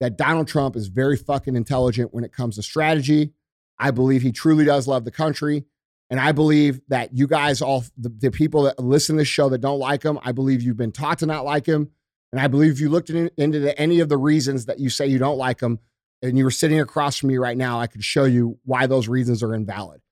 that 0.01 0.17
Donald 0.17 0.49
Trump 0.49 0.77
is 0.77 0.89
very 0.89 1.17
fucking 1.17 1.57
intelligent 1.57 2.13
when 2.15 2.25
it 2.25 2.33
comes 2.33 2.57
to 2.57 2.63
strategy. 2.63 3.33
I 3.79 3.91
believe 3.91 4.23
he 4.23 4.33
truly 4.33 4.65
does 4.65 4.87
love 4.87 5.05
the 5.05 5.11
country. 5.11 5.65
And 6.11 6.19
I 6.19 6.33
believe 6.33 6.81
that 6.89 7.17
you 7.17 7.29
guys, 7.29 7.63
all 7.63 7.85
the, 7.97 8.09
the 8.09 8.31
people 8.31 8.65
that 8.65 8.79
listen 8.81 9.17
to 9.17 9.21
this 9.21 9.29
show 9.29 9.49
that 9.49 9.61
don't 9.61 9.79
like 9.79 10.03
him, 10.03 10.19
I 10.23 10.33
believe 10.33 10.61
you've 10.61 10.77
been 10.77 10.93
taught 10.93 11.21
to 11.21 11.27
not 11.27 11.45
like 11.45 11.67
him. 11.67 11.91
And 12.33 12.41
I 12.41 12.49
believe 12.49 12.73
if 12.73 12.81
you 12.81 12.89
looked 12.89 13.11
in, 13.11 13.31
into 13.37 13.61
the, 13.61 13.79
any 13.81 14.01
of 14.01 14.09
the 14.09 14.19
reasons 14.19 14.67
that 14.67 14.81
you 14.81 14.91
say 14.91 15.07
you 15.07 15.19
don't 15.19 15.39
like 15.39 15.61
him, 15.61 15.79
and 16.23 16.37
you 16.37 16.45
were 16.45 16.51
sitting 16.51 16.81
across 16.81 17.17
from 17.17 17.29
me 17.29 17.39
right 17.39 17.57
now, 17.57 17.81
I 17.81 17.87
could 17.87 18.05
show 18.05 18.25
you 18.25 18.59
why 18.65 18.87
those 18.87 19.09
reasons 19.09 19.43
are 19.43 19.55
invalid. 19.55 20.03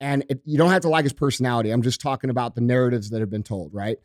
And 0.00 0.24
it, 0.28 0.42
you 0.44 0.58
don't 0.58 0.70
have 0.70 0.82
to 0.82 0.88
like 0.88 1.04
his 1.04 1.12
personality. 1.12 1.70
I'm 1.70 1.82
just 1.82 2.00
talking 2.00 2.30
about 2.30 2.54
the 2.54 2.60
narratives 2.60 3.10
that 3.10 3.20
have 3.20 3.30
been 3.30 3.42
told, 3.42 3.72
right? 3.72 3.96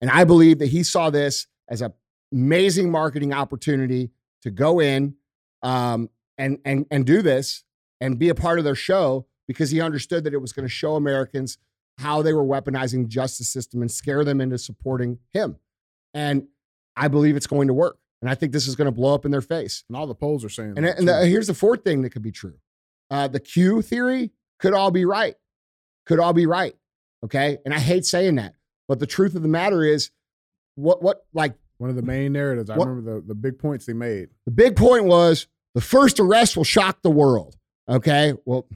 And 0.00 0.10
I 0.10 0.24
believe 0.24 0.58
that 0.58 0.66
he 0.66 0.82
saw 0.82 1.08
this 1.10 1.46
as 1.68 1.80
an 1.82 1.92
amazing 2.32 2.90
marketing 2.90 3.32
opportunity 3.32 4.10
to 4.42 4.50
go 4.50 4.80
in 4.80 5.14
um, 5.62 6.10
and 6.36 6.58
and 6.64 6.86
and 6.90 7.04
do 7.04 7.22
this 7.22 7.64
and 8.00 8.18
be 8.18 8.28
a 8.28 8.34
part 8.34 8.58
of 8.58 8.64
their 8.64 8.74
show 8.74 9.26
because 9.50 9.72
he 9.72 9.80
understood 9.80 10.22
that 10.22 10.32
it 10.32 10.40
was 10.40 10.52
going 10.52 10.64
to 10.64 10.72
show 10.72 10.94
Americans 10.94 11.58
how 11.98 12.22
they 12.22 12.32
were 12.32 12.44
weaponizing 12.44 13.02
the 13.02 13.08
justice 13.08 13.48
system 13.48 13.80
and 13.80 13.90
scare 13.90 14.22
them 14.22 14.40
into 14.40 14.56
supporting 14.56 15.18
him. 15.32 15.56
And 16.14 16.46
I 16.96 17.08
believe 17.08 17.34
it's 17.34 17.48
going 17.48 17.66
to 17.66 17.74
work. 17.74 17.98
And 18.22 18.30
I 18.30 18.36
think 18.36 18.52
this 18.52 18.68
is 18.68 18.76
going 18.76 18.86
to 18.86 18.92
blow 18.92 19.12
up 19.12 19.24
in 19.24 19.32
their 19.32 19.40
face. 19.40 19.82
And 19.88 19.96
all 19.96 20.06
the 20.06 20.14
polls 20.14 20.44
are 20.44 20.48
saying. 20.48 20.74
And, 20.76 20.86
that, 20.86 20.98
and 21.00 21.08
the, 21.08 21.26
here's 21.26 21.48
the 21.48 21.54
fourth 21.54 21.82
thing 21.82 22.02
that 22.02 22.10
could 22.10 22.22
be 22.22 22.30
true 22.30 22.58
uh, 23.10 23.26
the 23.26 23.40
Q 23.40 23.82
theory 23.82 24.30
could 24.60 24.72
all 24.72 24.92
be 24.92 25.04
right. 25.04 25.34
Could 26.06 26.20
all 26.20 26.32
be 26.32 26.46
right. 26.46 26.76
Okay. 27.24 27.58
And 27.64 27.74
I 27.74 27.80
hate 27.80 28.04
saying 28.04 28.36
that. 28.36 28.54
But 28.86 29.00
the 29.00 29.06
truth 29.06 29.34
of 29.34 29.42
the 29.42 29.48
matter 29.48 29.82
is, 29.82 30.12
what, 30.76 31.02
what, 31.02 31.24
like, 31.34 31.54
one 31.78 31.90
of 31.90 31.96
the 31.96 32.02
main 32.02 32.32
narratives. 32.34 32.70
I 32.70 32.76
What- 32.76 32.86
remember 32.86 33.16
the, 33.20 33.26
the 33.26 33.34
big 33.34 33.58
points 33.58 33.84
they 33.84 33.94
made. 33.94 34.28
the 34.44 34.52
big 34.52 34.76
point 34.76 35.06
was 35.06 35.48
the 35.74 35.80
first 35.80 36.20
arrest 36.20 36.56
will 36.56 36.62
shock 36.62 37.02
the 37.02 37.10
world. 37.10 37.56
Okay. 37.88 38.34
Well, 38.44 38.68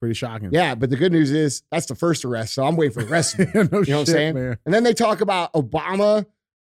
Pretty 0.00 0.14
shocking. 0.14 0.50
yeah. 0.52 0.74
But 0.74 0.90
the 0.90 0.96
good 0.96 1.12
news 1.12 1.30
is 1.30 1.62
that's 1.72 1.86
the 1.86 1.94
first 1.94 2.24
arrest. 2.24 2.54
So 2.54 2.64
I'm 2.64 2.76
waiting 2.76 2.92
for 2.94 3.02
the 3.02 3.08
rest. 3.08 3.38
no 3.38 3.44
You 3.54 3.62
know 3.64 3.68
what 3.80 3.88
I'm 4.00 4.06
saying? 4.06 4.34
man. 4.34 4.58
and 4.66 4.74
then 4.74 4.82
they 4.84 4.92
talk 4.94 5.20
about 5.20 5.52
Obama 5.54 6.26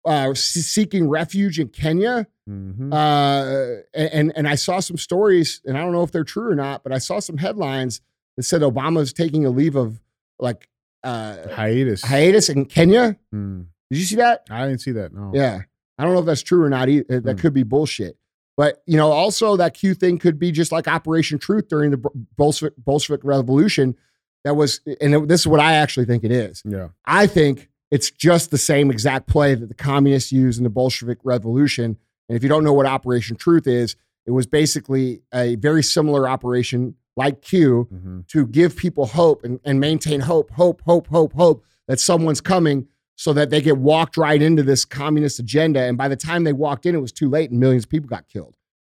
uh, 0.05 0.33
seeking 0.33 1.07
refuge 1.07 1.59
in 1.59 1.69
Kenya. 1.69 2.27
Mhm. 2.49 2.91
Uh, 2.93 3.83
and 3.93 4.33
and 4.35 4.47
I 4.49 4.55
saw 4.55 4.81
some 4.81 4.97
stories, 4.97 5.61
and 5.65 5.77
I 5.77 5.81
don't 5.81 5.93
know 5.93 6.03
if 6.03 6.11
they're 6.11 6.25
true 6.25 6.49
or 6.51 6.55
not, 6.55 6.83
but 6.83 6.91
I 6.91 6.97
saw 6.97 7.19
some 7.19 7.37
headlines 7.37 8.01
that 8.35 8.43
said 8.43 8.61
Obama's 8.61 9.13
taking 9.13 9.45
a 9.45 9.49
leave 9.49 9.77
of 9.77 10.01
like 10.39 10.67
uh, 11.05 11.47
hiatus. 11.49 12.01
hiatus 12.03 12.49
in 12.49 12.65
Kenya. 12.65 13.17
Mm. 13.33 13.67
Did 13.89 13.99
you 13.99 14.03
see 14.05 14.15
that? 14.17 14.45
I 14.49 14.67
didn't 14.67 14.81
see 14.81 14.91
that. 14.93 15.13
No. 15.13 15.31
Yeah, 15.33 15.61
I 15.97 16.03
don't 16.03 16.13
know 16.13 16.19
if 16.19 16.25
that's 16.25 16.41
true 16.43 16.63
or 16.63 16.69
not. 16.69 16.87
That 16.87 17.23
Hmm. 17.23 17.35
could 17.39 17.53
be 17.53 17.63
bullshit. 17.63 18.17
But 18.55 18.83
you 18.85 18.97
know, 18.97 19.11
also 19.11 19.57
that 19.57 19.73
Q 19.73 19.93
thing 19.93 20.17
could 20.17 20.37
be 20.37 20.51
just 20.51 20.71
like 20.71 20.87
Operation 20.87 21.39
Trust 21.39 21.69
during 21.69 21.91
the 21.91 22.09
Bolshevik, 22.37 22.73
Bolshevik 22.77 23.21
Revolution. 23.23 23.95
That 24.43 24.55
was, 24.55 24.81
and 24.99 25.27
this 25.29 25.41
is 25.41 25.47
what 25.47 25.59
I 25.61 25.73
actually 25.73 26.05
think 26.05 26.23
it 26.23 26.31
is. 26.31 26.61
Yeah. 26.65 26.89
I 27.05 27.27
think 27.27 27.69
it's 27.91 28.11
just 28.11 28.51
the 28.51 28.57
same 28.57 28.91
exact 28.91 29.27
play 29.27 29.55
that 29.55 29.67
the 29.67 29.73
communists 29.73 30.31
used 30.31 30.57
in 30.57 30.65
the 30.65 30.69
Bolshevik 30.69 31.19
Revolution. 31.23 31.97
And 32.27 32.35
if 32.35 32.43
you 32.43 32.49
don't 32.49 32.63
know 32.63 32.73
what 32.73 32.85
Operation 32.85 33.37
Trust 33.37 33.67
is, 33.67 33.95
it 34.25 34.31
was 34.31 34.45
basically 34.45 35.21
a 35.33 35.55
very 35.55 35.83
similar 35.83 36.27
operation 36.27 36.95
like 37.15 37.41
Q 37.41 37.83
hmm 37.83 38.19
to 38.27 38.47
give 38.47 38.75
people 38.75 39.05
hope 39.05 39.43
and, 39.43 39.59
and 39.63 39.79
maintain 39.79 40.21
hope, 40.21 40.51
hope, 40.51 40.81
hope, 40.85 41.07
hope, 41.07 41.33
hope 41.33 41.63
that 41.87 41.99
someone's 41.99 42.41
coming 42.41 42.87
so 43.15 43.33
that 43.33 43.49
they 43.49 43.61
get 43.61 43.77
walked 43.77 44.17
right 44.17 44.41
into 44.41 44.63
this 44.63 44.85
communist 44.85 45.39
agenda. 45.39 45.81
And 45.81 45.97
by 45.97 46.07
the 46.07 46.15
time 46.15 46.43
they 46.43 46.53
walked 46.53 46.85
in, 46.85 46.95
it 46.95 46.99
was 47.01 47.11
too 47.11 47.29
late 47.29 47.51
and 47.51 47.59
millions 47.59 47.83
of 47.85 47.89
people 47.89 48.07
got 48.09 48.27
killed. 48.27 48.55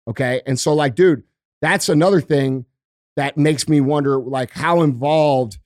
Okay. 0.08 0.40
And 0.46 0.58
so, 0.58 0.72
like, 0.74 0.94
dude, 0.94 1.24
that's 1.60 1.88
another 1.88 2.20
thing 2.20 2.66
that 3.16 3.36
makes 3.36 3.68
me 3.68 3.80
wonder, 3.80 4.18
like, 4.18 4.50
how 4.50 4.82
involved, 4.82 5.58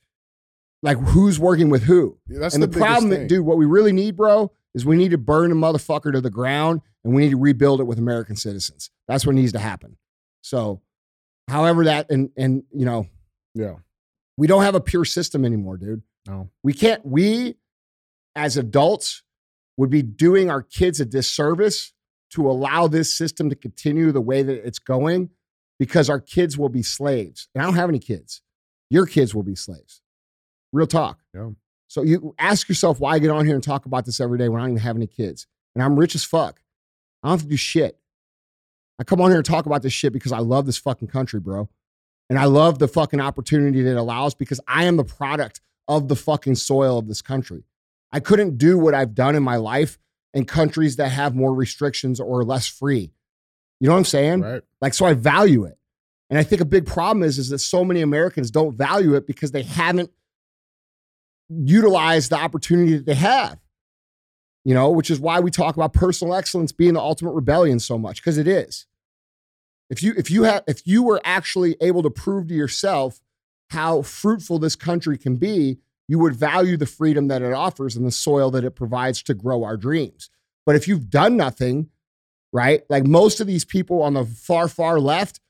like, 0.83 0.97
who's 0.99 1.39
working 1.39 1.71
with 1.71 1.83
who? 1.83 2.19
That's 2.27 2.55
and 2.55 2.63
the, 2.63 2.69
biggest 2.69 2.85
problem, 2.85 3.11
thing. 3.11 3.27
dude, 3.27 3.45
what 3.45 3.57
we 3.59 3.67
really 3.67 3.93
need, 3.93 4.17
bro, 4.17 4.53
is 4.75 4.85
we 4.87 4.97
need 4.97 5.11
to 5.11 5.19
burn 5.19 5.51
the 5.51 5.57
motherfucker 5.57 6.13
to 6.13 6.21
the 6.21 6.31
ground 6.31 6.83
and 7.05 7.15
we 7.15 7.23
need 7.23 7.31
to 7.31 7.39
rebuild 7.39 7.81
it 7.81 7.85
with 7.85 7.99
American 7.99 8.37
citizens. 8.37 8.91
That's 9.09 9.27
what 9.27 9.35
needs 9.35 9.53
to 9.53 9.59
happen. 9.59 9.97
So, 10.43 10.81
however, 11.49 11.85
that, 11.85 12.11
and, 12.11 12.31
and, 12.37 12.63
you 12.73 12.85
know, 12.85 13.07
Yeah. 13.55 13.77
we 14.37 14.47
don't 14.47 14.63
have 14.63 14.75
a 14.75 14.81
pure 14.81 15.05
system 15.05 15.45
anymore, 15.45 15.79
dude. 15.79 16.03
No. 16.27 16.51
We 16.63 16.75
can't, 16.75 17.05
we 17.05 17.57
as 18.35 18.57
adults 18.57 19.23
would 19.77 19.91
be 19.91 20.03
doing 20.03 20.51
our 20.51 20.63
kids 20.63 21.01
a 21.01 21.05
disservice 21.05 21.93
to 22.31 22.49
allow 22.49 22.87
this 22.87 23.15
system 23.15 23.49
to 23.49 23.57
continue 23.57 24.13
the 24.13 24.21
way 24.21 24.43
that 24.43 24.67
it's 24.67 24.79
going 24.79 25.31
because 25.79 26.11
our 26.11 26.21
kids 26.21 26.59
will 26.59 26.69
be 26.69 26.83
slaves. 26.83 27.49
And 27.55 27.63
I 27.63 27.67
don't 27.67 27.77
have 27.77 27.89
any 27.89 27.99
kids. 27.99 28.43
Your 28.91 29.07
kids 29.07 29.35
will 29.35 29.43
be 29.43 29.55
slaves. 29.55 30.03
Real 30.73 30.87
talk. 30.87 31.21
Yeah. 31.35 31.51
So 31.87 32.03
you 32.03 32.35
ask 32.39 32.69
yourself 32.69 33.01
why 33.01 33.13
I 33.15 33.19
get 33.19 33.31
on 33.31 33.47
here 33.47 33.55
and 33.55 33.65
talk 33.65 33.87
about 33.87 34.05
this 34.05 34.21
every 34.21 34.37
day 34.37 34.49
when 34.49 34.61
I 34.61 34.65
don't 34.65 34.73
even 34.73 34.83
have 34.83 34.97
any 34.97 35.07
kids. 35.07 35.47
And 35.75 35.83
I'm 35.83 35.99
rich 35.99 36.15
as 36.15 36.25
fuck. 36.25 36.61
I 37.23 37.29
don't 37.29 37.39
have 37.39 37.43
to 37.43 37.49
do 37.49 37.57
shit. 37.57 37.99
I 38.99 39.05
come 39.05 39.21
on 39.21 39.31
here 39.31 39.39
and 39.39 39.47
talk 39.47 39.67
about 39.67 39.83
this 39.83 39.93
shit 39.93 40.13
because 40.13 40.33
I 40.33 40.39
love 40.39 40.67
this 40.67 40.77
fucking 40.77 41.09
country, 41.09 41.41
bro. 41.41 41.69
And 42.29 42.39
I 42.39 42.45
love 42.45 42.79
the 42.79 42.89
fucking 42.89 43.21
opportunity 43.21 43.83
that 43.83 43.93
it 43.93 43.97
allows 43.97 44.35
because 44.35 44.61
I 44.67 44.85
am 44.85 44.97
the 44.97 45.05
product 45.05 45.61
of 45.87 46.09
the 46.09 46.17
fucking 46.17 46.57
soil 46.57 46.99
of 46.99 47.09
this 47.09 47.23
country. 47.23 47.65
I 48.13 48.21
couldn't 48.21 48.59
do 48.59 48.79
what 48.79 48.95
I've 48.95 49.15
done 49.15 49.35
in 49.35 49.43
my 49.43 49.57
life 49.57 49.99
in 50.35 50.45
countries 50.45 50.97
that 50.97 51.09
have 51.09 51.35
more 51.35 51.55
restrictions 51.55 52.21
or 52.21 52.45
less 52.45 52.67
free. 52.67 53.13
You 53.81 53.87
know 53.89 53.93
what 53.93 53.99
I'm 53.99 54.05
saying? 54.05 54.41
Right. 54.41 54.63
Like, 54.81 54.95
so 54.95 55.07
I 55.07 55.15
value 55.15 55.65
it. 55.65 55.79
And 56.31 56.39
I 56.39 56.43
think 56.43 56.61
a 56.61 56.67
big 56.67 56.87
problem 56.87 57.23
is, 57.23 57.39
is 57.39 57.49
that 57.51 57.59
so 57.59 57.85
many 57.85 58.01
Americans 58.01 58.51
don't 58.51 58.77
value 58.77 59.15
it 59.15 59.27
because 59.27 59.53
they 59.53 59.63
haven't 59.63 60.11
utilized 61.49 62.31
the 62.31 62.37
opportunity 62.37 62.97
that 62.97 63.07
they 63.07 63.15
have. 63.15 63.59
You 64.65 64.75
know, 64.75 64.91
which 64.91 65.11
is 65.11 65.19
why 65.19 65.41
we 65.41 65.51
talk 65.51 65.77
about 65.77 65.95
personal 65.95 66.35
excellence 66.35 66.73
being 66.73 66.93
the 66.95 67.01
ultimate 67.01 67.33
rebellion 67.33 67.79
so 67.79 67.97
much, 67.97 68.21
because 68.21 68.37
it 68.37 68.47
is. 68.47 68.87
If 69.89 70.03
you 70.03 70.13
if 70.19 70.31
you 70.31 70.43
have 70.43 70.65
if 70.67 70.87
you 70.87 71.03
were 71.03 71.23
actually 71.25 71.77
able 71.81 72.03
to 72.03 72.11
prove 72.11 72.49
to 72.49 72.55
yourself 72.55 73.21
how 73.71 74.03
fruitful 74.03 74.59
this 74.59 74.77
country 74.77 75.17
can 75.17 75.37
be, 75.37 75.79
you 76.09 76.19
would 76.19 76.35
value 76.35 76.77
the 76.77 76.87
freedom 76.87 77.29
that 77.29 77.43
it 77.43 77.53
offers 77.53 77.95
and 77.95 78.05
the 78.07 78.11
soil 78.11 78.51
that 78.51 78.65
it 78.65 78.73
provides 78.73 79.23
to 79.25 79.35
grow 79.35 79.63
our 79.63 79.77
dreams. 79.77 80.31
But 80.67 80.75
if 80.75 80.89
you've 80.89 81.11
done 81.11 81.37
nothing, 81.37 81.91
right? 82.53 82.83
Like 82.89 83.07
most 83.07 83.41
of 83.41 83.47
these 83.47 83.65
people 83.65 84.03
on 84.03 84.15
the 84.15 84.25
far, 84.25 84.69
far 84.69 84.99
left, 84.99 85.41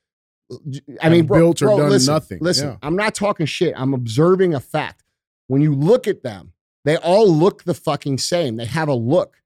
I 1.01 1.09
mean, 1.09 1.25
bro, 1.27 1.39
built 1.39 1.61
or 1.61 1.67
bro, 1.67 1.77
done 1.77 1.89
listen, 1.89 2.13
nothing. 2.13 2.39
Listen, 2.41 2.69
Yeah. 2.69 2.77
I'm 2.81 2.95
not 2.95 3.15
talking 3.15 3.45
shit. 3.45 3.73
I'm 3.77 3.93
observing 3.93 4.53
a 4.53 4.59
fact. 4.59 5.03
When 5.47 5.61
you 5.61 5.73
look 5.73 6.07
at 6.07 6.23
them, 6.23 6.53
they 6.85 6.97
all 6.97 7.29
look 7.31 7.63
the 7.63 7.73
fucking 7.73 8.17
same. 8.17 8.55
They 8.55 8.65
have 8.65 8.87
a 8.87 8.93
look, 8.93 9.41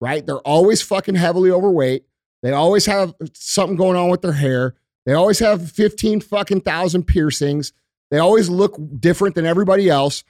right? 0.00 0.24
They're 0.24 0.36
always 0.38 0.82
fucking 0.82 1.14
heavily 1.14 1.50
overweight. 1.50 2.04
They 2.42 2.52
always 2.52 2.86
have 2.86 3.14
something 3.34 3.76
going 3.76 3.96
on 3.96 4.10
with 4.10 4.22
their 4.22 4.32
hair. 4.32 4.74
They 5.04 5.14
always 5.14 5.38
have 5.38 5.70
15 5.70 6.20
fucking 6.20 6.62
thousand 6.62 7.04
piercings. 7.04 7.72
They 8.10 8.18
always 8.18 8.48
look 8.48 8.78
different 8.98 9.34
than 9.34 9.46
everybody 9.46 9.88
else. 9.88 10.24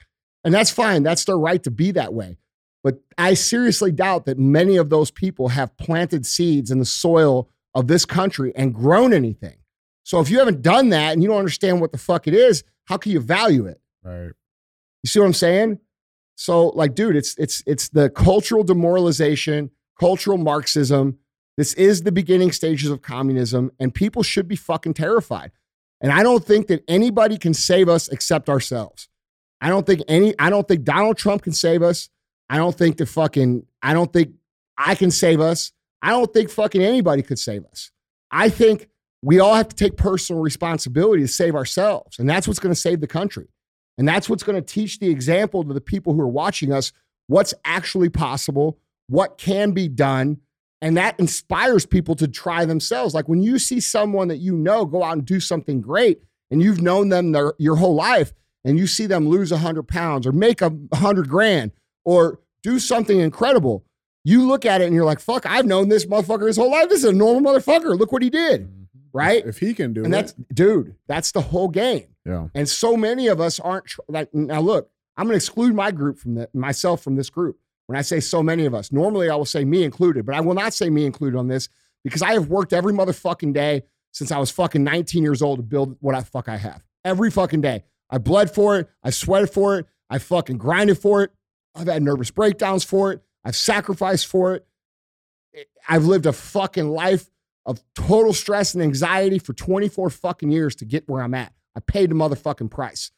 And 0.47 0.53
that's 0.53 0.71
fine. 0.71 1.03
That's 1.03 1.25
their 1.25 1.37
right 1.37 1.61
to 1.63 1.71
be 1.71 1.91
that 1.91 2.13
way. 2.13 2.37
But 2.81 3.01
I 3.17 3.33
seriously 3.33 3.91
doubt 3.91 4.27
that 4.27 4.39
many 4.39 4.77
of 4.77 4.89
those 4.89 5.11
people 5.11 5.49
have 5.49 5.75
planted 5.75 6.25
seeds 6.25 6.71
in 6.71 6.79
the 6.79 6.85
soil 6.85 7.49
of 7.75 7.87
this 7.87 8.05
country 8.05 8.53
and 8.55 8.73
grown 8.73 9.11
anything. 9.11 9.57
So 10.03 10.21
if 10.21 10.29
you 10.29 10.39
haven't 10.39 10.61
done 10.61 10.87
that 10.91 11.11
and 11.11 11.21
you 11.21 11.27
don't 11.27 11.39
understand 11.39 11.81
what 11.81 11.91
the 11.91 11.97
fuck 11.97 12.29
it 12.29 12.33
is, 12.33 12.63
how 12.85 12.95
can 12.95 13.11
you 13.11 13.19
value 13.19 13.65
it? 13.65 13.81
Right. 14.05 14.31
You 15.03 15.07
see 15.07 15.19
what 15.19 15.25
I'm 15.25 15.33
saying? 15.33 15.79
So, 16.35 16.69
like, 16.69 16.95
dude, 16.95 17.17
it's 17.17 17.35
it's 17.37 17.61
it's 17.67 17.89
the 17.89 18.09
cultural 18.09 18.63
demoralization, 18.63 19.69
cultural 19.99 20.37
Marxism, 20.37 21.19
This 21.57 21.73
is 21.73 22.03
the 22.03 22.13
beginning 22.13 22.53
stages 22.53 22.89
of 22.89 23.01
communism, 23.01 23.69
and 23.81 23.93
people 23.93 24.23
should 24.23 24.47
be 24.47 24.55
fucking 24.55 24.93
terrified. 24.93 25.51
And 25.99 26.13
I 26.13 26.23
don't 26.23 26.45
think 26.45 26.67
that 26.67 26.85
anybody 26.87 27.37
can 27.37 27.53
save 27.53 27.89
us 27.89 28.07
except 28.07 28.47
ourselves. 28.47 29.09
I 29.61 29.69
don't 29.69 29.85
think 29.85 30.01
any, 30.07 30.33
I 30.39 30.49
don't 30.49 30.67
think 30.67 30.83
Donald 30.83 31.17
Trump 31.17 31.43
can 31.43 31.53
save 31.53 31.81
us. 31.81 32.09
I 32.49 32.57
don't 32.57 32.75
think 32.75 32.97
the 32.97 33.05
fucking, 33.05 33.65
I 33.81 33.93
don't 33.93 34.11
think 34.11 34.33
I 34.77 34.95
can 34.95 35.11
save 35.11 35.39
us. 35.39 35.71
I 36.01 36.11
don't 36.11 36.31
think 36.31 36.49
fucking 36.49 36.81
anybody 36.81 37.23
could 37.23 37.39
save 37.39 37.65
us. 37.65 37.91
I 38.31 38.49
think 38.49 38.87
we 39.21 39.39
all 39.39 39.55
have 39.55 39.69
to 39.69 39.75
take 39.75 39.97
personal 39.97 40.41
responsibility 40.41 41.23
to 41.23 41.27
save 41.27 41.55
ourselves. 41.55 42.19
And 42.19 42.29
that's 42.29 42.47
what's 42.47 42.59
going 42.59 42.73
to 42.73 42.79
save 42.79 43.01
the 43.01 43.07
country. 43.07 43.47
And 43.97 44.07
that's 44.07 44.29
what's 44.29 44.43
going 44.43 44.55
to 44.55 44.61
teach 44.61 44.99
the 44.99 45.09
example 45.09 45.63
to 45.63 45.73
the 45.73 45.81
people 45.81 46.13
who 46.13 46.21
are 46.21 46.27
watching 46.27 46.71
us 46.71 46.91
what's 47.27 47.53
actually 47.65 48.09
possible, 48.09 48.77
what 49.07 49.37
can 49.37 49.71
be 49.71 49.87
done. 49.87 50.37
And 50.81 50.95
that 50.97 51.19
inspires 51.19 51.85
people 51.85 52.15
to 52.15 52.27
try 52.27 52.65
themselves. 52.65 53.13
Like 53.13 53.27
when 53.27 53.41
you 53.41 53.57
see 53.57 53.79
someone 53.79 54.27
that 54.27 54.37
you 54.37 54.55
know 54.55 54.85
go 54.85 55.03
out 55.03 55.13
and 55.13 55.25
do 55.25 55.39
something 55.39 55.81
great 55.81 56.21
and 56.51 56.61
you've 56.61 56.81
known 56.81 57.09
them 57.09 57.31
their, 57.31 57.53
your 57.57 57.75
whole 57.75 57.95
life 57.95 58.33
and 58.67 58.77
you 58.77 58.85
see 58.85 59.05
them 59.05 59.27
lose 59.27 59.51
100 59.51 59.87
pounds 59.87 60.27
or 60.27 60.33
make 60.33 60.61
a 60.61 60.69
100 60.69 61.29
grand 61.29 61.71
or 62.03 62.39
do 62.63 62.79
something 62.79 63.19
incredible, 63.19 63.85
you 64.25 64.45
look 64.45 64.65
at 64.65 64.81
it 64.81 64.85
and 64.85 64.93
you're 64.93 65.05
like, 65.05 65.21
fuck, 65.21 65.45
I've 65.45 65.65
known 65.65 65.87
this 65.87 66.05
motherfucker 66.05 66.47
his 66.47 66.57
whole 66.57 66.71
life. 66.71 66.89
This 66.89 66.99
is 66.99 67.09
a 67.09 67.13
normal 67.13 67.53
motherfucker. 67.53 67.97
Look 67.97 68.11
what 68.11 68.21
he 68.21 68.29
did. 68.29 68.63
Mm-hmm. 68.63 68.83
Right? 69.13 69.45
If 69.45 69.57
he 69.57 69.73
can 69.73 69.93
do 69.93 70.01
it. 70.01 70.05
and 70.05 70.13
it. 70.13 70.17
that's, 70.17 70.33
dude, 70.53 70.95
that's 71.07 71.31
the 71.31 71.39
whole 71.41 71.69
game. 71.69 72.07
Yeah. 72.25 72.49
And 72.53 72.67
so 72.67 72.97
many 72.97 73.27
of 73.27 73.39
us 73.39 73.59
aren't 73.59 73.85
like 74.09 74.33
now. 74.33 74.59
Look, 74.59 74.91
I'm 75.15 75.25
going 75.27 75.33
to 75.33 75.37
exclude 75.37 75.73
my 75.73 75.91
group 75.91 76.19
from 76.19 76.35
the 76.35 76.49
myself 76.53 77.01
from 77.01 77.15
this 77.15 77.29
group. 77.29 77.57
When 77.85 77.97
I 77.97 78.01
say 78.01 78.19
so 78.19 78.43
many 78.43 78.65
of 78.65 78.75
us, 78.75 78.91
normally 78.91 79.29
I 79.29 79.35
will 79.35 79.45
say 79.45 79.63
me 79.63 79.85
included, 79.85 80.25
but 80.25 80.35
I 80.35 80.41
will 80.41 80.53
not 80.53 80.73
say 80.73 80.89
me 80.89 81.05
included 81.05 81.37
on 81.37 81.47
this 81.47 81.69
because 82.03 82.21
I 82.21 82.33
have 82.33 82.49
worked 82.49 82.73
every 82.73 82.91
motherfucking 82.91 83.53
day 83.53 83.83
since 84.11 84.29
I 84.29 84.39
was 84.39 84.51
fucking 84.51 84.83
19 84.83 85.23
years 85.23 85.41
old 85.41 85.59
to 85.59 85.63
build 85.63 85.95
what 86.01 86.15
I 86.15 86.21
fuck 86.21 86.49
I 86.49 86.57
have. 86.57 86.83
Every 87.05 87.31
fucking 87.31 87.61
day. 87.61 87.85
I 88.09 88.17
bled 88.17 88.53
for 88.53 88.79
it. 88.79 88.89
I 89.03 89.09
sweated 89.09 89.49
for 89.49 89.79
it. 89.79 89.85
I 90.09 90.19
fucking 90.19 90.57
grinded 90.57 90.97
for 90.97 91.23
it. 91.23 91.31
I've 91.75 91.87
had 91.87 92.01
nervous 92.01 92.31
breakdowns 92.31 92.83
for 92.83 93.11
it. 93.11 93.21
I've 93.43 93.55
sacrificed 93.55 94.27
for 94.27 94.55
it. 94.55 94.67
I've 95.87 96.05
lived 96.05 96.25
a 96.25 96.33
fucking 96.33 96.89
life 96.89 97.29
of 97.65 97.81
total 97.95 98.33
stress 98.33 98.73
and 98.73 98.83
anxiety 98.83 99.39
for 99.39 99.53
24 99.53 100.09
fucking 100.09 100.51
years 100.51 100.75
to 100.77 100.85
get 100.85 101.07
where 101.07 101.21
I'm 101.21 101.33
at. 101.33 101.53
I 101.75 101.81
paid 101.81 102.09
the 102.09 102.15
motherfucking 102.15 102.71
price. 102.71 103.11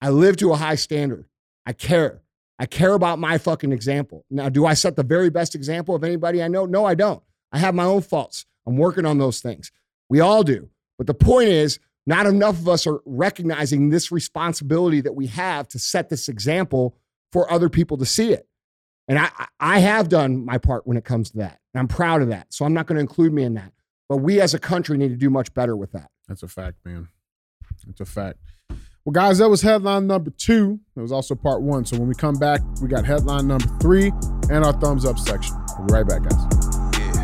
I 0.00 0.10
live 0.10 0.36
to 0.38 0.52
a 0.52 0.56
high 0.56 0.76
standard. 0.76 1.26
I 1.66 1.72
care. 1.72 2.22
I 2.58 2.66
care 2.66 2.94
about 2.94 3.18
my 3.18 3.38
fucking 3.38 3.72
example. 3.72 4.24
Now, 4.30 4.48
do 4.48 4.66
I 4.66 4.74
set 4.74 4.96
the 4.96 5.02
very 5.02 5.30
best 5.30 5.54
example 5.54 5.94
of 5.94 6.04
anybody 6.04 6.42
I 6.42 6.48
know? 6.48 6.66
No, 6.66 6.84
I 6.84 6.94
don't. 6.94 7.22
I 7.52 7.58
have 7.58 7.74
my 7.74 7.84
own 7.84 8.02
faults. 8.02 8.46
I'm 8.66 8.76
working 8.76 9.06
on 9.06 9.18
those 9.18 9.40
things. 9.40 9.72
We 10.08 10.20
all 10.20 10.42
do. 10.42 10.68
But 10.98 11.06
the 11.06 11.14
point 11.14 11.48
is, 11.48 11.78
not 12.06 12.26
enough 12.26 12.58
of 12.58 12.68
us 12.68 12.86
are 12.86 13.00
recognizing 13.04 13.90
this 13.90 14.10
responsibility 14.10 15.00
that 15.00 15.14
we 15.14 15.26
have 15.28 15.68
to 15.68 15.78
set 15.78 16.08
this 16.08 16.28
example 16.28 16.96
for 17.32 17.50
other 17.50 17.68
people 17.68 17.96
to 17.98 18.06
see 18.06 18.32
it. 18.32 18.48
And 19.08 19.18
I, 19.18 19.30
I 19.58 19.78
have 19.80 20.08
done 20.08 20.44
my 20.44 20.58
part 20.58 20.86
when 20.86 20.96
it 20.96 21.04
comes 21.04 21.30
to 21.32 21.38
that. 21.38 21.60
And 21.74 21.80
I'm 21.80 21.88
proud 21.88 22.22
of 22.22 22.28
that. 22.28 22.52
So 22.52 22.64
I'm 22.64 22.72
not 22.72 22.86
going 22.86 22.96
to 22.96 23.00
include 23.00 23.32
me 23.32 23.42
in 23.42 23.54
that. 23.54 23.72
But 24.08 24.18
we 24.18 24.40
as 24.40 24.54
a 24.54 24.58
country 24.58 24.96
need 24.98 25.08
to 25.08 25.16
do 25.16 25.30
much 25.30 25.52
better 25.54 25.76
with 25.76 25.92
that. 25.92 26.10
That's 26.28 26.42
a 26.42 26.48
fact, 26.48 26.78
man. 26.84 27.08
That's 27.86 28.00
a 28.00 28.04
fact. 28.04 28.38
Well, 29.04 29.12
guys, 29.12 29.38
that 29.38 29.48
was 29.48 29.62
headline 29.62 30.06
number 30.06 30.30
two. 30.30 30.80
That 30.94 31.02
was 31.02 31.12
also 31.12 31.34
part 31.34 31.62
one. 31.62 31.84
So 31.84 31.96
when 31.96 32.08
we 32.08 32.14
come 32.14 32.36
back, 32.36 32.60
we 32.82 32.88
got 32.88 33.04
headline 33.04 33.48
number 33.48 33.66
three 33.80 34.12
and 34.50 34.64
our 34.64 34.72
thumbs 34.74 35.04
up 35.04 35.18
section. 35.18 35.56
We'll 35.78 35.86
be 35.86 35.94
right 35.94 36.06
back, 36.06 36.22
guys. 36.22 36.69